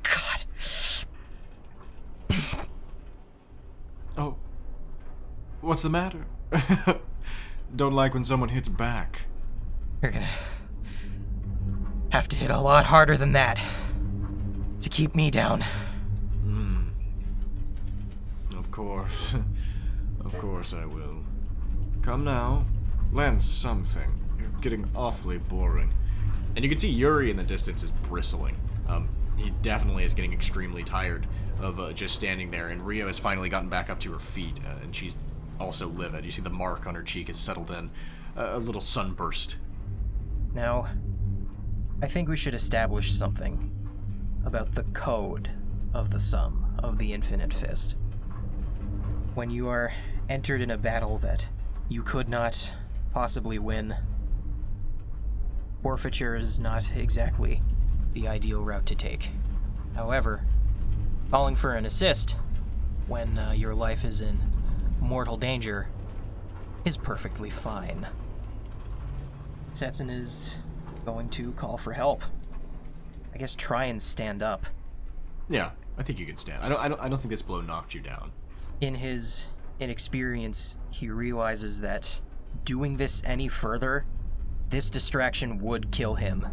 God. 0.03 0.43
Oh. 4.17 4.35
What's 5.61 5.81
the 5.81 5.89
matter? 5.89 6.25
Don't 7.75 7.93
like 7.93 8.13
when 8.13 8.25
someone 8.25 8.49
hits 8.49 8.67
back. 8.67 9.27
You're 10.01 10.11
gonna 10.11 10.27
have 12.11 12.27
to 12.29 12.35
hit 12.35 12.49
a 12.49 12.59
lot 12.59 12.85
harder 12.85 13.15
than 13.15 13.31
that 13.33 13.61
to 14.81 14.89
keep 14.89 15.15
me 15.15 15.31
down. 15.31 15.63
Of 18.57 18.71
course. 18.71 19.35
of 20.25 20.37
course 20.37 20.73
I 20.73 20.85
will. 20.85 21.18
Come 22.01 22.23
now. 22.23 22.65
Land 23.11 23.41
something. 23.41 24.19
You're 24.39 24.49
getting 24.61 24.89
awfully 24.95 25.37
boring. 25.37 25.93
And 26.55 26.63
you 26.63 26.69
can 26.69 26.77
see 26.77 26.89
Yuri 26.89 27.29
in 27.29 27.37
the 27.37 27.43
distance 27.43 27.83
is 27.83 27.91
bristling. 28.03 28.57
Um, 28.87 29.09
he 29.37 29.51
definitely 29.61 30.03
is 30.03 30.13
getting 30.13 30.33
extremely 30.33 30.83
tired 30.83 31.27
of 31.59 31.79
uh, 31.79 31.93
just 31.93 32.15
standing 32.15 32.51
there. 32.51 32.69
And 32.69 32.85
Rio 32.85 33.07
has 33.07 33.19
finally 33.19 33.49
gotten 33.49 33.69
back 33.69 33.89
up 33.89 33.99
to 34.01 34.11
her 34.11 34.19
feet, 34.19 34.59
uh, 34.65 34.79
and 34.81 34.95
she's 34.95 35.17
also 35.59 35.87
livid. 35.87 36.25
You 36.25 36.31
see 36.31 36.41
the 36.41 36.49
mark 36.49 36.87
on 36.87 36.95
her 36.95 37.03
cheek 37.03 37.27
has 37.27 37.37
settled 37.37 37.71
in, 37.71 37.91
uh, 38.37 38.51
a 38.53 38.59
little 38.59 38.81
sunburst. 38.81 39.57
Now, 40.53 40.87
I 42.01 42.07
think 42.07 42.29
we 42.29 42.37
should 42.37 42.53
establish 42.53 43.11
something 43.11 43.71
about 44.45 44.73
the 44.73 44.83
code 44.83 45.49
of 45.93 46.11
the 46.11 46.19
sum 46.19 46.75
of 46.79 46.97
the 46.97 47.13
infinite 47.13 47.53
fist. 47.53 47.95
When 49.35 49.49
you 49.49 49.67
are 49.67 49.93
entered 50.27 50.61
in 50.61 50.71
a 50.71 50.77
battle 50.77 51.17
that 51.19 51.47
you 51.89 52.03
could 52.03 52.29
not 52.29 52.73
possibly 53.13 53.57
win, 53.57 53.95
forfeiture 55.81 56.35
is 56.35 56.59
not 56.59 56.91
exactly 56.95 57.61
the 58.13 58.27
ideal 58.27 58.63
route 58.63 58.85
to 58.85 58.95
take. 58.95 59.29
However, 59.95 60.45
calling 61.31 61.55
for 61.55 61.75
an 61.75 61.85
assist 61.85 62.37
when 63.07 63.37
uh, 63.37 63.51
your 63.51 63.73
life 63.73 64.05
is 64.05 64.21
in 64.21 64.39
mortal 64.99 65.35
danger 65.35 65.87
is 66.85 66.95
perfectly 66.95 67.49
fine. 67.49 68.07
Setson 69.73 70.09
is 70.09 70.57
going 71.05 71.29
to 71.29 71.51
call 71.53 71.77
for 71.77 71.93
help. 71.93 72.23
I 73.33 73.37
guess 73.37 73.55
try 73.55 73.85
and 73.85 74.01
stand 74.01 74.43
up. 74.43 74.65
Yeah, 75.49 75.71
I 75.97 76.03
think 76.03 76.19
you 76.19 76.25
can 76.25 76.35
stand. 76.35 76.63
I 76.63 76.69
don't. 76.69 76.79
I 76.79 76.87
don't. 76.87 77.01
I 77.01 77.09
don't 77.09 77.19
think 77.19 77.31
this 77.31 77.41
blow 77.41 77.61
knocked 77.61 77.93
you 77.93 78.01
down. 78.01 78.31
In 78.81 78.95
his 78.95 79.47
inexperience, 79.79 80.77
he 80.89 81.09
realizes 81.09 81.81
that 81.81 82.21
doing 82.65 82.97
this 82.97 83.21
any 83.25 83.47
further, 83.47 84.05
this 84.69 84.89
distraction 84.89 85.59
would 85.59 85.91
kill 85.91 86.15
him. 86.15 86.45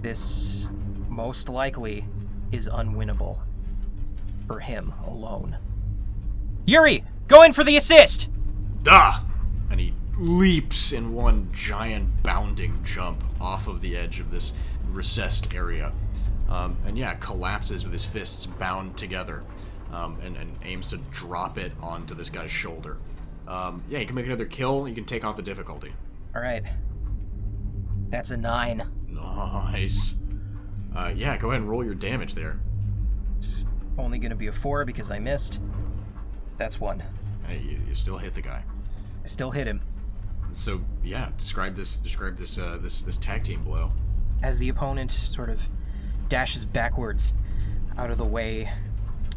This, 0.00 0.68
most 1.08 1.48
likely, 1.48 2.06
is 2.50 2.68
unwinnable. 2.68 3.40
For 4.46 4.60
him 4.60 4.92
alone. 5.04 5.56
Yuri! 6.66 7.04
Go 7.28 7.42
in 7.42 7.52
for 7.52 7.64
the 7.64 7.76
assist! 7.76 8.28
Duh! 8.82 9.20
And 9.70 9.80
he 9.80 9.94
leaps 10.18 10.92
in 10.92 11.14
one 11.14 11.48
giant 11.52 12.22
bounding 12.22 12.82
jump 12.84 13.24
off 13.40 13.66
of 13.68 13.80
the 13.80 13.96
edge 13.96 14.20
of 14.20 14.30
this 14.30 14.52
recessed 14.90 15.54
area. 15.54 15.92
um, 16.48 16.76
and 16.84 16.98
yeah, 16.98 17.14
collapses 17.14 17.84
with 17.84 17.92
his 17.94 18.04
fists 18.04 18.44
bound 18.44 18.98
together, 18.98 19.42
um, 19.92 20.18
and, 20.22 20.36
and 20.36 20.56
aims 20.64 20.86
to 20.88 20.96
drop 21.10 21.58
it 21.58 21.72
onto 21.80 22.14
this 22.14 22.30
guy's 22.30 22.50
shoulder. 22.50 22.98
Um, 23.46 23.82
yeah, 23.88 23.98
you 23.98 24.06
can 24.06 24.14
make 24.14 24.26
another 24.26 24.46
kill. 24.46 24.88
You 24.88 24.94
can 24.94 25.04
take 25.04 25.24
off 25.24 25.36
the 25.36 25.42
difficulty. 25.42 25.92
All 26.34 26.42
right. 26.42 26.62
That's 28.08 28.30
a 28.30 28.36
nine. 28.36 28.90
Nice. 29.08 30.16
Uh, 30.94 31.12
yeah, 31.14 31.36
go 31.36 31.48
ahead 31.48 31.60
and 31.60 31.70
roll 31.70 31.84
your 31.84 31.94
damage 31.94 32.34
there. 32.34 32.60
It's 33.36 33.66
only 33.98 34.18
going 34.18 34.30
to 34.30 34.36
be 34.36 34.46
a 34.46 34.52
four 34.52 34.84
because 34.84 35.10
I 35.10 35.18
missed. 35.18 35.60
That's 36.58 36.78
one. 36.78 37.02
Hey, 37.46 37.58
you, 37.58 37.78
you 37.86 37.94
still 37.94 38.18
hit 38.18 38.34
the 38.34 38.42
guy. 38.42 38.62
I 39.22 39.26
still 39.26 39.50
hit 39.50 39.66
him. 39.66 39.80
So 40.54 40.82
yeah, 41.02 41.30
describe 41.36 41.74
this. 41.74 41.96
Describe 41.96 42.36
this. 42.36 42.58
Uh, 42.58 42.78
this 42.80 43.02
this 43.02 43.16
tag 43.16 43.42
team 43.44 43.64
blow. 43.64 43.92
As 44.42 44.58
the 44.58 44.68
opponent 44.68 45.10
sort 45.10 45.48
of 45.48 45.66
dashes 46.28 46.64
backwards 46.64 47.32
out 47.96 48.10
of 48.10 48.18
the 48.18 48.24
way 48.24 48.70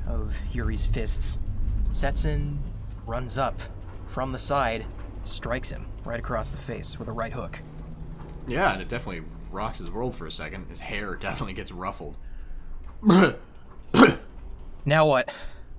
of 0.08 0.36
Yuri's 0.52 0.86
fists, 0.86 1.40
Setson 1.92 2.58
runs 3.06 3.38
up 3.38 3.60
from 4.08 4.32
the 4.32 4.38
side, 4.38 4.86
strikes 5.24 5.70
him 5.70 5.88
right 6.04 6.20
across 6.20 6.50
the 6.50 6.58
face 6.58 7.00
with 7.00 7.08
a 7.08 7.12
right 7.12 7.34
hook. 7.34 7.62
Yeah, 8.48 8.74
and 8.74 8.82
it 8.82 8.90
definitely 8.90 9.24
rocks 9.52 9.80
his 9.80 9.90
world 9.90 10.16
for 10.16 10.26
a 10.26 10.32
second. 10.32 10.68
His 10.70 10.80
hair 10.80 11.16
definitely 11.20 11.54
gets 11.54 11.72
ruffled. 11.72 12.18
Now 14.88 15.08
what? 15.08 15.32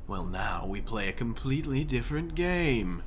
Well, 0.08 0.24
now 0.24 0.66
we 0.66 0.80
play 0.80 1.08
a 1.08 1.12
completely 1.12 1.84
different 1.84 2.34
game. 2.34 3.04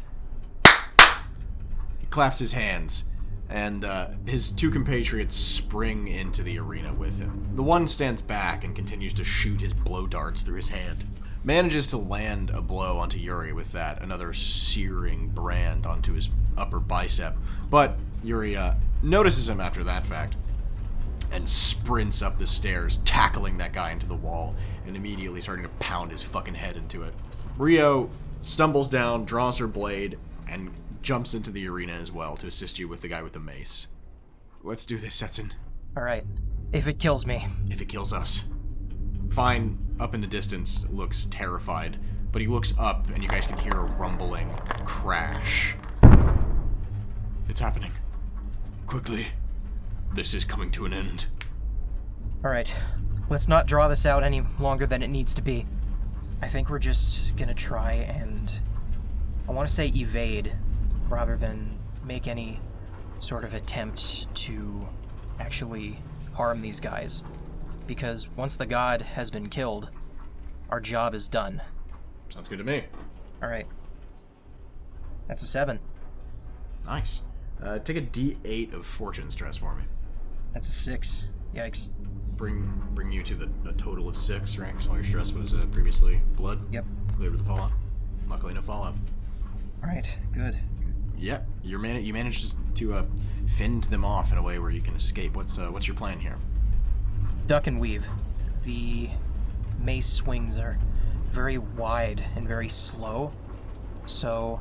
He 2.00 2.06
claps 2.10 2.40
his 2.40 2.54
hands, 2.54 3.04
and 3.50 3.84
uh, 3.84 4.10
his 4.26 4.52
two 4.52 4.70
compatriots 4.70 5.36
spring 5.36 6.08
into 6.08 6.44
the 6.44 6.60
arena 6.60 6.94
with 6.94 7.20
him. 7.20 7.50
The 7.56 7.64
one 7.64 7.88
stands 7.88 8.22
back 8.22 8.64
and 8.64 8.76
continues 8.76 9.14
to 9.16 9.24
shoot 9.24 9.60
his 9.60 9.74
blow 9.74 10.06
darts 10.06 10.44
through 10.44 10.58
his 10.58 10.70
hand. 10.70 11.06
Manages 11.44 11.88
to 11.88 11.98
land 11.98 12.52
a 12.52 12.62
blow 12.62 12.98
onto 12.98 13.18
Yuri 13.18 13.54
with 13.54 13.72
that, 13.72 14.02
another 14.02 14.34
searing 14.34 15.30
brand 15.30 15.86
onto 15.86 16.14
his 16.14 16.30
upper 16.58 16.80
bicep. 16.80 17.36
But 17.70 17.98
Yuri 18.24 18.56
uh, 18.56 18.76
notices 19.02 19.50
him 19.50 19.60
after 19.60 19.84
that 19.84 20.06
fact 20.06 20.36
and 21.32 21.48
sprints 21.48 22.22
up 22.22 22.38
the 22.38 22.48
stairs, 22.48 22.98
tackling 23.06 23.58
that 23.58 23.74
guy 23.74 23.92
into 23.92 24.08
the 24.08 24.16
wall 24.16 24.56
and 24.86 24.96
immediately 24.96 25.42
starting 25.42 25.64
to 25.64 25.70
pound 25.80 26.12
his 26.12 26.22
fucking 26.22 26.56
head 26.56 26.76
into 26.76 27.04
it. 27.04 27.14
Rio 27.58 28.10
stumbles 28.42 28.88
down, 28.88 29.26
draws 29.26 29.58
her 29.58 29.68
blade, 29.68 30.18
and 30.48 30.72
jumps 31.10 31.34
into 31.34 31.50
the 31.50 31.68
arena 31.68 31.94
as 31.94 32.12
well 32.12 32.38
to 32.38 32.46
assist 32.46 32.78
you 32.78 32.88
with 32.88 33.02
the 33.02 33.08
guy 33.08 33.24
with 33.24 33.34
the 33.34 33.40
mace. 33.40 33.88
Let's 34.62 34.86
do 34.86 35.00
this, 35.00 35.20
Setson. 35.20 35.54
All 35.98 36.04
right. 36.04 36.24
If 36.72 36.88
it 36.88 37.00
kills 37.00 37.26
me, 37.26 37.48
If 37.68 37.82
it 37.82 37.88
kills 37.90 38.14
us. 38.14 38.44
Fine, 39.32 39.80
up 40.00 40.14
in 40.14 40.22
the 40.22 40.28
distance, 40.28 40.86
looks 40.92 41.26
terrified, 41.26 41.98
but 42.32 42.44
he 42.44 42.48
looks 42.48 42.76
up 42.78 43.10
and 43.10 43.24
you 43.24 43.28
guys 43.28 43.48
can 43.48 43.58
hear 43.58 43.72
a 43.72 43.86
rumbling 43.86 44.52
crash. 44.86 45.76
It's 47.48 47.60
happening. 47.60 47.94
Quickly. 48.86 49.30
This 50.14 50.36
is 50.36 50.46
coming 50.46 50.70
to 50.74 50.86
an 50.86 50.94
end. 50.94 51.26
all 52.46 52.52
right. 52.52 52.72
Let's 53.32 53.48
not 53.48 53.66
draw 53.66 53.88
this 53.88 54.06
out 54.06 54.22
any 54.22 54.44
longer 54.60 54.86
than 54.86 55.02
it 55.02 55.08
needs 55.08 55.34
to 55.34 55.42
be. 55.42 55.66
I 56.44 56.48
think 56.50 56.70
we're 56.70 56.78
just 56.78 57.36
gonna 57.36 57.56
try 57.56 57.94
and. 57.94 58.60
I 59.48 59.54
want 59.54 59.68
to 59.68 59.74
say 59.74 59.88
evade 59.88 60.56
rather 61.10 61.36
than 61.36 61.78
make 62.04 62.28
any 62.28 62.60
sort 63.20 63.44
of 63.44 63.54
attempt 63.54 64.34
to 64.34 64.88
actually 65.40 66.00
harm 66.34 66.62
these 66.62 66.80
guys. 66.80 67.24
Because 67.88 68.30
once 68.36 68.56
the 68.56 68.66
god 68.66 69.02
has 69.02 69.30
been 69.32 69.50
killed, 69.50 69.90
our 70.70 70.80
job 70.80 71.14
is 71.14 71.28
done. 71.28 71.62
Sounds 72.30 72.48
good 72.48 72.60
to 72.60 72.64
me. 72.64 72.86
Alright. 73.42 73.68
That's 75.28 75.44
a 75.44 75.48
seven. 75.48 75.80
Nice. 76.86 77.24
Uh, 77.62 77.80
take 77.80 77.98
a 77.98 78.02
D8 78.02 78.74
of 78.74 78.86
fortune 78.86 79.30
stress 79.32 79.58
for 79.58 79.76
me. 79.76 79.84
That's 80.54 80.70
a 80.70 80.72
six. 80.72 81.28
Yikes. 81.56 81.90
Bring 82.38 82.82
bring 82.94 83.12
you 83.12 83.22
to 83.24 83.36
the 83.36 83.50
a 83.68 83.74
total 83.74 84.08
of 84.08 84.16
six, 84.16 84.58
right? 84.58 84.72
Because 84.72 84.88
all 84.88 84.96
your 84.96 85.04
stress 85.04 85.34
was 85.34 85.54
uh, 85.54 85.66
previously 85.72 86.22
blood. 86.36 86.60
Yep. 86.74 86.86
Clear 87.18 87.32
with 87.32 87.42
the 87.42 87.46
fallout. 87.46 87.72
Luckily, 88.28 88.54
no 88.54 88.62
fallout. 88.62 88.96
Alright, 89.84 90.18
good. 90.34 90.58
Yeah, 91.20 91.42
you're 91.64 91.80
man- 91.80 92.04
you 92.04 92.14
managed 92.14 92.56
to 92.78 92.94
uh, 92.94 93.06
fend 93.48 93.86
them 93.86 94.06
off 94.06 94.32
in 94.32 94.38
a 94.38 94.42
way 94.42 94.58
where 94.60 94.72
you 94.72 94.82
can 94.82 94.96
escape. 94.96 95.36
What's 95.36 95.58
uh, 95.58 95.68
what's 95.68 95.88
your 95.88 95.96
plan 95.96 96.20
here? 96.20 96.38
Duck 97.46 97.68
and 97.68 97.80
weave. 97.80 98.08
The 98.64 99.10
mace 99.80 100.08
swings 100.08 100.58
are 100.58 100.78
very 101.30 101.58
wide 101.58 102.24
and 102.36 102.48
very 102.48 102.70
slow. 102.70 103.32
So, 104.06 104.60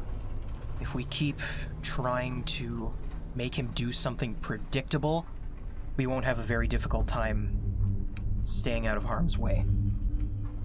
if 0.80 0.94
we 0.94 1.04
keep 1.04 1.40
trying 1.82 2.44
to 2.44 2.92
make 3.34 3.54
him 3.54 3.68
do 3.74 3.92
something 3.92 4.34
predictable, 4.34 5.26
we 5.96 6.06
won't 6.06 6.24
have 6.24 6.38
a 6.38 6.42
very 6.42 6.66
difficult 6.66 7.06
time 7.06 8.08
staying 8.44 8.86
out 8.86 8.96
of 8.96 9.04
harm's 9.04 9.38
way. 9.38 9.64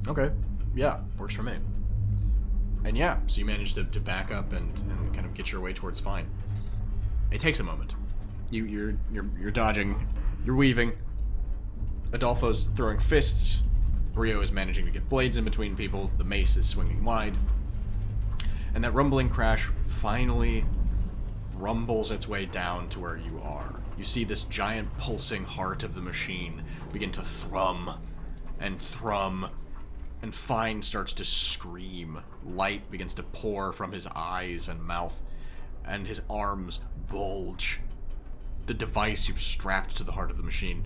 Okay. 0.08 0.32
Yeah, 0.76 1.02
works 1.18 1.36
for 1.36 1.44
me. 1.44 1.54
And 2.86 2.98
yeah, 2.98 3.20
so 3.28 3.40
you 3.40 3.46
manage 3.46 3.74
to, 3.76 3.86
to 3.86 4.00
back 4.00 4.32
up 4.32 4.52
and, 4.52 4.78
and 4.90 5.14
kind 5.14 5.26
of 5.26 5.34
get 5.34 5.52
your 5.52 5.62
way 5.62 5.74
towards 5.74 6.00
fine. 6.00 6.30
It 7.32 7.40
takes 7.40 7.60
a 7.60 7.64
moment. 7.64 7.96
You 8.52 8.66
you're 8.66 8.96
you're 9.12 9.26
you're 9.40 9.52
dodging, 9.52 10.08
you're 10.46 10.56
weaving. 10.56 10.94
Adolfo's 12.12 12.66
throwing 12.66 13.00
fists. 13.00 13.64
Rio 14.14 14.42
is 14.42 14.52
managing 14.52 14.86
to 14.86 14.92
get 14.92 15.10
blades 15.10 15.38
in 15.38 15.44
between 15.44 15.76
people. 15.76 16.12
The 16.18 16.24
mace 16.24 16.56
is 16.56 16.70
swinging 16.70 17.04
wide. 17.04 17.36
And 18.76 18.84
that 18.84 18.94
rumbling 18.94 19.30
crash 19.30 19.72
finally 19.86 20.66
rumbles 21.56 22.12
its 22.12 22.28
way 22.28 22.46
down 22.46 22.90
to 22.90 23.00
where 23.00 23.18
you 23.18 23.42
are. 23.44 23.82
You 23.98 24.04
see 24.04 24.24
this 24.24 24.44
giant 24.44 24.96
pulsing 24.98 25.46
heart 25.46 25.84
of 25.84 25.96
the 25.96 26.02
machine 26.02 26.64
begin 26.92 27.12
to 27.12 27.22
thrum 27.22 28.00
and 28.60 28.80
thrum 28.80 29.50
and 30.24 30.34
Fine 30.34 30.82
starts 30.82 31.12
to 31.12 31.26
scream. 31.26 32.22
Light 32.46 32.90
begins 32.90 33.14
to 33.16 33.24
pour 33.24 33.74
from 33.74 33.92
his 33.92 34.08
eyes 34.16 34.70
and 34.70 34.82
mouth, 34.82 35.22
and 35.86 36.08
his 36.08 36.22
arms 36.30 36.80
bulge. 37.10 37.82
The 38.66 38.74
device 38.74 39.28
you've 39.28 39.42
strapped 39.42 39.98
to 39.98 40.04
the 40.06 40.14
heart 40.14 40.32
of 40.32 40.38
the 40.38 40.44
machine, 40.44 40.86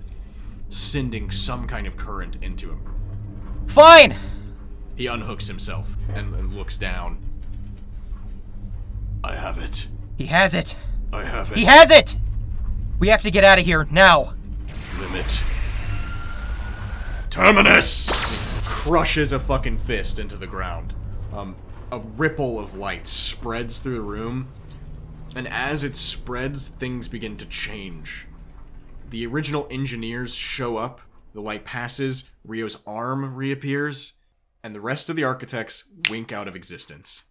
sending 0.69 1.29
some 1.29 1.67
kind 1.67 1.85
of 1.85 1.95
current 1.95 2.37
into 2.41 2.71
him. 2.71 2.81
Fine! 3.67 4.15
He 4.95 5.05
unhooks 5.05 5.47
himself 5.47 5.95
and, 6.11 6.55
looks 6.55 6.75
down. 6.75 7.19
I 9.23 9.35
have 9.35 9.59
it. 9.59 9.87
He 10.17 10.25
has 10.25 10.55
it! 10.55 10.75
I 11.13 11.23
have 11.23 11.51
it. 11.51 11.59
He 11.59 11.65
has 11.65 11.91
it! 11.91 12.17
We 12.97 13.09
have 13.09 13.21
to 13.21 13.29
get 13.29 13.43
out 13.43 13.59
of 13.59 13.65
here 13.65 13.87
now! 13.91 14.33
Limit. 14.97 15.43
Terminus! 17.29 18.46
Crushes 18.87 19.33
a 19.33 19.39
fucking 19.39 19.77
fist 19.77 20.17
into 20.17 20.37
the 20.37 20.47
ground. 20.47 20.95
Um, 21.33 21.57
a 21.91 21.99
ripple 21.99 22.57
of 22.57 22.73
light 22.73 23.05
spreads 23.05 23.79
through 23.79 23.95
the 23.95 24.01
room, 24.01 24.47
and 25.35 25.45
as 25.45 25.83
it 25.83 25.93
spreads, 25.93 26.69
things 26.69 27.09
begin 27.09 27.35
to 27.35 27.45
change. 27.47 28.27
The 29.09 29.27
original 29.27 29.67
engineers 29.69 30.33
show 30.33 30.77
up, 30.77 31.01
the 31.33 31.41
light 31.41 31.65
passes, 31.65 32.29
Rio's 32.45 32.77
arm 32.87 33.35
reappears, 33.35 34.13
and 34.63 34.73
the 34.73 34.79
rest 34.79 35.09
of 35.09 35.17
the 35.17 35.23
architects 35.25 35.83
wink 36.09 36.31
out 36.31 36.47
of 36.47 36.55
existence. 36.55 37.25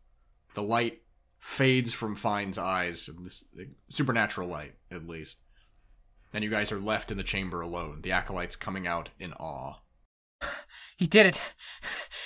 The 0.52 0.62
light 0.62 1.04
fades 1.38 1.94
from 1.94 2.16
Fine's 2.16 2.59
eyes, 2.59 3.09
this 3.22 3.46
supernatural 3.88 4.46
light, 4.46 4.74
at 4.90 5.09
least. 5.09 5.38
And 6.34 6.44
you 6.44 6.50
guys 6.50 6.70
are 6.70 6.78
left 6.78 7.11
in 7.11 7.16
the 7.16 7.22
chamber 7.22 7.62
alone, 7.62 8.02
the 8.02 8.12
acolytes 8.12 8.57
coming 8.57 8.86
out 8.86 9.09
in 9.18 9.32
awe. 9.32 9.76
He 10.97 11.07
did 11.07 11.26
it! 11.26 11.40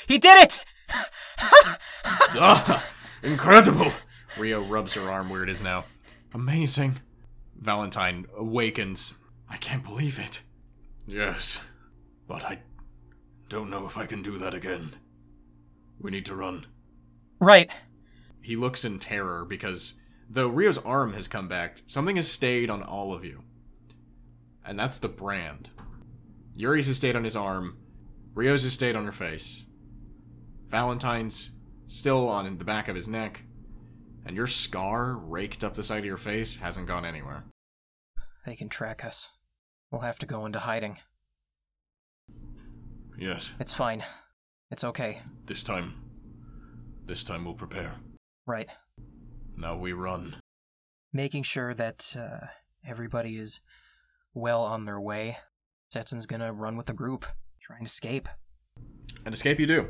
He 0.06 0.18
did 0.18 0.42
it! 0.42 0.64
ah, 1.38 2.88
incredible! 3.22 3.92
Rio 4.38 4.62
rubs 4.62 4.94
her 4.94 5.10
arm 5.10 5.28
where 5.28 5.42
it 5.42 5.48
is 5.48 5.60
now. 5.60 5.84
Amazing. 6.32 7.00
Valentine 7.56 8.26
awakens. 8.36 9.18
I 9.48 9.56
can't 9.56 9.84
believe 9.84 10.18
it. 10.18 10.42
Yes, 11.06 11.60
but 12.28 12.44
I 12.44 12.60
don't 13.48 13.70
know 13.70 13.86
if 13.86 13.98
I 13.98 14.06
can 14.06 14.22
do 14.22 14.38
that 14.38 14.54
again. 14.54 14.94
We 15.98 16.12
need 16.12 16.26
to 16.26 16.36
run. 16.36 16.66
Right. 17.40 17.70
He 18.40 18.54
looks 18.54 18.84
in 18.84 19.00
terror 19.00 19.44
because 19.44 20.00
though 20.28 20.48
Rio's 20.48 20.78
arm 20.78 21.12
has 21.14 21.26
come 21.26 21.48
back, 21.48 21.80
something 21.86 22.16
has 22.16 22.30
stayed 22.30 22.70
on 22.70 22.82
all 22.82 23.12
of 23.12 23.24
you. 23.24 23.42
And 24.64 24.78
that's 24.78 24.98
the 24.98 25.08
brand. 25.08 25.70
Yuri's 26.54 26.86
has 26.86 26.98
stayed 26.98 27.16
on 27.16 27.24
his 27.24 27.36
arm, 27.36 27.78
Rio's 28.40 28.62
has 28.62 28.72
stayed 28.72 28.96
on 28.96 29.04
her 29.04 29.12
face. 29.12 29.66
Valentine's 30.68 31.50
still 31.86 32.26
on 32.26 32.56
the 32.56 32.64
back 32.64 32.88
of 32.88 32.96
his 32.96 33.06
neck. 33.06 33.42
And 34.24 34.34
your 34.34 34.46
scar 34.46 35.14
raked 35.14 35.62
up 35.62 35.74
the 35.74 35.84
side 35.84 35.98
of 35.98 36.04
your 36.06 36.16
face 36.16 36.56
hasn't 36.56 36.86
gone 36.86 37.04
anywhere. 37.04 37.44
They 38.46 38.56
can 38.56 38.70
track 38.70 39.04
us. 39.04 39.28
We'll 39.90 40.00
have 40.00 40.18
to 40.20 40.26
go 40.26 40.46
into 40.46 40.58
hiding. 40.58 40.96
Yes. 43.18 43.52
It's 43.60 43.74
fine. 43.74 44.04
It's 44.70 44.84
okay. 44.84 45.20
This 45.44 45.62
time. 45.62 45.92
This 47.04 47.22
time 47.22 47.44
we'll 47.44 47.52
prepare. 47.52 47.96
Right. 48.46 48.70
Now 49.54 49.76
we 49.76 49.92
run. 49.92 50.36
Making 51.12 51.42
sure 51.42 51.74
that 51.74 52.16
uh, 52.18 52.46
everybody 52.86 53.36
is 53.36 53.60
well 54.32 54.62
on 54.62 54.86
their 54.86 54.98
way. 54.98 55.36
Setson's 55.94 56.24
gonna 56.24 56.54
run 56.54 56.78
with 56.78 56.86
the 56.86 56.94
group, 56.94 57.26
trying 57.70 57.84
to 57.84 57.88
escape. 57.88 58.28
And 59.24 59.32
escape 59.32 59.60
you 59.60 59.66
do. 59.66 59.88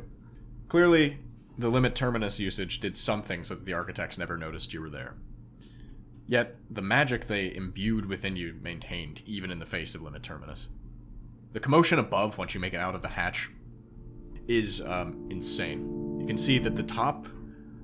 Clearly, 0.69 1.19
the 1.57 1.71
limit 1.71 1.95
terminus 1.95 2.39
usage 2.39 2.79
did 2.79 2.95
something 2.95 3.43
so 3.43 3.55
that 3.55 3.65
the 3.65 3.73
architects 3.73 4.19
never 4.19 4.37
noticed 4.37 4.75
you 4.75 4.83
were 4.83 4.91
there. 4.91 5.17
Yet, 6.27 6.57
the 6.71 6.83
magic 6.83 7.27
they 7.27 7.55
imbued 7.55 8.07
within 8.07 8.37
you 8.37 8.55
maintained, 8.61 9.23
even 9.25 9.51
in 9.51 9.61
the 9.61 9.67
face 9.67 9.95
of 9.95 10.03
limit 10.03 10.23
terminus. 10.23 10.69
The 11.53 11.61
commotion 11.61 11.99
above, 11.99 12.37
once 12.37 12.55
you 12.55 12.61
make 12.61 12.75
it 12.75 12.81
out 12.81 12.95
of 12.95 13.03
the 13.03 13.09
hatch, 13.09 13.51
is 14.47 14.83
um, 14.83 15.27
insane. 15.31 16.19
You 16.21 16.27
can 16.27 16.37
see 16.37 16.59
that 16.59 16.77
the 16.77 16.83
top 16.83 17.27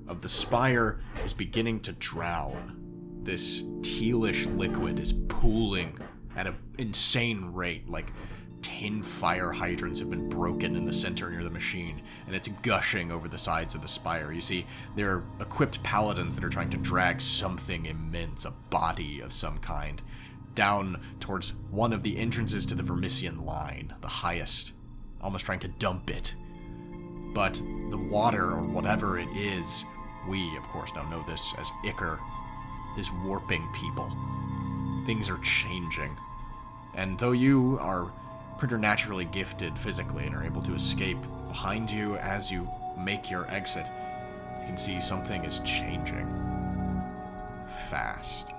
of 0.07 0.21
the 0.21 0.29
spire 0.29 1.01
is 1.25 1.33
beginning 1.33 1.79
to 1.81 1.91
drown. 1.93 2.77
This 3.23 3.63
tealish 3.81 4.45
liquid 4.55 4.99
is 4.99 5.11
pooling 5.11 5.97
at 6.35 6.45
an 6.45 6.55
insane 6.77 7.51
rate, 7.53 7.89
like 7.89 8.13
tin 8.61 9.01
fire 9.01 9.51
hydrants 9.51 9.99
have 9.99 10.09
been 10.09 10.29
broken 10.29 10.75
in 10.75 10.85
the 10.85 10.93
center 10.93 11.29
near 11.29 11.43
the 11.43 11.49
machine, 11.49 12.01
and 12.25 12.35
it's 12.35 12.47
gushing 12.47 13.11
over 13.11 13.27
the 13.27 13.37
sides 13.37 13.75
of 13.75 13.81
the 13.81 13.87
spire. 13.87 14.31
You 14.31 14.41
see, 14.41 14.65
there 14.95 15.11
are 15.11 15.23
equipped 15.39 15.81
paladins 15.83 16.35
that 16.35 16.43
are 16.43 16.49
trying 16.49 16.69
to 16.71 16.77
drag 16.77 17.21
something 17.21 17.85
immense, 17.85 18.45
a 18.45 18.51
body 18.51 19.19
of 19.21 19.33
some 19.33 19.57
kind, 19.59 20.01
down 20.55 21.01
towards 21.19 21.53
one 21.69 21.93
of 21.93 22.03
the 22.03 22.17
entrances 22.17 22.65
to 22.65 22.75
the 22.75 22.83
Vermissian 22.83 23.45
line, 23.45 23.93
the 24.01 24.07
highest, 24.07 24.73
almost 25.21 25.45
trying 25.45 25.59
to 25.59 25.67
dump 25.67 26.09
it. 26.09 26.33
But 27.33 27.53
the 27.89 28.07
water, 28.09 28.51
or 28.51 28.63
whatever 28.63 29.19
it 29.19 29.29
is, 29.35 29.85
we, 30.27 30.55
of 30.57 30.63
course, 30.63 30.91
now 30.95 31.07
know 31.09 31.23
this 31.27 31.53
as 31.57 31.71
Ichor, 31.85 32.19
is 32.97 33.11
warping 33.23 33.67
people. 33.73 34.11
Things 35.05 35.29
are 35.29 35.37
changing. 35.39 36.17
And 36.95 37.19
though 37.19 37.31
you 37.31 37.77
are 37.79 38.11
preternaturally 38.57 39.25
gifted 39.25 39.77
physically 39.77 40.25
and 40.25 40.35
are 40.35 40.43
able 40.43 40.61
to 40.63 40.73
escape 40.73 41.17
behind 41.47 41.89
you 41.89 42.17
as 42.17 42.51
you 42.51 42.69
make 42.97 43.29
your 43.29 43.49
exit, 43.51 43.89
you 44.59 44.65
can 44.65 44.77
see 44.77 44.99
something 44.99 45.43
is 45.43 45.59
changing. 45.59 46.27
Fast. 47.89 48.53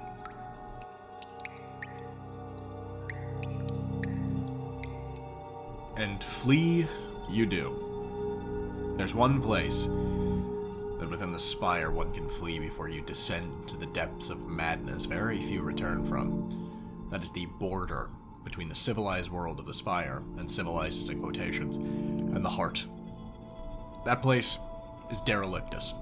And 5.96 6.22
flee 6.22 6.86
you 7.28 7.46
do. 7.46 8.94
There's 8.96 9.14
one 9.14 9.42
place 9.42 9.84
that 10.98 11.10
within 11.10 11.32
the 11.32 11.38
spire 11.38 11.90
one 11.90 12.12
can 12.12 12.28
flee 12.28 12.58
before 12.58 12.88
you 12.88 13.00
descend 13.00 13.68
to 13.68 13.76
the 13.76 13.86
depths 13.86 14.30
of 14.30 14.46
madness 14.46 15.04
very 15.04 15.40
few 15.40 15.62
return 15.62 16.04
from. 16.04 17.06
That 17.10 17.22
is 17.22 17.32
the 17.32 17.46
border 17.46 18.10
between 18.48 18.70
the 18.70 18.74
civilized 18.74 19.30
world 19.30 19.60
of 19.60 19.66
the 19.66 19.74
Spire, 19.74 20.22
and 20.38 20.50
civilized 20.50 21.02
is 21.02 21.10
in 21.10 21.20
quotations, 21.20 21.76
and 21.76 22.42
the 22.42 22.48
heart. 22.48 22.86
That 24.06 24.22
place 24.22 24.56
is 25.10 25.20
Derelictus. 25.20 25.92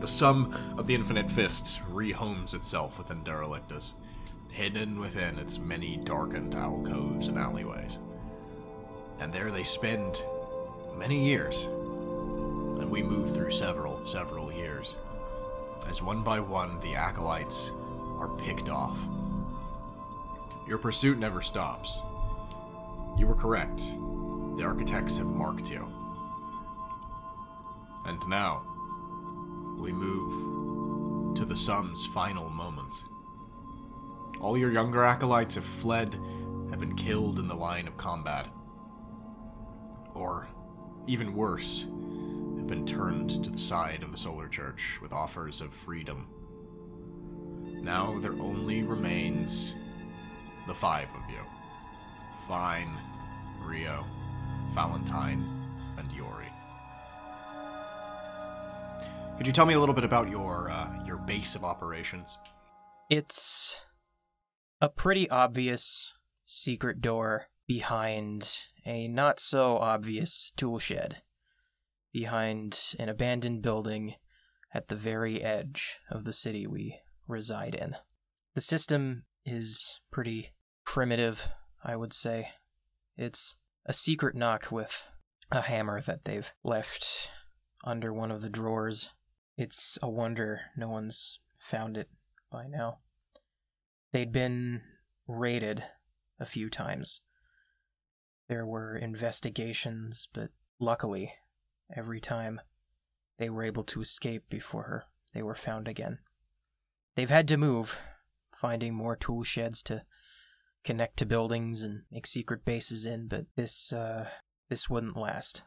The 0.00 0.06
sum 0.06 0.56
of 0.78 0.86
the 0.86 0.94
infinite 0.94 1.28
fist 1.28 1.80
rehomes 1.90 2.54
itself 2.54 2.98
within 2.98 3.24
Derelictus, 3.24 3.94
hidden 4.52 5.00
within 5.00 5.40
its 5.40 5.58
many 5.58 5.96
darkened 5.96 6.54
alcoves 6.54 7.26
and 7.26 7.36
alleyways. 7.36 7.98
And 9.18 9.32
there 9.32 9.50
they 9.50 9.64
spend 9.64 10.22
many 10.96 11.26
years, 11.26 11.64
and 11.64 12.88
we 12.88 13.02
move 13.02 13.34
through 13.34 13.50
several, 13.50 14.06
several 14.06 14.52
years, 14.52 14.96
as 15.88 16.00
one 16.00 16.22
by 16.22 16.38
one 16.38 16.78
the 16.78 16.94
acolytes 16.94 17.72
are 18.20 18.28
picked 18.38 18.68
off 18.68 18.96
your 20.70 20.78
pursuit 20.78 21.18
never 21.18 21.42
stops. 21.42 22.00
You 23.18 23.26
were 23.26 23.34
correct. 23.34 23.78
The 24.56 24.62
architects 24.62 25.18
have 25.18 25.26
marked 25.26 25.68
you. 25.68 25.92
And 28.06 28.26
now, 28.28 28.62
we 29.80 29.90
move 29.90 31.34
to 31.36 31.44
the 31.44 31.56
sum's 31.56 32.06
final 32.06 32.48
moment. 32.50 33.02
All 34.40 34.56
your 34.56 34.70
younger 34.70 35.02
acolytes 35.02 35.56
have 35.56 35.64
fled, 35.64 36.14
have 36.70 36.78
been 36.78 36.94
killed 36.94 37.40
in 37.40 37.48
the 37.48 37.56
line 37.56 37.88
of 37.88 37.96
combat. 37.96 38.46
Or, 40.14 40.46
even 41.08 41.34
worse, 41.34 41.80
have 41.80 42.68
been 42.68 42.86
turned 42.86 43.42
to 43.42 43.50
the 43.50 43.58
side 43.58 44.04
of 44.04 44.12
the 44.12 44.18
Solar 44.18 44.46
Church 44.46 45.00
with 45.02 45.12
offers 45.12 45.60
of 45.60 45.74
freedom. 45.74 46.28
Now 47.82 48.20
there 48.20 48.34
only 48.34 48.82
remains 48.84 49.74
the 50.66 50.74
five 50.74 51.08
of 51.14 51.30
you 51.30 51.40
Fine, 52.48 52.98
Rio, 53.62 54.04
Valentine, 54.72 55.44
and 55.96 56.10
Yuri. 56.10 56.48
Could 59.36 59.46
you 59.46 59.52
tell 59.52 59.66
me 59.66 59.74
a 59.74 59.78
little 59.78 59.94
bit 59.94 60.02
about 60.02 60.28
your 60.28 60.68
uh, 60.68 61.04
your 61.06 61.16
base 61.16 61.54
of 61.54 61.64
operations? 61.64 62.38
It's 63.08 63.84
a 64.80 64.88
pretty 64.88 65.30
obvious 65.30 66.12
secret 66.44 67.00
door 67.00 67.46
behind 67.68 68.58
a 68.84 69.06
not 69.06 69.38
so 69.38 69.76
obvious 69.78 70.52
tool 70.56 70.80
shed, 70.80 71.22
behind 72.12 72.96
an 72.98 73.08
abandoned 73.08 73.62
building 73.62 74.16
at 74.74 74.88
the 74.88 74.96
very 74.96 75.40
edge 75.40 75.98
of 76.10 76.24
the 76.24 76.32
city 76.32 76.66
we 76.66 76.98
reside 77.28 77.76
in. 77.76 77.94
The 78.54 78.60
system 78.60 79.22
is 79.44 80.00
pretty 80.10 80.50
primitive, 80.84 81.48
I 81.82 81.96
would 81.96 82.12
say. 82.12 82.50
It's 83.16 83.56
a 83.86 83.92
secret 83.92 84.34
knock 84.34 84.70
with 84.70 85.08
a 85.50 85.62
hammer 85.62 86.00
that 86.02 86.24
they've 86.24 86.52
left 86.62 87.30
under 87.84 88.12
one 88.12 88.30
of 88.30 88.42
the 88.42 88.48
drawers. 88.48 89.10
It's 89.56 89.98
a 90.02 90.08
wonder 90.08 90.62
no 90.76 90.88
one's 90.88 91.40
found 91.58 91.96
it 91.96 92.08
by 92.50 92.66
now. 92.66 92.98
They'd 94.12 94.32
been 94.32 94.82
raided 95.26 95.84
a 96.38 96.46
few 96.46 96.70
times. 96.70 97.20
There 98.48 98.66
were 98.66 98.96
investigations, 98.96 100.28
but 100.32 100.50
luckily, 100.78 101.34
every 101.94 102.20
time 102.20 102.60
they 103.38 103.48
were 103.48 103.62
able 103.62 103.84
to 103.84 104.00
escape 104.00 104.48
before 104.48 104.84
her 104.84 105.04
they 105.32 105.42
were 105.42 105.54
found 105.54 105.88
again. 105.88 106.18
They've 107.14 107.30
had 107.30 107.48
to 107.48 107.56
move, 107.56 107.98
finding 108.60 108.94
more 108.94 109.16
tool 109.16 109.42
sheds 109.42 109.82
to 109.84 110.04
connect 110.84 111.16
to 111.18 111.26
buildings 111.26 111.82
and 111.82 112.02
make 112.10 112.26
secret 112.26 112.64
bases 112.64 113.06
in, 113.06 113.26
but 113.26 113.46
this 113.56 113.92
uh 113.92 114.28
this 114.68 114.88
wouldn't 114.88 115.16
last. 115.16 115.62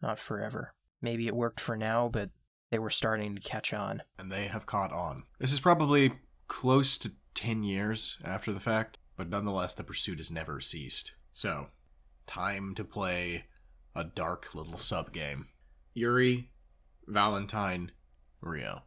Not 0.00 0.18
forever. 0.18 0.74
Maybe 1.02 1.26
it 1.26 1.34
worked 1.34 1.60
for 1.60 1.76
now, 1.76 2.08
but 2.08 2.30
they 2.70 2.78
were 2.78 2.90
starting 2.90 3.34
to 3.34 3.40
catch 3.40 3.72
on. 3.72 4.02
And 4.18 4.30
they 4.30 4.44
have 4.44 4.66
caught 4.66 4.92
on. 4.92 5.24
This 5.38 5.52
is 5.52 5.60
probably 5.60 6.12
close 6.46 6.96
to 6.98 7.12
10 7.34 7.62
years 7.62 8.18
after 8.24 8.52
the 8.52 8.60
fact, 8.60 8.96
but 9.16 9.28
nonetheless 9.28 9.74
the 9.74 9.84
pursuit 9.84 10.18
has 10.18 10.30
never 10.30 10.60
ceased. 10.60 11.12
So, 11.32 11.68
time 12.26 12.74
to 12.76 12.84
play 12.84 13.46
a 13.94 14.04
dark 14.04 14.54
little 14.54 14.78
sub 14.78 15.12
game. 15.12 15.48
Yuri, 15.94 16.50
Valentine, 17.06 17.92
Rio. 18.40 18.82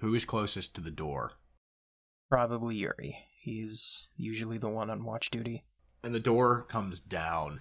Who 0.00 0.14
is 0.14 0.24
closest 0.24 0.74
to 0.74 0.80
the 0.80 0.90
door? 0.90 1.32
Probably 2.34 2.74
Yuri. 2.74 3.16
He's 3.38 4.08
usually 4.16 4.58
the 4.58 4.68
one 4.68 4.90
on 4.90 5.04
watch 5.04 5.30
duty. 5.30 5.62
And 6.02 6.12
the 6.12 6.18
door 6.18 6.64
comes 6.64 6.98
down 6.98 7.60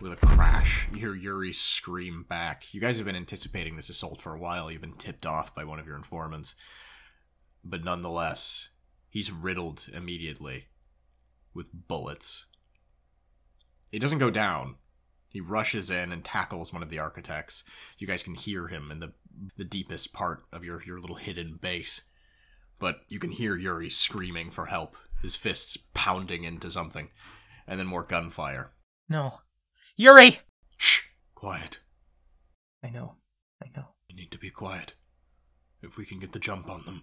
with 0.00 0.12
a 0.12 0.24
crash. 0.24 0.86
You 0.92 0.98
hear 0.98 1.14
Yuri 1.16 1.52
scream 1.52 2.24
back. 2.28 2.72
You 2.72 2.80
guys 2.80 2.98
have 2.98 3.06
been 3.06 3.16
anticipating 3.16 3.74
this 3.74 3.88
assault 3.88 4.22
for 4.22 4.32
a 4.32 4.38
while. 4.38 4.70
You've 4.70 4.82
been 4.82 4.92
tipped 4.92 5.26
off 5.26 5.52
by 5.52 5.64
one 5.64 5.80
of 5.80 5.86
your 5.88 5.96
informants. 5.96 6.54
But 7.64 7.82
nonetheless, 7.82 8.68
he's 9.08 9.32
riddled 9.32 9.88
immediately 9.92 10.66
with 11.52 11.88
bullets. 11.88 12.46
He 13.90 13.98
doesn't 13.98 14.20
go 14.20 14.30
down. 14.30 14.76
He 15.28 15.40
rushes 15.40 15.90
in 15.90 16.12
and 16.12 16.24
tackles 16.24 16.72
one 16.72 16.84
of 16.84 16.88
the 16.88 17.00
architects. 17.00 17.64
You 17.98 18.06
guys 18.06 18.22
can 18.22 18.36
hear 18.36 18.68
him 18.68 18.92
in 18.92 19.00
the 19.00 19.14
the 19.56 19.64
deepest 19.64 20.12
part 20.12 20.44
of 20.52 20.64
your, 20.64 20.84
your 20.84 21.00
little 21.00 21.16
hidden 21.16 21.58
base 21.60 22.02
but 22.78 23.00
you 23.08 23.18
can 23.18 23.30
hear 23.30 23.56
Yuri 23.56 23.90
screaming 23.90 24.50
for 24.50 24.66
help, 24.66 24.96
his 25.22 25.36
fists 25.36 25.76
pounding 25.94 26.44
into 26.44 26.70
something, 26.70 27.10
and 27.66 27.78
then 27.78 27.86
more 27.86 28.02
gunfire. 28.02 28.72
No. 29.08 29.40
Yuri! 29.96 30.40
Shh! 30.76 31.02
Quiet. 31.34 31.80
I 32.82 32.90
know. 32.90 33.16
I 33.62 33.68
know. 33.76 33.88
You 34.08 34.16
need 34.16 34.30
to 34.32 34.38
be 34.38 34.50
quiet. 34.50 34.94
If 35.82 35.96
we 35.96 36.04
can 36.04 36.18
get 36.18 36.32
the 36.32 36.38
jump 36.38 36.68
on 36.68 36.84
them, 36.84 37.02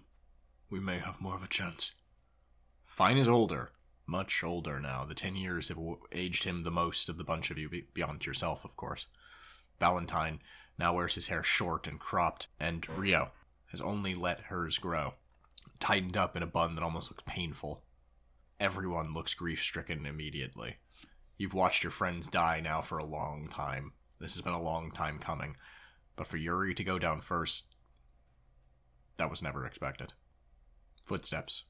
we 0.70 0.80
may 0.80 0.98
have 0.98 1.20
more 1.20 1.36
of 1.36 1.42
a 1.42 1.48
chance. 1.48 1.92
Fine 2.86 3.18
is 3.18 3.28
older, 3.28 3.72
much 4.06 4.44
older 4.44 4.78
now. 4.78 5.04
The 5.04 5.14
10 5.14 5.36
years 5.36 5.68
have 5.68 5.78
aged 6.12 6.44
him 6.44 6.62
the 6.62 6.70
most 6.70 7.08
of 7.08 7.18
the 7.18 7.24
bunch 7.24 7.50
of 7.50 7.58
you, 7.58 7.68
beyond 7.92 8.24
yourself, 8.26 8.64
of 8.64 8.76
course. 8.76 9.08
Valentine 9.80 10.40
now 10.78 10.94
wears 10.94 11.14
his 11.14 11.26
hair 11.26 11.42
short 11.42 11.86
and 11.86 11.98
cropped, 11.98 12.48
and 12.60 12.88
Rio 12.88 13.32
has 13.66 13.80
only 13.80 14.14
let 14.14 14.42
hers 14.42 14.78
grow, 14.78 15.14
tightened 15.84 16.16
up 16.16 16.34
in 16.34 16.42
a 16.42 16.46
bun 16.46 16.74
that 16.74 16.82
almost 16.82 17.10
looks 17.10 17.22
painful. 17.26 17.84
Everyone 18.58 19.12
looks 19.12 19.34
grief 19.34 19.62
stricken 19.62 20.06
immediately. 20.06 20.76
You've 21.36 21.52
watched 21.52 21.82
your 21.82 21.90
friends 21.90 22.26
die 22.26 22.62
now 22.64 22.80
for 22.80 22.96
a 22.96 23.04
long 23.04 23.48
time. 23.48 23.92
This 24.18 24.34
has 24.34 24.40
been 24.40 24.54
a 24.54 24.62
long 24.62 24.92
time 24.92 25.18
coming. 25.18 25.56
But 26.16 26.26
for 26.26 26.38
Yuri 26.38 26.72
to 26.74 26.84
go 26.84 26.98
down 26.98 27.20
first, 27.20 27.76
that 29.18 29.28
was 29.28 29.42
never 29.42 29.66
expected. 29.66 30.14
Footsteps. 31.04 31.64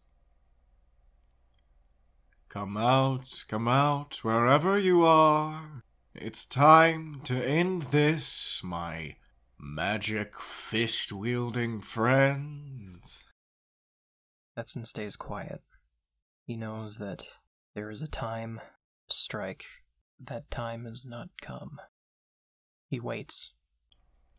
Come 2.49 2.77
out, 2.77 3.43
come 3.49 3.67
out, 3.67 4.21
wherever 4.23 4.79
you 4.79 5.05
are. 5.05 5.83
It's 6.15 6.47
time 6.47 7.21
to 7.25 7.35
end 7.35 7.83
this, 7.83 8.61
my 8.62 9.17
magic 9.59 10.39
fist 10.39 11.12
wielding 11.12 11.81
friends. 11.81 13.25
Setson 14.57 14.87
stays 14.87 15.17
quiet. 15.17 15.63
He 16.47 16.57
knows 16.57 16.99
that 16.99 17.27
there 17.75 17.91
is 17.91 18.03
a 18.03 18.09
time 18.09 18.61
to 19.09 19.17
strike. 19.17 19.65
That 20.21 20.51
time 20.51 20.85
has 20.85 21.05
not 21.05 21.29
come. 21.41 21.81
He 22.89 23.01
waits. 23.01 23.51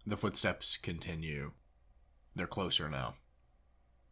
The 0.05 0.17
footsteps 0.17 0.77
continue. 0.77 1.51
They're 2.35 2.47
closer 2.47 2.89
now. 2.89 3.15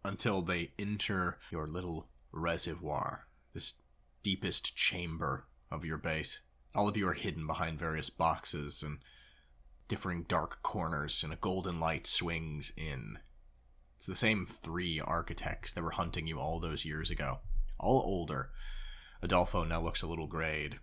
Until 0.03 0.41
they 0.41 0.71
enter 0.77 1.39
your 1.51 1.67
little 1.67 2.09
reservoir, 2.31 3.27
this 3.53 3.75
deepest 4.23 4.75
chamber 4.75 5.45
of 5.71 5.85
your 5.85 5.97
base. 5.97 6.41
All 6.75 6.89
of 6.89 6.97
you 6.97 7.07
are 7.07 7.13
hidden 7.13 7.47
behind 7.47 7.79
various 7.79 8.09
boxes 8.09 8.83
and 8.83 8.99
differing 9.87 10.23
dark 10.23 10.63
corners, 10.63 11.23
and 11.23 11.31
a 11.31 11.37
golden 11.37 11.79
light 11.79 12.07
swings 12.07 12.71
in. 12.75 13.19
It's 14.03 14.07
the 14.09 14.17
same 14.17 14.45
three 14.45 14.99
architects 14.99 15.71
that 15.71 15.81
were 15.81 15.91
hunting 15.91 16.27
you 16.27 16.37
all 16.37 16.59
those 16.59 16.83
years 16.83 17.09
ago, 17.09 17.39
all 17.79 18.01
older. 18.01 18.49
Adolfo 19.21 19.63
now 19.63 19.79
looks 19.79 20.01
a 20.01 20.07
little 20.07 20.27
grayed. 20.27 20.79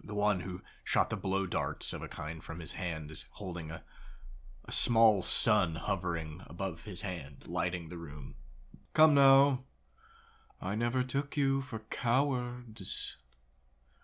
The 0.00 0.14
one 0.14 0.38
who 0.42 0.62
shot 0.84 1.10
the 1.10 1.16
blow 1.16 1.44
darts 1.44 1.92
of 1.92 2.02
a 2.02 2.08
kind 2.08 2.40
from 2.44 2.60
his 2.60 2.70
hand 2.70 3.10
is 3.10 3.24
holding 3.32 3.72
a, 3.72 3.82
a 4.64 4.70
small 4.70 5.24
sun 5.24 5.74
hovering 5.74 6.42
above 6.46 6.84
his 6.84 7.00
hand, 7.00 7.48
lighting 7.48 7.88
the 7.88 7.98
room. 7.98 8.36
Come 8.92 9.14
now. 9.14 9.64
I 10.62 10.76
never 10.76 11.02
took 11.02 11.36
you 11.36 11.62
for 11.62 11.80
cowards. 11.90 13.16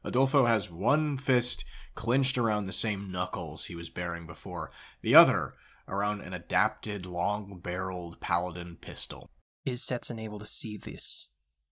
Adolfo 0.02 0.46
has 0.46 0.68
one 0.68 1.16
fist 1.16 1.64
clenched 1.94 2.36
around 2.36 2.64
the 2.64 2.72
same 2.72 3.12
knuckles 3.12 3.66
he 3.66 3.76
was 3.76 3.88
bearing 3.88 4.26
before, 4.26 4.72
the 5.00 5.14
other 5.14 5.54
around 5.90 6.22
an 6.22 6.32
adapted 6.32 7.04
long 7.04 7.60
barreled 7.62 8.20
paladin 8.20 8.76
pistol. 8.80 9.28
Is 9.66 9.82
Setson 9.82 10.18
able 10.18 10.38
to 10.38 10.46
see 10.46 10.76
this? 10.76 11.28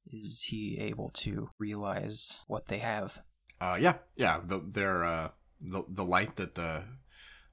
Is 0.07 0.43
he 0.49 0.79
able 0.79 1.11
to 1.11 1.51
realize 1.59 2.41
what 2.47 2.67
they 2.67 2.79
have? 2.79 3.23
Uh, 3.61 3.79
yeah, 3.81 3.95
yeah. 4.17 4.41
The, 4.45 4.63
their 4.67 5.05
uh, 5.05 5.29
the 5.61 5.85
the 5.89 6.05
light 6.05 6.37
that 6.37 6.55
the 6.55 6.85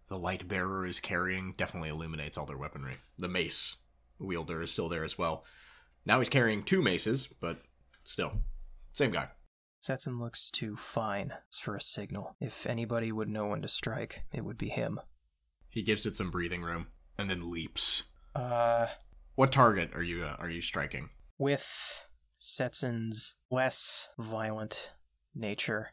the 0.08 0.18
light 0.18 0.48
bearer 0.48 0.86
is 0.86 1.00
carrying 1.00 1.54
definitely 1.58 1.90
illuminates 1.90 2.38
all 2.38 2.46
their 2.46 2.58
weaponry. 2.58 2.96
The 3.18 3.28
mace 3.28 3.78
wielder 4.20 4.62
is 4.62 4.72
still 4.72 4.90
there 4.90 5.04
as 5.04 5.18
well. 5.18 5.44
Now 6.06 6.20
he's 6.20 6.30
carrying 6.30 6.64
two 6.64 6.82
maces, 6.82 7.28
but 7.40 7.62
still, 8.04 8.34
same 8.92 9.12
guy. 9.12 9.30
Setson 9.82 10.20
looks 10.20 10.50
to 10.52 10.76
Fine 10.76 11.34
for 11.60 11.76
a 11.76 11.82
signal. 11.82 12.36
If 12.40 12.66
anybody 12.66 13.12
would 13.12 13.30
know 13.30 13.48
when 13.48 13.62
to 13.62 13.68
strike, 13.68 14.24
it 14.32 14.44
would 14.44 14.58
be 14.58 14.70
him. 14.70 15.00
He 15.76 15.84
gives 15.84 16.06
it 16.06 16.16
some 16.16 16.32
breathing 16.32 16.64
room 16.64 16.88
and 17.20 17.30
then 17.30 17.52
leaps. 17.52 18.04
Uh, 18.34 18.88
What 19.36 19.52
target 19.52 19.92
are 19.94 20.02
you 20.02 20.24
uh, 20.24 20.38
are 20.40 20.50
you 20.50 20.62
striking? 20.62 21.10
with 21.38 22.08
Setson's 22.40 23.36
less 23.52 24.08
violent 24.18 24.94
nature, 25.36 25.90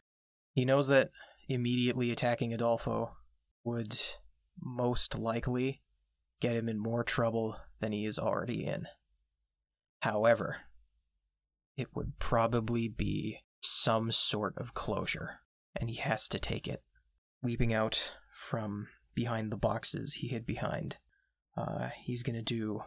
he 0.53 0.63
knows 0.63 0.87
that 0.87 1.09
immediately 1.49 2.11
attacking 2.11 2.53
Adolfo 2.53 3.17
would 3.65 3.99
most 4.61 5.17
likely 5.17 5.81
get 6.39 6.55
him 6.55 6.69
in 6.69 6.79
more 6.79 7.03
trouble 7.03 7.57
than 7.81 7.91
he 7.91 8.05
is 8.05 8.17
already 8.17 8.65
in. 8.65 8.87
However, 9.99 10.61
it 11.75 11.89
would 11.93 12.19
probably 12.19 12.87
be 12.87 13.39
some 13.59 14.11
sort 14.13 14.53
of 14.57 14.73
closure, 14.73 15.39
and 15.75 15.89
he 15.89 15.97
has 15.97 16.29
to 16.29 16.39
take 16.39 16.67
it. 16.69 16.83
Leaping 17.41 17.73
out 17.73 18.13
from 18.33 18.87
behind 19.15 19.51
the 19.51 19.57
boxes 19.57 20.15
he 20.15 20.27
hid 20.27 20.45
behind, 20.45 20.97
uh, 21.57 21.89
he's 22.03 22.23
gonna 22.23 22.41
do 22.41 22.83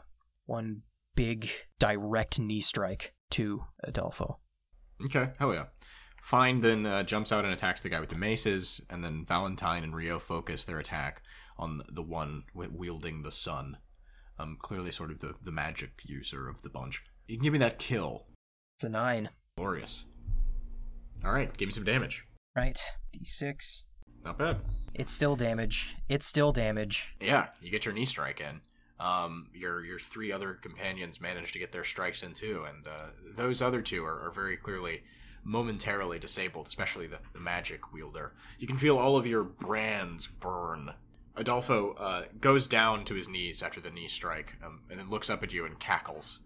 one 0.47 0.83
big 1.15 1.51
direct 1.79 2.39
knee 2.39 2.61
strike 2.61 3.15
to 3.31 3.65
Adolfo. 3.83 4.39
Okay, 5.05 5.31
hell 5.39 5.53
yeah. 5.53 5.67
Fine 6.23 6.61
then 6.61 6.87
uh, 6.87 7.03
jumps 7.03 7.31
out 7.31 7.45
and 7.45 7.55
attacks 7.55 7.81
the 7.81 7.89
guy 7.89 8.01
with 8.01 8.09
the 8.09 8.17
maces, 8.17 8.81
and 8.91 9.05
then 9.05 9.25
Valentine 9.27 9.85
and 9.85 9.95
Rio 9.95 10.19
focus 10.19 10.65
their 10.65 10.79
attack 10.79 11.23
on 11.59 11.83
the 11.89 12.03
one 12.03 12.45
wielding 12.53 13.23
the 13.23 13.33
sun. 13.33 13.79
Um, 14.39 14.57
clearly 14.61 14.91
sort 14.91 15.11
of 15.11 15.21
the, 15.21 15.35
the 15.43 15.53
magic 15.53 16.03
user 16.05 16.49
of 16.49 16.63
the 16.63 16.69
bunch. 16.69 17.03
You 17.27 17.37
can 17.37 17.45
give 17.45 17.53
me 17.53 17.59
that 17.61 17.79
kill. 17.79 18.27
It's 18.77 18.85
a 18.85 18.89
nine. 18.89 19.31
Glorious. 19.57 20.05
Alright, 21.25 21.57
give 21.57 21.69
me 21.69 21.73
some 21.73 21.85
damage. 21.85 22.27
Right. 22.55 22.83
D6. 23.17 23.83
Not 24.25 24.39
bad. 24.39 24.59
It's 24.99 25.13
still 25.13 25.37
damage. 25.37 25.95
It's 26.09 26.25
still 26.25 26.53
damage. 26.53 27.15
Yeah, 27.21 27.49
you 27.61 27.71
get 27.71 27.85
your 27.85 27.93
knee 27.93 28.07
strike 28.07 28.41
in. 28.41 28.63
Um, 28.99 29.49
your 29.53 29.85
your 29.85 29.99
three 29.99 30.33
other 30.33 30.55
companions 30.55 31.21
manage 31.21 31.53
to 31.53 31.59
get 31.59 31.71
their 31.71 31.85
strikes 31.85 32.23
in 32.23 32.33
too, 32.33 32.65
and 32.67 32.87
uh, 32.87 33.11
those 33.37 33.61
other 33.61 33.83
two 33.83 34.03
are, 34.05 34.27
are 34.27 34.31
very 34.31 34.57
clearly 34.57 35.03
momentarily 35.45 36.19
disabled, 36.19 36.67
especially 36.67 37.07
the, 37.07 37.19
the 37.35 37.41
magic 37.41 37.93
wielder. 37.93 38.33
You 38.59 38.67
can 38.67 38.79
feel 38.79 38.97
all 38.99 39.19
of 39.19 39.27
your 39.27 39.45
brands 39.45 40.27
burn. 40.27 40.95
Adolfo 41.37 41.93
uh, 41.99 42.25
goes 42.41 42.67
down 42.67 43.05
to 43.05 43.15
his 43.15 43.29
knees 43.29 43.63
after 43.63 43.81
the 43.81 43.91
knee 43.91 44.09
strike, 44.09 44.55
um, 44.65 44.81
and 44.89 44.99
then 44.99 45.11
looks 45.11 45.29
up 45.29 45.43
at 45.43 45.53
you 45.53 45.67
and 45.67 45.79
cackles. 45.79 46.41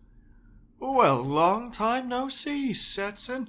Well, 0.81 1.23
long 1.23 1.71
time 1.71 2.09
no 2.09 2.29
see, 2.29 2.73
Setson. 2.73 3.49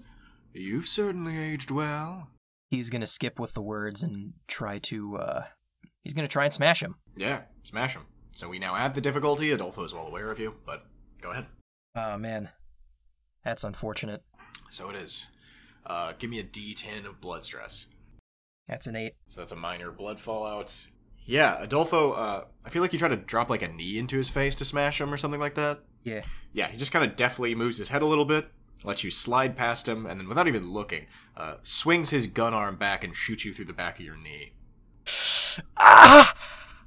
You've 0.54 0.88
certainly 0.88 1.38
aged 1.40 1.72
well. 1.72 2.28
He's 2.72 2.90
gonna 2.90 3.06
skip 3.06 3.38
with 3.38 3.54
the 3.54 3.62
words 3.62 4.02
and 4.02 4.34
try 4.48 4.80
to, 4.80 5.18
uh. 5.18 5.44
He's 6.04 6.14
gonna 6.14 6.30
try 6.30 6.46
and 6.46 6.54
smash 6.54 6.82
him. 6.82 6.96
Yeah, 7.18 7.42
smash 7.64 7.96
him. 7.96 8.08
So 8.32 8.48
we 8.48 8.60
now 8.60 8.76
add 8.78 8.94
the 8.94 9.02
difficulty. 9.02 9.52
Adolfo 9.52 9.84
is 9.84 9.94
well 9.94 10.08
aware 10.08 10.32
of 10.32 10.40
you, 10.40 10.56
but 10.66 10.86
go 11.22 11.32
ahead. 11.32 11.48
Oh, 11.96 12.18
man. 12.18 12.50
That's 13.44 13.66
unfortunate. 13.66 14.24
So 14.70 14.90
it 14.90 14.96
is. 14.96 15.28
Uh, 15.86 16.14
give 16.18 16.30
me 16.30 16.40
a 16.40 16.44
D10 16.44 17.06
of 17.06 17.20
blood 17.20 17.44
stress. 17.44 17.88
That's 18.68 18.88
an 18.88 18.96
eight. 18.96 19.16
So 19.28 19.42
that's 19.42 19.52
a 19.52 19.58
minor 19.58 19.92
blood 19.92 20.22
fallout. 20.22 20.74
Yeah, 21.26 21.62
Adolfo, 21.62 22.14
uh, 22.14 22.46
I 22.66 22.70
feel 22.70 22.82
like 22.82 22.94
you 22.94 23.00
try 23.00 23.10
to 23.10 23.18
drop 23.18 23.50
like 23.50 23.62
a 23.62 23.68
knee 23.68 23.98
into 23.98 24.16
his 24.16 24.30
face 24.30 24.56
to 24.56 24.66
smash 24.66 25.02
him 25.02 25.14
or 25.14 25.18
something 25.18 25.42
like 25.42 25.56
that. 25.56 25.82
Yeah. 26.04 26.24
Yeah, 26.54 26.68
he 26.68 26.78
just 26.78 26.94
kind 26.94 27.04
of 27.04 27.18
deftly 27.18 27.54
moves 27.54 27.78
his 27.78 27.90
head 27.90 28.02
a 28.02 28.06
little 28.06 28.26
bit, 28.26 28.48
lets 28.84 29.04
you 29.04 29.12
slide 29.12 29.56
past 29.56 29.88
him, 29.88 30.06
and 30.06 30.20
then 30.20 30.28
without 30.28 30.48
even 30.48 30.72
looking, 30.72 31.08
uh, 31.38 31.56
swings 31.64 32.10
his 32.10 32.28
gun 32.28 32.54
arm 32.54 32.76
back 32.76 33.04
and 33.04 33.16
shoots 33.16 33.46
you 33.46 33.54
through 33.54 33.66
the 33.66 33.74
back 33.74 34.00
of 34.00 34.06
your 34.06 34.18
knee. 34.18 34.54
Ah! 35.78 36.36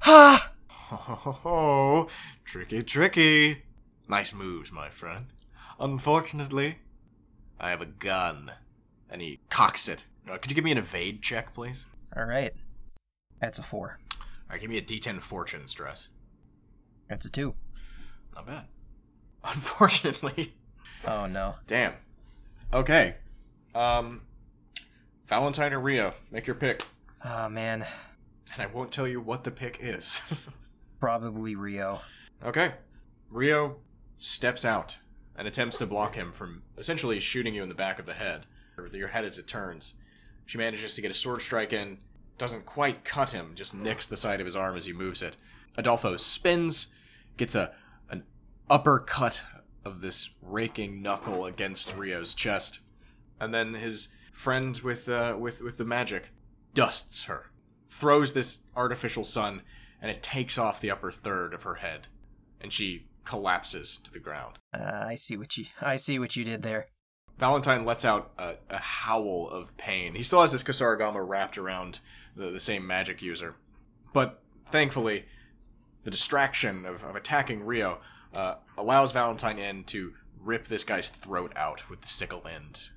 Ah! 0.03 0.51
Ho 0.69 0.97
ho 0.97 1.15
ho 1.15 1.33
ho! 1.33 2.09
Tricky, 2.45 2.83
tricky! 2.83 3.63
Nice 4.07 4.35
moves, 4.35 4.71
my 4.71 4.91
friend. 4.91 5.27
Unfortunately, 5.81 6.79
I 7.59 7.71
have 7.71 7.81
a 7.81 7.87
gun. 7.87 8.53
And 9.09 9.23
he 9.23 9.41
cocks 9.49 9.89
it. 9.89 10.05
Uh, 10.31 10.37
could 10.37 10.51
you 10.51 10.55
give 10.55 10.65
me 10.65 10.73
an 10.73 10.79
evade 10.79 11.23
check, 11.23 11.55
please? 11.55 11.87
Alright. 12.17 12.55
That's 13.41 13.59
a 13.59 13.63
four. 13.63 13.99
Alright, 14.47 14.61
give 14.61 14.71
me 14.71 14.79
a 14.79 14.83
D10 14.83 15.21
fortune 15.21 15.67
stress. 15.67 16.09
That's 17.09 17.27
a 17.27 17.31
two. 17.31 17.55
Not 18.35 18.47
bad. 18.47 18.65
Unfortunately. 19.45 20.55
Oh, 21.07 21.27
no. 21.27 21.57
Damn. 21.67 21.95
Okay. 22.73 23.17
Um 23.75 24.23
Valentine 25.27 25.73
or 25.73 25.81
Rio, 25.81 26.15
make 26.31 26.47
your 26.47 26.57
pick. 26.57 26.83
Oh, 27.25 27.49
man. 27.49 27.87
And 28.53 28.63
I 28.63 28.67
won't 28.67 28.93
tell 28.93 29.09
you 29.09 29.21
what 29.21 29.45
the 29.45 29.51
pick 29.51 29.79
is. 29.81 30.21
Probably 31.01 31.55
Rio. 31.55 32.01
okay. 32.45 32.75
Rio 33.31 33.77
steps 34.19 34.65
out 34.65 34.99
and 35.35 35.49
attempts 35.49 35.79
to 35.79 35.87
block 35.87 36.15
him 36.15 36.31
from 36.31 36.63
essentially 36.79 37.19
shooting 37.21 37.55
you 37.55 37.63
in 37.63 37.69
the 37.69 37.75
back 37.75 37.99
of 37.99 38.07
the 38.07 38.13
head. 38.15 38.47
Or 38.77 38.87
your 38.89 39.09
head 39.09 39.25
as 39.25 39.39
it 39.39 39.47
turns. 39.47 39.95
She 40.47 40.59
manages 40.59 40.95
to 40.95 41.01
get 41.03 41.11
a 41.11 41.15
sword 41.15 41.41
strike 41.43 41.73
in, 41.73 41.99
doesn't 42.39 42.67
quite 42.67 43.05
cut 43.05 43.31
him, 43.31 43.53
just 43.55 43.75
nicks 43.75 44.07
the 44.07 44.17
side 44.17 44.41
of 44.41 44.47
his 44.47 44.57
arm 44.57 44.77
as 44.77 44.87
he 44.87 44.93
moves 44.93 45.23
it. 45.23 45.37
Adolfo 45.77 46.17
spins, 46.17 46.89
gets 47.37 47.55
a 47.55 47.73
an 48.11 48.25
uppercut 48.69 49.41
of 49.85 50.01
this 50.01 50.31
raking 50.43 51.03
knuckle 51.03 51.45
against 51.45 51.97
Rio's 51.97 52.35
chest, 52.35 52.81
and 53.41 53.53
then 53.53 53.75
his 53.75 54.09
friend 54.33 54.77
with 54.79 55.09
uh, 55.09 55.37
with 55.39 55.63
with 55.63 55.77
the 55.77 55.85
magic 55.85 56.31
dusts 56.73 57.25
her, 57.25 57.51
throws 57.89 58.33
this 58.33 58.61
artificial 58.75 59.25
sun, 59.25 59.63
and 60.01 60.11
it 60.11 60.23
takes 60.23 60.59
off 60.59 60.81
the 60.81 60.91
upper 60.91 61.11
third 61.11 61.55
of 61.55 61.63
her 61.63 61.77
head, 61.77 62.09
and 62.61 62.73
she 62.73 63.07
collapses 63.25 63.99
to 63.99 64.13
the 64.13 64.19
ground. 64.19 64.59
Uh, 64.73 65.05
I 65.07 65.15
see 65.15 65.37
what 65.37 65.57
you 65.57 65.67
I 65.81 65.97
see 65.97 66.19
what 66.19 66.37
you 66.37 66.45
did 66.45 66.63
there. 66.63 66.89
Valentine 67.39 67.85
lets 67.85 68.05
out 68.05 68.33
a, 68.39 68.55
a 68.71 68.79
howl 68.79 69.49
of 69.49 69.77
pain. 69.77 70.15
He 70.15 70.23
still 70.23 70.43
has 70.43 70.53
this 70.53 70.63
Kusarigama 70.63 71.27
wrapped 71.27 71.59
around 71.59 71.99
the, 72.37 72.51
the 72.51 72.61
same 72.61 72.87
magic 72.87 73.23
user. 73.23 73.57
But 74.13 74.41
thankfully, 74.71 75.25
the 76.05 76.13
distraction 76.13 76.87
of, 76.87 77.03
of 77.03 77.17
attacking 77.17 77.65
Rio 77.65 78.01
uh, 78.35 78.57
allows 78.77 79.13
Valentine 79.13 79.59
in 79.59 79.85
to 79.85 80.15
rip 80.41 80.67
this 80.67 80.85
guy's 80.85 81.09
throat 81.09 81.53
out 81.57 81.89
with 81.89 82.03
the 82.03 82.09
sickle 82.09 82.47
end 82.53 82.91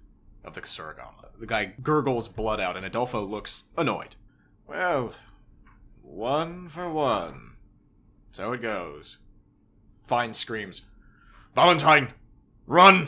of 0.43 0.53
the 0.53 0.61
Kusarigama. 0.61 1.29
The 1.39 1.47
guy 1.47 1.73
gurgles 1.81 2.27
blood 2.27 2.59
out, 2.59 2.75
and 2.75 2.85
Adolfo 2.85 3.23
looks 3.23 3.63
annoyed. 3.77 4.15
Well, 4.67 5.13
one 6.01 6.67
for 6.67 6.89
one. 6.89 7.53
So 8.31 8.53
it 8.53 8.61
goes. 8.61 9.17
Fine 10.05 10.33
screams, 10.35 10.83
Valentine, 11.53 12.13
run! 12.65 13.07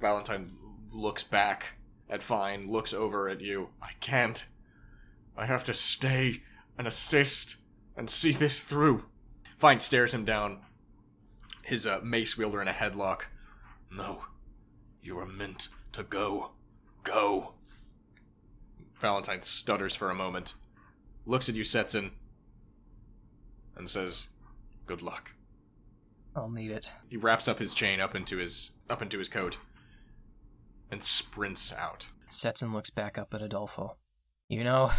Valentine 0.00 0.56
looks 0.92 1.22
back 1.22 1.74
at 2.08 2.22
Fine, 2.22 2.70
looks 2.70 2.94
over 2.94 3.28
at 3.28 3.40
you. 3.40 3.70
I 3.82 3.90
can't. 4.00 4.46
I 5.36 5.46
have 5.46 5.64
to 5.64 5.74
stay 5.74 6.42
and 6.78 6.86
assist 6.86 7.56
and 7.96 8.08
see 8.08 8.32
this 8.32 8.62
through. 8.62 9.04
Fine 9.58 9.80
stares 9.80 10.14
him 10.14 10.24
down, 10.24 10.60
his 11.70 11.86
uh, 11.86 12.00
mace 12.02 12.36
wielder 12.36 12.60
in 12.60 12.68
a 12.68 12.72
headlock. 12.72 13.22
No, 13.90 14.24
you 15.00 15.18
are 15.18 15.26
meant 15.26 15.68
to 15.92 16.02
go. 16.02 16.50
Go. 17.04 17.54
Valentine 18.98 19.42
stutters 19.42 19.94
for 19.94 20.10
a 20.10 20.14
moment, 20.14 20.54
looks 21.24 21.48
at 21.48 21.54
you, 21.54 21.62
Setson, 21.62 22.10
and 23.76 23.88
says, 23.88 24.28
Good 24.84 25.00
luck. 25.00 25.34
I'll 26.36 26.50
need 26.50 26.70
it. 26.70 26.90
He 27.08 27.16
wraps 27.16 27.48
up 27.48 27.58
his 27.58 27.72
chain 27.72 28.00
up 28.00 28.14
into 28.14 28.36
his 28.36 28.72
up 28.88 29.00
into 29.00 29.18
his 29.18 29.28
coat 29.28 29.58
and 30.90 31.02
sprints 31.02 31.72
out. 31.72 32.10
Setson 32.30 32.72
looks 32.72 32.90
back 32.90 33.16
up 33.16 33.32
at 33.32 33.42
Adolfo. 33.42 33.96
You 34.48 34.64
know, 34.64 34.90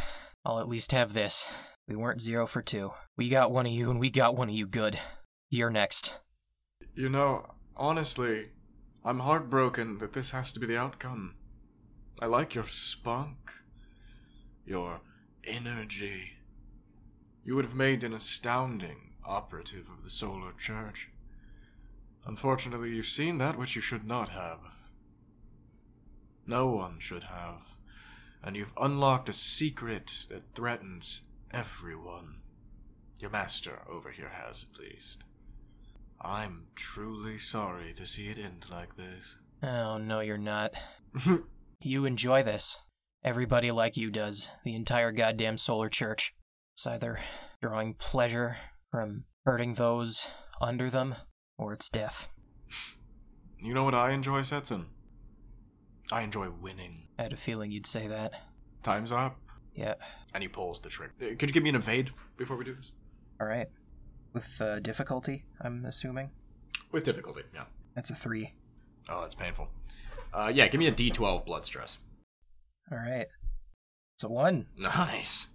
I'll 0.46 0.60
at 0.60 0.68
least 0.68 0.94
have 0.94 1.14
this. 1.14 1.50
We 1.88 1.96
weren't 1.96 2.22
zero 2.22 2.48
for 2.48 2.62
two. 2.62 2.92
We 3.18 3.30
got 3.30 3.52
one 3.52 3.66
of 3.66 3.72
you, 3.72 3.92
and 3.92 4.00
we 4.00 4.10
got 4.10 4.36
one 4.36 4.50
of 4.50 4.56
you 4.56 4.66
good. 4.66 4.98
You're 5.50 5.70
next. 5.70 6.14
You 6.94 7.08
know, 7.08 7.46
honestly, 7.78 8.50
I'm 9.06 9.20
heartbroken 9.20 10.00
that 10.00 10.12
this 10.12 10.32
has 10.32 10.52
to 10.52 10.60
be 10.60 10.68
the 10.68 10.78
outcome. 10.78 11.36
I 12.20 12.26
like 12.26 12.54
your 12.54 12.66
spunk, 12.66 13.52
your 14.66 15.00
energy. 15.46 16.34
You 17.46 17.56
would 17.56 17.66
have 17.66 17.76
made 17.76 18.04
an 18.04 18.14
astounding 18.14 19.14
operative 19.26 19.90
of 19.90 20.04
the 20.04 20.10
Solar 20.10 20.52
Church. 20.52 21.10
Unfortunately, 22.26 22.92
you've 22.94 23.06
seen 23.06 23.38
that 23.38 23.58
which 23.58 23.76
you 23.76 23.82
should 23.82 24.04
not 24.04 24.30
have. 24.30 24.60
No 26.46 26.68
one 26.68 27.00
should 27.00 27.24
have. 27.24 27.76
And 28.44 28.58
you've 28.58 28.74
unlocked 28.80 29.30
a 29.30 29.34
secret 29.34 30.28
that 30.30 30.54
threatens 30.56 31.22
everyone. 31.52 32.42
Your 33.18 33.30
master 33.30 33.82
over 33.90 34.12
here 34.12 34.30
has, 34.30 34.66
at 34.72 34.80
least. 34.80 35.24
I'm 36.24 36.68
truly 36.76 37.38
sorry 37.38 37.94
to 37.94 38.06
see 38.06 38.28
it 38.28 38.38
end 38.38 38.68
like 38.72 38.96
this. 38.96 39.36
Oh, 39.64 39.98
no, 39.98 40.20
you're 40.20 40.38
not. 40.38 40.74
you 41.82 42.06
enjoy 42.06 42.44
this. 42.44 42.80
Everybody 43.24 43.72
like 43.72 43.98
you 43.98 44.10
does. 44.12 44.50
The 44.64 44.76
entire 44.76 45.12
goddamn 45.12 45.58
solar 45.58 45.90
church. 45.90 46.34
It's 46.74 46.86
either 46.88 47.20
drawing 47.62 47.94
pleasure 47.96 48.58
from 48.92 49.26
hurting 49.46 49.76
those 49.76 50.28
under 50.62 50.90
them, 50.90 51.16
or 51.58 51.74
it's 51.74 51.90
death. 51.90 52.30
You 53.64 53.76
know 53.76 53.84
what 53.84 53.94
I 53.94 54.10
enjoy, 54.10 54.42
Setson? 54.42 54.86
I 56.12 56.24
enjoy 56.24 56.50
winning. 56.50 57.10
I 57.20 57.22
had 57.22 57.34
a 57.34 57.38
feeling 57.38 57.70
you'd 57.72 57.86
say 57.86 58.08
that. 58.08 58.34
Time's 58.82 59.12
up. 59.12 59.40
Yeah. 59.76 59.94
And 60.34 60.42
he 60.42 60.48
pulls 60.48 60.82
the 60.82 60.90
trigger. 60.90 61.14
Uh, 61.22 61.36
Could 61.38 61.44
you 61.44 61.54
give 61.54 61.62
me 61.62 61.70
an 61.70 61.76
evade 61.76 62.10
before 62.38 62.58
we 62.58 62.66
do 62.66 62.74
this? 62.74 62.92
Alright. 63.40 63.68
With 64.34 64.62
uh, 64.62 64.80
difficulty, 64.80 65.44
I'm 65.60 65.86
assuming? 65.86 66.32
With 66.92 67.04
difficulty, 67.04 67.44
yeah. 67.54 67.66
That's 67.96 68.10
a 68.10 68.16
three. 68.16 68.54
Oh, 69.10 69.22
that's 69.22 69.36
painful. 69.36 69.70
Uh, 70.34 70.52
yeah, 70.54 70.68
give 70.68 70.80
me 70.80 70.88
a 70.88 70.92
d12 70.92 71.46
blood 71.46 71.66
stress. 71.66 71.98
Alright. 72.92 73.28
It's 74.16 74.24
a 74.24 74.30
one. 74.30 74.68
Nice. 74.78 75.48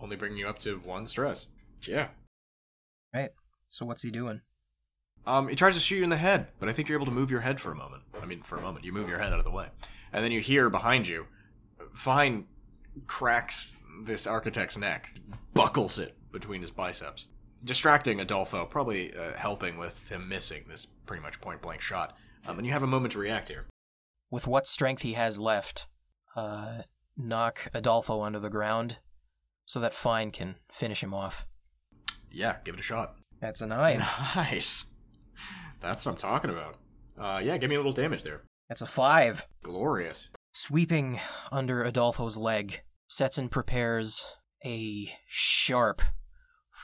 Only 0.00 0.16
bringing 0.16 0.38
you 0.38 0.48
up 0.48 0.58
to 0.60 0.78
one 0.78 1.06
stress. 1.06 1.46
Yeah. 1.86 2.08
Right. 3.14 3.30
So 3.68 3.86
what's 3.86 4.02
he 4.02 4.10
doing? 4.10 4.42
Um, 5.26 5.48
he 5.48 5.56
tries 5.56 5.74
to 5.74 5.80
shoot 5.80 5.96
you 5.96 6.04
in 6.04 6.10
the 6.10 6.16
head, 6.16 6.48
but 6.58 6.68
I 6.68 6.72
think 6.72 6.88
you're 6.88 6.98
able 6.98 7.06
to 7.06 7.12
move 7.12 7.30
your 7.30 7.40
head 7.40 7.60
for 7.60 7.72
a 7.72 7.76
moment. 7.76 8.02
I 8.22 8.26
mean, 8.26 8.42
for 8.42 8.58
a 8.58 8.60
moment, 8.60 8.84
you 8.84 8.92
move 8.92 9.08
your 9.08 9.20
head 9.20 9.32
out 9.32 9.38
of 9.38 9.44
the 9.44 9.50
way, 9.50 9.68
and 10.12 10.22
then 10.22 10.32
you 10.32 10.40
hear 10.40 10.68
behind 10.68 11.08
you, 11.08 11.26
Fine 11.94 12.46
cracks 13.06 13.76
this 14.04 14.26
architect's 14.26 14.76
neck, 14.76 15.14
buckles 15.54 15.98
it 15.98 16.16
between 16.32 16.60
his 16.60 16.70
biceps, 16.70 17.26
distracting 17.64 18.20
Adolfo, 18.20 18.66
probably 18.66 19.14
uh, 19.14 19.32
helping 19.36 19.78
with 19.78 20.10
him 20.10 20.28
missing 20.28 20.64
this 20.68 20.86
pretty 20.86 21.22
much 21.22 21.40
point 21.40 21.62
blank 21.62 21.80
shot. 21.80 22.16
Um, 22.46 22.58
and 22.58 22.66
you 22.66 22.72
have 22.72 22.82
a 22.82 22.86
moment 22.86 23.12
to 23.12 23.18
react 23.18 23.48
here. 23.48 23.66
With 24.30 24.46
what 24.46 24.66
strength 24.66 25.02
he 25.02 25.14
has 25.14 25.40
left, 25.40 25.86
uh, 26.36 26.82
knock 27.16 27.68
Adolfo 27.72 28.22
under 28.22 28.38
the 28.38 28.50
ground 28.50 28.98
so 29.64 29.80
that 29.80 29.94
Fine 29.94 30.30
can 30.32 30.56
finish 30.70 31.02
him 31.02 31.14
off. 31.14 31.46
Yeah, 32.30 32.56
give 32.64 32.74
it 32.74 32.80
a 32.80 32.84
shot. 32.84 33.16
That's 33.40 33.60
a 33.60 33.66
nine. 33.66 33.98
Nice. 34.36 34.92
That's 35.80 36.04
what 36.04 36.12
I'm 36.12 36.18
talking 36.18 36.50
about. 36.50 36.76
Uh, 37.18 37.40
yeah, 37.42 37.56
give 37.56 37.70
me 37.70 37.76
a 37.76 37.78
little 37.78 37.92
damage 37.92 38.22
there. 38.22 38.42
That's 38.68 38.82
a 38.82 38.86
five. 38.86 39.46
Glorious. 39.62 40.30
Sweeping 40.50 41.20
under 41.52 41.84
Adolfo's 41.84 42.36
leg, 42.36 42.82
Setson 43.08 43.50
prepares 43.50 44.24
a 44.64 45.10
sharp 45.26 46.02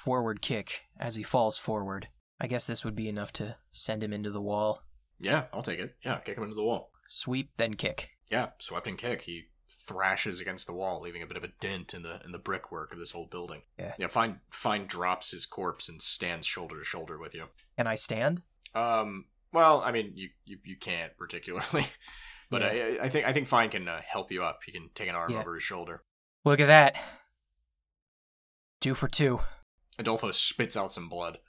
forward 0.04 0.40
kick 0.40 0.82
as 0.98 1.16
he 1.16 1.22
falls 1.22 1.58
forward. 1.58 2.08
I 2.40 2.46
guess 2.46 2.64
this 2.66 2.84
would 2.84 2.96
be 2.96 3.08
enough 3.08 3.32
to 3.34 3.56
send 3.70 4.02
him 4.02 4.12
into 4.12 4.30
the 4.30 4.40
wall. 4.40 4.82
Yeah, 5.20 5.44
I'll 5.52 5.62
take 5.62 5.78
it. 5.78 5.94
Yeah, 6.02 6.16
kick 6.18 6.36
him 6.38 6.44
into 6.44 6.54
the 6.54 6.64
wall. 6.64 6.90
Sweep, 7.08 7.50
then 7.58 7.74
kick. 7.74 8.10
Yeah, 8.30 8.50
swept 8.58 8.86
and 8.86 8.96
kick. 8.96 9.22
He 9.22 9.48
thrashes 9.68 10.40
against 10.40 10.66
the 10.66 10.72
wall, 10.72 11.00
leaving 11.02 11.22
a 11.22 11.26
bit 11.26 11.36
of 11.36 11.44
a 11.44 11.52
dent 11.60 11.92
in 11.92 12.02
the 12.02 12.20
in 12.24 12.32
the 12.32 12.38
brickwork 12.38 12.92
of 12.92 12.98
this 12.98 13.10
whole 13.10 13.26
building. 13.26 13.62
Yeah. 13.78 13.94
Yeah, 13.98 14.06
Fine 14.08 14.40
Fine 14.50 14.86
drops 14.86 15.32
his 15.32 15.44
corpse 15.44 15.88
and 15.88 16.00
stands 16.00 16.46
shoulder 16.46 16.78
to 16.78 16.84
shoulder 16.84 17.18
with 17.18 17.34
you. 17.34 17.44
Can 17.76 17.86
I 17.86 17.96
stand? 17.96 18.42
Um 18.74 19.26
well, 19.52 19.82
I 19.84 19.92
mean 19.92 20.12
you 20.14 20.30
you, 20.44 20.58
you 20.64 20.76
can't 20.76 21.16
particularly. 21.18 21.86
But 22.50 22.62
Yeah. 22.62 22.96
I 23.02 23.04
I 23.04 23.08
think 23.10 23.26
I 23.26 23.32
think 23.32 23.46
Fine 23.48 23.68
can 23.70 23.86
uh, 23.86 24.00
help 24.04 24.32
you 24.32 24.42
up. 24.42 24.60
He 24.66 24.72
can 24.72 24.88
take 24.94 25.08
an 25.08 25.14
arm 25.14 25.30
Yeah. 25.32 25.40
over 25.40 25.54
his 25.54 25.62
shoulder. 25.62 26.02
Look 26.44 26.58
at 26.58 26.66
that. 26.66 26.96
Two 28.80 28.94
for 28.94 29.06
two. 29.08 29.40
Adolfo 30.00 30.30
spits 30.30 30.78
out 30.78 30.94
some 30.94 31.10
blood. 31.10 31.40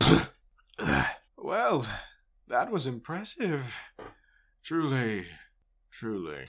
well, 1.36 1.84
that 2.46 2.70
was 2.70 2.86
impressive. 2.86 3.76
Truly, 4.62 5.26
truly. 5.90 6.46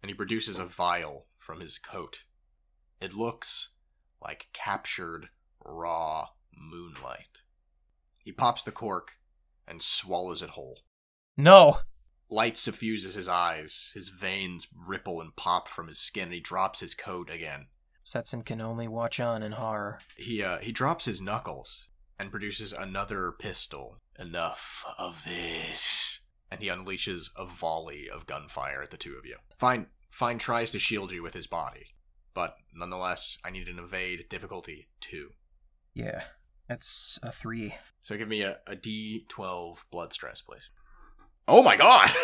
And 0.00 0.08
he 0.08 0.14
produces 0.14 0.56
a 0.56 0.66
vial 0.66 1.26
from 1.36 1.58
his 1.58 1.80
coat. 1.80 2.22
It 3.00 3.12
looks 3.12 3.70
like 4.22 4.46
captured, 4.52 5.30
raw 5.64 6.28
moonlight. 6.56 7.40
He 8.24 8.30
pops 8.30 8.62
the 8.62 8.70
cork 8.70 9.14
and 9.66 9.82
swallows 9.82 10.42
it 10.42 10.50
whole. 10.50 10.82
No! 11.36 11.78
Light 12.30 12.56
suffuses 12.56 13.16
his 13.16 13.28
eyes, 13.28 13.90
his 13.94 14.10
veins 14.10 14.68
ripple 14.72 15.20
and 15.20 15.34
pop 15.34 15.66
from 15.66 15.88
his 15.88 15.98
skin, 15.98 16.24
and 16.24 16.34
he 16.34 16.40
drops 16.40 16.78
his 16.78 16.94
coat 16.94 17.28
again. 17.28 17.66
Setson 18.04 18.44
can 18.44 18.60
only 18.60 18.86
watch 18.86 19.18
on 19.18 19.42
in 19.42 19.52
horror. 19.52 20.00
He 20.16 20.42
uh, 20.42 20.58
he 20.58 20.72
drops 20.72 21.06
his 21.06 21.20
knuckles 21.20 21.88
and 22.18 22.30
produces 22.30 22.72
another 22.72 23.32
pistol. 23.32 23.98
Enough 24.18 24.84
of 24.98 25.24
this. 25.24 26.20
And 26.50 26.60
he 26.60 26.68
unleashes 26.68 27.30
a 27.36 27.44
volley 27.44 28.08
of 28.08 28.26
gunfire 28.26 28.80
at 28.82 28.90
the 28.90 28.96
two 28.96 29.16
of 29.16 29.26
you. 29.26 29.36
Fine 29.58 29.86
Fine 30.10 30.38
tries 30.38 30.70
to 30.70 30.78
shield 30.78 31.10
you 31.10 31.22
with 31.22 31.34
his 31.34 31.48
body. 31.48 31.86
But 32.34 32.56
nonetheless, 32.72 33.38
I 33.44 33.50
need 33.50 33.68
an 33.68 33.78
evade 33.78 34.26
difficulty 34.28 34.88
two. 35.00 35.30
Yeah. 35.94 36.24
That's 36.68 37.18
a 37.22 37.32
three. 37.32 37.74
So 38.02 38.16
give 38.16 38.28
me 38.28 38.42
a, 38.42 38.58
a 38.66 38.76
D12 38.76 39.78
blood 39.90 40.12
stress, 40.12 40.40
please. 40.40 40.70
Oh 41.48 41.62
my 41.62 41.76
god! 41.76 42.10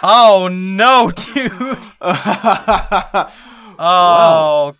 Oh 0.00 0.48
no, 0.48 1.10
dude! 1.10 1.50
oh, 3.78 4.74
Oh, 4.74 4.76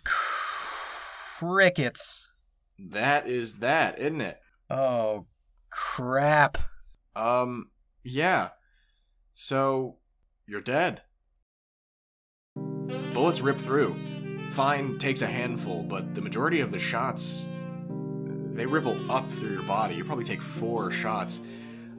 crickets. 1.39 2.29
that 2.77 3.27
is 3.27 3.59
that, 3.59 3.99
isn't 3.99 4.21
it? 4.21 4.39
Oh, 4.69 5.25
crap. 5.69 6.57
Um, 7.15 7.69
yeah. 8.03 8.49
So 9.33 9.97
you're 10.47 10.61
dead. 10.61 11.01
Bullets 13.13 13.41
rip 13.41 13.57
through. 13.57 13.95
Fine 14.51 14.97
takes 14.97 15.21
a 15.21 15.27
handful, 15.27 15.83
but 15.83 16.15
the 16.15 16.21
majority 16.21 16.59
of 16.59 16.71
the 16.71 16.79
shots 16.79 17.47
they 18.53 18.65
ripple 18.65 19.09
up 19.11 19.25
through 19.33 19.53
your 19.53 19.63
body. 19.63 19.95
You 19.95 20.03
probably 20.03 20.25
take 20.25 20.41
four 20.41 20.91
shots 20.91 21.39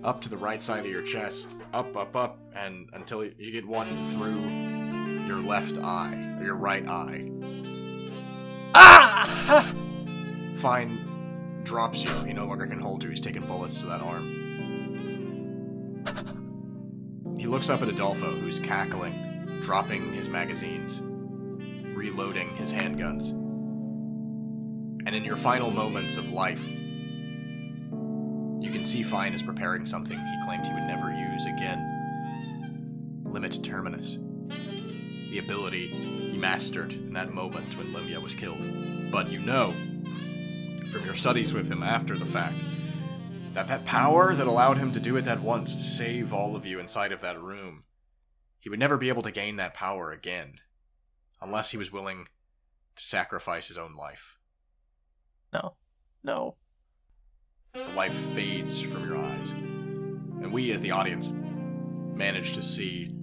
up 0.05 0.21
to 0.21 0.29
the 0.29 0.37
right 0.37 0.61
side 0.61 0.85
of 0.85 0.91
your 0.91 1.03
chest, 1.03 1.55
up, 1.73 1.97
up, 1.97 2.15
up, 2.17 2.39
and 2.55 2.91
until 2.93 3.25
you 3.25 3.51
get 3.53 3.67
one 3.67 3.87
through 4.13 4.39
your 5.27 5.39
left 5.39 5.79
eye, 5.79 6.30
or 6.41 6.45
your 6.45 6.57
right 6.57 6.87
eye. 6.89 7.31
Ah! 8.75 9.75
Fine 10.57 10.99
drops 11.65 12.03
you. 12.03 12.11
He 12.25 12.33
no 12.33 12.47
longer 12.47 12.67
can 12.67 12.81
hold 12.81 13.05
you. 13.05 13.11
He's 13.11 13.21
taking 13.21 13.47
bullets 13.47 13.81
to 13.81 13.87
that 13.87 14.01
arm. 14.01 14.37
He 17.39 17.47
looks 17.47 17.71
up 17.71 17.81
at 17.83 17.89
Adolfo, 17.89 18.27
who's 18.27 18.59
cackling, 18.59 19.61
dropping 19.63 20.13
his 20.13 20.29
magazines, 20.29 21.01
reloading 21.97 22.49
his 22.57 22.73
handguns. 22.73 23.31
And 25.07 25.15
in 25.15 25.25
your 25.25 25.37
final 25.37 25.71
moments 25.71 26.17
of 26.17 26.33
life, 26.33 26.63
you 28.61 28.71
can 28.71 28.85
see 28.85 29.03
Fine 29.03 29.33
is 29.33 29.43
preparing 29.43 29.87
something 29.87 30.19
he 30.19 30.45
claimed 30.45 30.67
he 30.67 30.75
would 30.75 30.83
never 30.83 31.11
use 31.11 31.47
again. 31.47 33.23
Limit 33.25 33.65
Terminus. 33.65 34.19
The 35.31 35.39
ability 35.39 36.20
mastered 36.41 36.93
in 36.93 37.13
that 37.13 37.33
moment 37.33 37.77
when 37.77 37.89
Limia 37.89 38.21
was 38.21 38.35
killed. 38.35 38.61
But 39.11 39.31
you 39.31 39.39
know, 39.41 39.73
from 40.91 41.05
your 41.05 41.15
studies 41.15 41.53
with 41.53 41.71
him 41.71 41.83
after 41.83 42.17
the 42.17 42.27
fact, 42.27 42.57
that 43.53 43.69
that 43.69 43.85
power 43.85 44.35
that 44.35 44.47
allowed 44.47 44.79
him 44.79 44.93
to 44.93 45.01
do 45.01 45.17
it 45.17 45.25
that 45.27 45.41
once 45.41 45.77
to 45.77 45.85
save 45.85 46.33
all 46.33 46.57
of 46.57 46.65
you 46.65 46.81
inside 46.81 47.13
of 47.13 47.21
that 47.21 47.41
room, 47.41 47.85
he 48.59 48.69
would 48.69 48.79
never 48.79 48.97
be 48.97 49.09
able 49.09 49.23
to 49.23 49.31
gain 49.31 49.57
that 49.57 49.75
power 49.75 50.13
again, 50.13 50.55
unless 51.41 51.71
he 51.71 51.77
was 51.77 51.93
willing 51.93 52.29
to 52.97 53.03
sacrifice 53.03 53.69
his 53.69 53.79
own 53.79 53.95
life. 53.95 54.39
No. 55.53 55.75
No. 56.23 56.57
The 57.73 57.85
life 57.95 58.15
fades 58.35 58.81
from 58.81 59.07
your 59.07 59.17
eyes. 59.17 59.53
And 59.53 60.53
we, 60.53 60.73
as 60.73 60.81
the 60.81 60.91
audience, 60.91 61.31
manage 62.15 62.55
to 62.55 62.63
see 62.63 63.15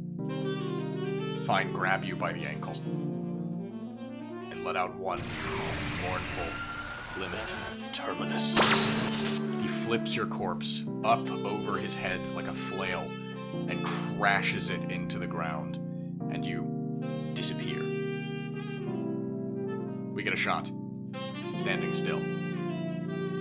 Fine 1.48 1.72
grab 1.72 2.04
you 2.04 2.18
by 2.18 2.34
the 2.34 2.44
ankle 2.44 2.76
let 4.68 4.76
out 4.76 4.94
one 4.96 5.22
mournful 6.02 6.44
limit 7.18 7.56
terminus. 7.94 8.54
He 9.62 9.68
flips 9.70 10.14
your 10.14 10.26
corpse 10.26 10.84
up 11.06 11.26
over 11.46 11.78
his 11.78 11.96
head 11.96 12.20
like 12.36 12.50
a 12.50 12.54
flail 12.54 13.10
and 13.70 13.82
crashes 13.86 14.70
it 14.70 14.92
into 14.92 15.20
the 15.20 15.26
ground, 15.26 15.78
and 16.34 16.46
you 16.46 17.00
disappear. 17.34 17.82
We 20.12 20.22
get 20.22 20.34
a 20.34 20.36
shot, 20.36 20.70
standing 21.60 21.96
still, 21.96 22.22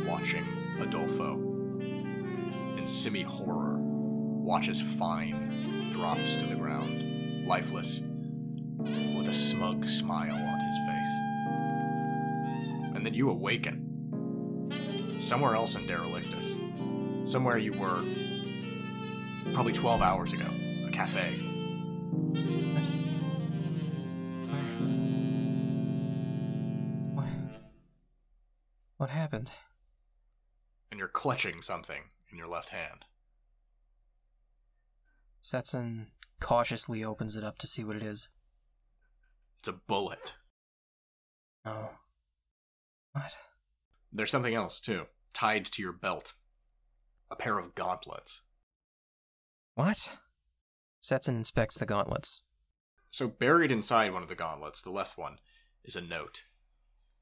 watching 0.09 0.45
Adolfo 0.81 1.33
in 2.79 2.87
semi 2.87 3.23
horror 3.23 3.79
watches 3.81 4.81
Fine 4.81 5.91
drops 5.93 6.37
to 6.37 6.47
the 6.47 6.55
ground, 6.55 7.49
lifeless, 7.49 8.01
with 8.79 9.29
a 9.29 9.35
smug 9.35 9.89
smile. 9.89 10.56
And 12.97 13.05
then 13.05 13.13
you 13.13 13.29
awaken 13.29 14.71
somewhere 15.21 15.55
else 15.55 15.75
in 15.75 15.83
Derelictus, 15.87 17.29
somewhere 17.29 17.59
you 17.59 17.75
were 17.75 18.03
probably 19.53 19.75
12 19.75 20.01
hours 20.01 20.33
ago, 20.33 20.47
a 20.87 20.91
cafe. 20.91 21.35
What? 27.13 27.29
What 28.97 29.11
happened? 29.11 29.51
And 30.91 30.99
you're 30.99 31.07
clutching 31.07 31.61
something 31.61 32.05
in 32.33 32.39
your 32.39 32.49
left 32.49 32.71
hand. 32.71 33.05
Setson 35.39 36.07
cautiously 36.41 37.05
opens 37.05 37.37
it 37.37 37.45
up 37.45 37.59
to 37.59 37.67
see 37.67 37.85
what 37.85 37.97
it 37.97 38.03
is. 38.03 38.31
It's 39.59 39.69
a 39.69 39.73
bullet. 39.73 40.35
Oh. 41.67 41.91
What? 43.17 43.35
There's 44.13 44.31
something 44.31 44.55
else, 44.55 44.79
too, 44.79 45.07
tied 45.33 45.65
to 45.67 45.81
your 45.81 45.93
belt. 45.93 46.35
A 47.31 47.37
pair 47.37 47.59
of 47.59 47.75
gauntlets. 47.75 48.43
What? 49.75 50.19
Setson 51.01 51.37
inspects 51.37 51.79
the 51.79 51.87
gauntlets. 51.87 52.43
So, 53.11 53.27
buried 53.27 53.73
inside 53.73 54.13
one 54.13 54.23
of 54.23 54.29
the 54.29 54.35
gauntlets, 54.35 54.83
the 54.83 54.91
left 54.91 55.17
one, 55.17 55.39
is 55.83 55.97
a 55.97 56.03
note. 56.03 56.45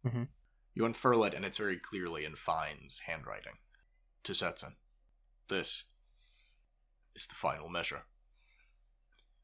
Mhm. 0.05 0.31
You 0.75 0.85
unfurl 0.85 1.23
it, 1.23 1.33
and 1.33 1.45
it's 1.45 1.59
very 1.59 1.79
clearly 1.79 2.25
in 2.25 2.35
Fine's 2.35 3.01
handwriting. 3.01 3.59
To 4.25 4.35
Setson. 4.35 4.75
This 5.47 5.85
is 7.15 7.27
the 7.29 7.37
final 7.37 7.69
measure. 7.69 8.07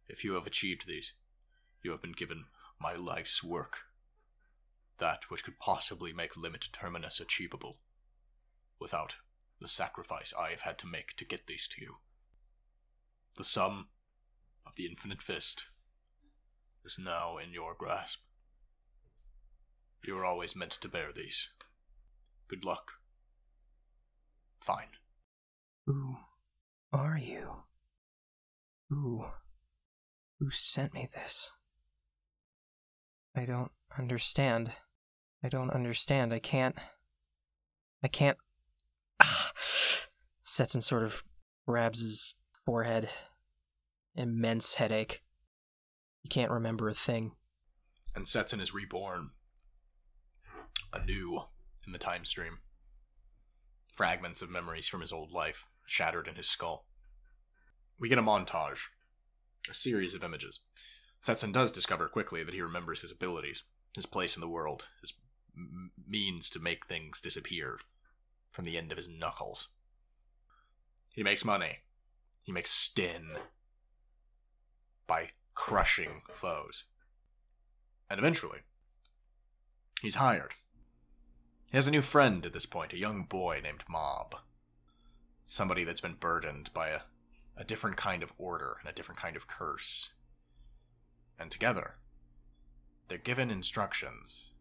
If 0.09 0.25
you 0.25 0.33
have 0.33 0.49
achieved 0.49 0.87
these, 0.87 1.13
you 1.83 1.93
have 1.93 2.03
been 2.03 2.11
given 2.11 2.51
my 2.81 2.95
life's 2.95 3.41
work. 3.41 3.90
That 5.01 5.31
which 5.31 5.45
could 5.45 5.59
possibly 5.59 6.13
make 6.13 6.37
Limit 6.37 6.69
Terminus 6.73 7.21
achievable, 7.21 7.79
without 8.79 9.17
the 9.59 9.67
sacrifice 9.67 10.35
I 10.39 10.51
have 10.51 10.61
had 10.61 10.79
to 10.79 10.87
make 10.87 11.17
to 11.17 11.25
get 11.25 11.47
these 11.47 11.67
to 11.69 11.81
you. 11.81 11.97
The 13.39 13.45
sum 13.45 13.89
of 14.67 14.77
the 14.77 14.85
Infinite 14.85 15.23
Fist 15.23 15.65
is 16.85 16.99
now 16.99 17.39
in 17.39 17.55
your 17.55 17.75
grasp. 17.75 18.21
You 20.07 20.17
were 20.17 20.25
always 20.25 20.55
meant 20.55 20.73
to 20.73 20.89
bear 20.89 21.13
these. 21.15 21.49
Good 22.47 22.63
luck. 22.63 22.93
Fine. 24.61 24.99
Who 25.87 26.17
are 26.93 27.17
you? 27.19 27.63
Who? 28.91 29.25
Who 30.39 30.51
sent 30.51 30.93
me 30.93 31.09
this? 31.11 31.51
I 33.35 33.47
don't 33.47 33.73
understand. 33.99 34.73
I 35.43 35.49
don't 35.49 35.71
understand. 35.71 36.33
I 36.33 36.39
can't. 36.39 36.77
I 38.03 38.09
can't. 38.09 38.39
Ah! 39.23 39.53
Setson 40.43 40.83
sort 40.83 41.05
of 41.05 41.23
grabs 41.67 42.01
his 42.01 42.37
forehead. 42.65 43.09
Immense 44.17 44.75
headache. 44.75 45.23
He 46.23 46.29
can't 46.29 46.51
remember 46.51 46.89
a 46.89 46.95
thing. 46.95 47.33
And 48.15 48.27
Setson 48.27 48.61
is 48.61 48.75
reborn 48.75 49.31
anew 50.93 51.43
in 51.87 51.93
the 51.93 51.99
time 51.99 52.25
stream. 52.25 52.59
Fragments 53.95 54.43
of 54.43 54.51
memories 54.51 54.89
from 54.89 55.01
his 55.01 55.13
old 55.13 55.33
life 55.33 55.67
shattered 55.87 56.27
in 56.27 56.35
his 56.35 56.49
skull. 56.49 56.87
We 57.99 58.09
get 58.09 58.19
a 58.19 58.23
montage, 58.23 58.89
a 59.69 59.75
series 59.75 60.15
of 60.15 60.25
images. 60.25 60.61
Setson 61.21 61.53
does 61.53 61.71
discover 61.71 62.09
quickly 62.09 62.43
that 62.43 62.55
he 62.55 62.63
remembers 62.63 63.03
his 63.03 63.13
abilities, 63.13 63.63
his 63.95 64.07
place 64.07 64.37
in 64.37 64.41
the 64.41 64.49
world, 64.49 64.89
his 65.01 65.13
means 66.09 66.51
to 66.51 66.61
make 66.61 66.87
things 66.87 67.21
disappear 67.21 67.79
from 68.51 68.65
the 68.65 68.77
end 68.77 68.91
of 68.91 68.99
his 68.99 69.09
knuckles. 69.09 69.69
He 71.15 71.23
makes 71.23 71.45
money. 71.45 71.79
He 72.43 72.53
makes 72.53 72.71
stin 72.71 73.33
by 75.07 75.31
crushing 75.55 76.23
foes. 76.33 76.85
And 78.09 78.19
eventually, 78.19 78.61
he's 80.01 80.17
hired. 80.17 80.55
He 81.71 81.77
has 81.77 81.87
a 81.87 81.93
new 81.93 82.03
friend 82.03 82.45
at 82.45 82.53
this 82.53 82.67
point, 82.67 82.93
a 82.93 82.99
young 82.99 83.25
boy 83.25 83.61
named 83.63 83.85
Mob. 83.89 84.37
Somebody 85.47 85.85
that's 85.85 86.01
been 86.01 86.15
burdened 86.15 86.71
by 86.75 86.89
a, 86.89 87.01
a 87.57 87.65
different 87.65 87.97
kind 87.97 88.23
of 88.23 88.33
order 88.39 88.77
and 88.81 88.91
a 88.91 88.95
different 88.95 89.21
kind 89.21 89.37
of 89.37 89.47
curse. 89.47 90.11
And 91.39 91.51
together, 91.51 91.97
they're 93.09 93.19
given 93.19 93.51
instructions 93.51 94.53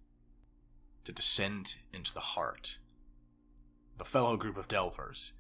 to 1.10 1.14
descend 1.14 1.78
into 1.91 2.14
the 2.14 2.20
heart, 2.20 2.78
the 3.97 4.05
fellow 4.05 4.38
group 4.38 4.57
of 4.57 4.68
Delvers, 4.68 5.34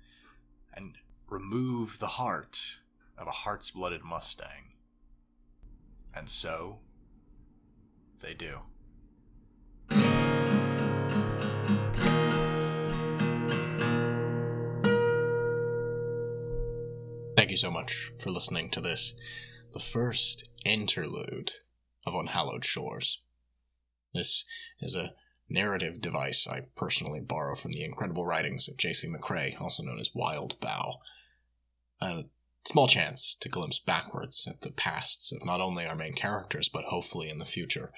and 0.73 0.95
remove 1.27 1.99
the 1.99 2.07
heart 2.07 2.79
of 3.15 3.27
a 3.27 3.31
heart's 3.31 3.69
blooded 3.69 4.03
Mustang. 4.03 4.73
And 6.15 6.27
so, 6.27 6.79
they 8.19 8.33
do. 8.33 8.61
Thank 17.35 17.51
you 17.51 17.57
so 17.57 17.69
much 17.69 18.11
for 18.17 18.31
listening 18.31 18.71
to 18.71 18.81
this, 18.81 19.13
the 19.73 19.79
first 19.79 20.49
interlude 20.65 21.51
of 22.07 22.15
Unhallowed 22.15 22.65
Shores. 22.65 23.21
This 24.15 24.45
is 24.79 24.95
a 24.95 25.13
narrative 25.49 26.01
device 26.01 26.47
I 26.47 26.61
personally 26.75 27.19
borrow 27.19 27.55
from 27.55 27.71
the 27.71 27.83
incredible 27.83 28.25
writings 28.25 28.67
of 28.67 28.77
J.C. 28.77 29.07
McCrae, 29.07 29.59
also 29.59 29.83
known 29.83 29.99
as 29.99 30.09
Wildbow. 30.09 30.97
Uh, 32.01 32.23
small 32.65 32.87
chance 32.87 33.35
to 33.35 33.49
glimpse 33.49 33.79
backwards 33.79 34.47
at 34.47 34.61
the 34.61 34.71
pasts 34.71 35.31
of 35.31 35.45
not 35.45 35.59
only 35.59 35.85
our 35.85 35.95
main 35.95 36.13
characters, 36.13 36.69
but 36.69 36.85
hopefully 36.85 37.29
in 37.29 37.39
the 37.39 37.45
future, 37.45 37.91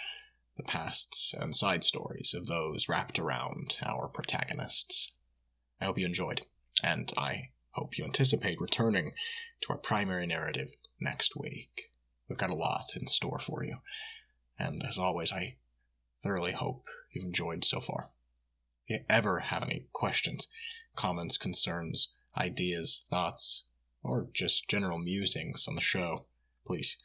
the 0.58 0.64
pasts 0.64 1.34
and 1.38 1.56
side 1.56 1.84
stories 1.84 2.34
of 2.34 2.48
those 2.48 2.88
wrapped 2.88 3.20
around 3.20 3.78
our 3.86 4.08
protagonists. 4.08 5.14
I 5.80 5.86
hope 5.86 5.98
you 5.98 6.06
enjoyed, 6.06 6.42
and 6.84 7.12
I 7.18 7.50
hope 7.72 7.98
you 7.98 8.06
anticipate 8.06 8.62
returning 8.62 9.12
to 9.62 9.70
our 9.70 9.78
primary 9.78 10.28
narrative 10.28 10.76
next 11.00 11.36
week. 11.36 11.92
We've 12.30 12.38
got 12.38 12.50
a 12.50 12.56
lot 12.56 12.96
in 12.96 13.08
store 13.08 13.40
for 13.40 13.64
you, 13.64 13.78
and 14.58 14.84
as 14.88 14.98
always, 14.98 15.34
I 15.34 15.58
thoroughly 16.24 16.54
hope 16.54 16.86
you've 17.12 17.26
enjoyed 17.26 17.64
so 17.64 17.80
far. 17.80 18.10
If 18.88 19.00
you 19.00 19.06
ever 19.10 19.40
have 19.40 19.64
any 19.64 19.86
questions, 19.94 20.48
comments, 20.96 21.38
concerns, 21.38 22.14
ideas, 22.38 23.04
thoughts, 23.08 23.66
or 24.04 24.28
just 24.34 24.68
general 24.68 24.98
musings 24.98 25.68
on 25.68 25.76
the 25.76 25.82
show, 25.82 26.26
please 26.66 26.98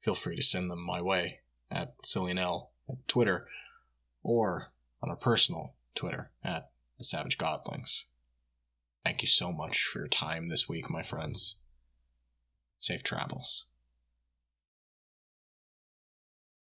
feel 0.00 0.14
free 0.14 0.36
to 0.36 0.42
send 0.42 0.70
them 0.70 0.80
my 0.80 1.00
way 1.00 1.40
at 1.70 2.00
SillyNL 2.02 2.68
at 2.88 3.08
Twitter 3.08 3.46
or 4.22 4.72
on 5.02 5.10
our 5.10 5.16
personal 5.16 5.74
Twitter 5.94 6.30
at 6.44 6.70
the 6.98 7.04
Savage 7.04 7.38
Godlings. 7.38 8.04
Thank 9.04 9.22
you 9.22 9.28
so 9.28 9.52
much 9.52 9.82
for 9.82 10.00
your 10.00 10.08
time 10.08 10.48
this 10.48 10.68
week, 10.68 10.88
my 10.88 11.02
friends. 11.02 11.56
Safe 12.78 13.02
travels. 13.02 13.66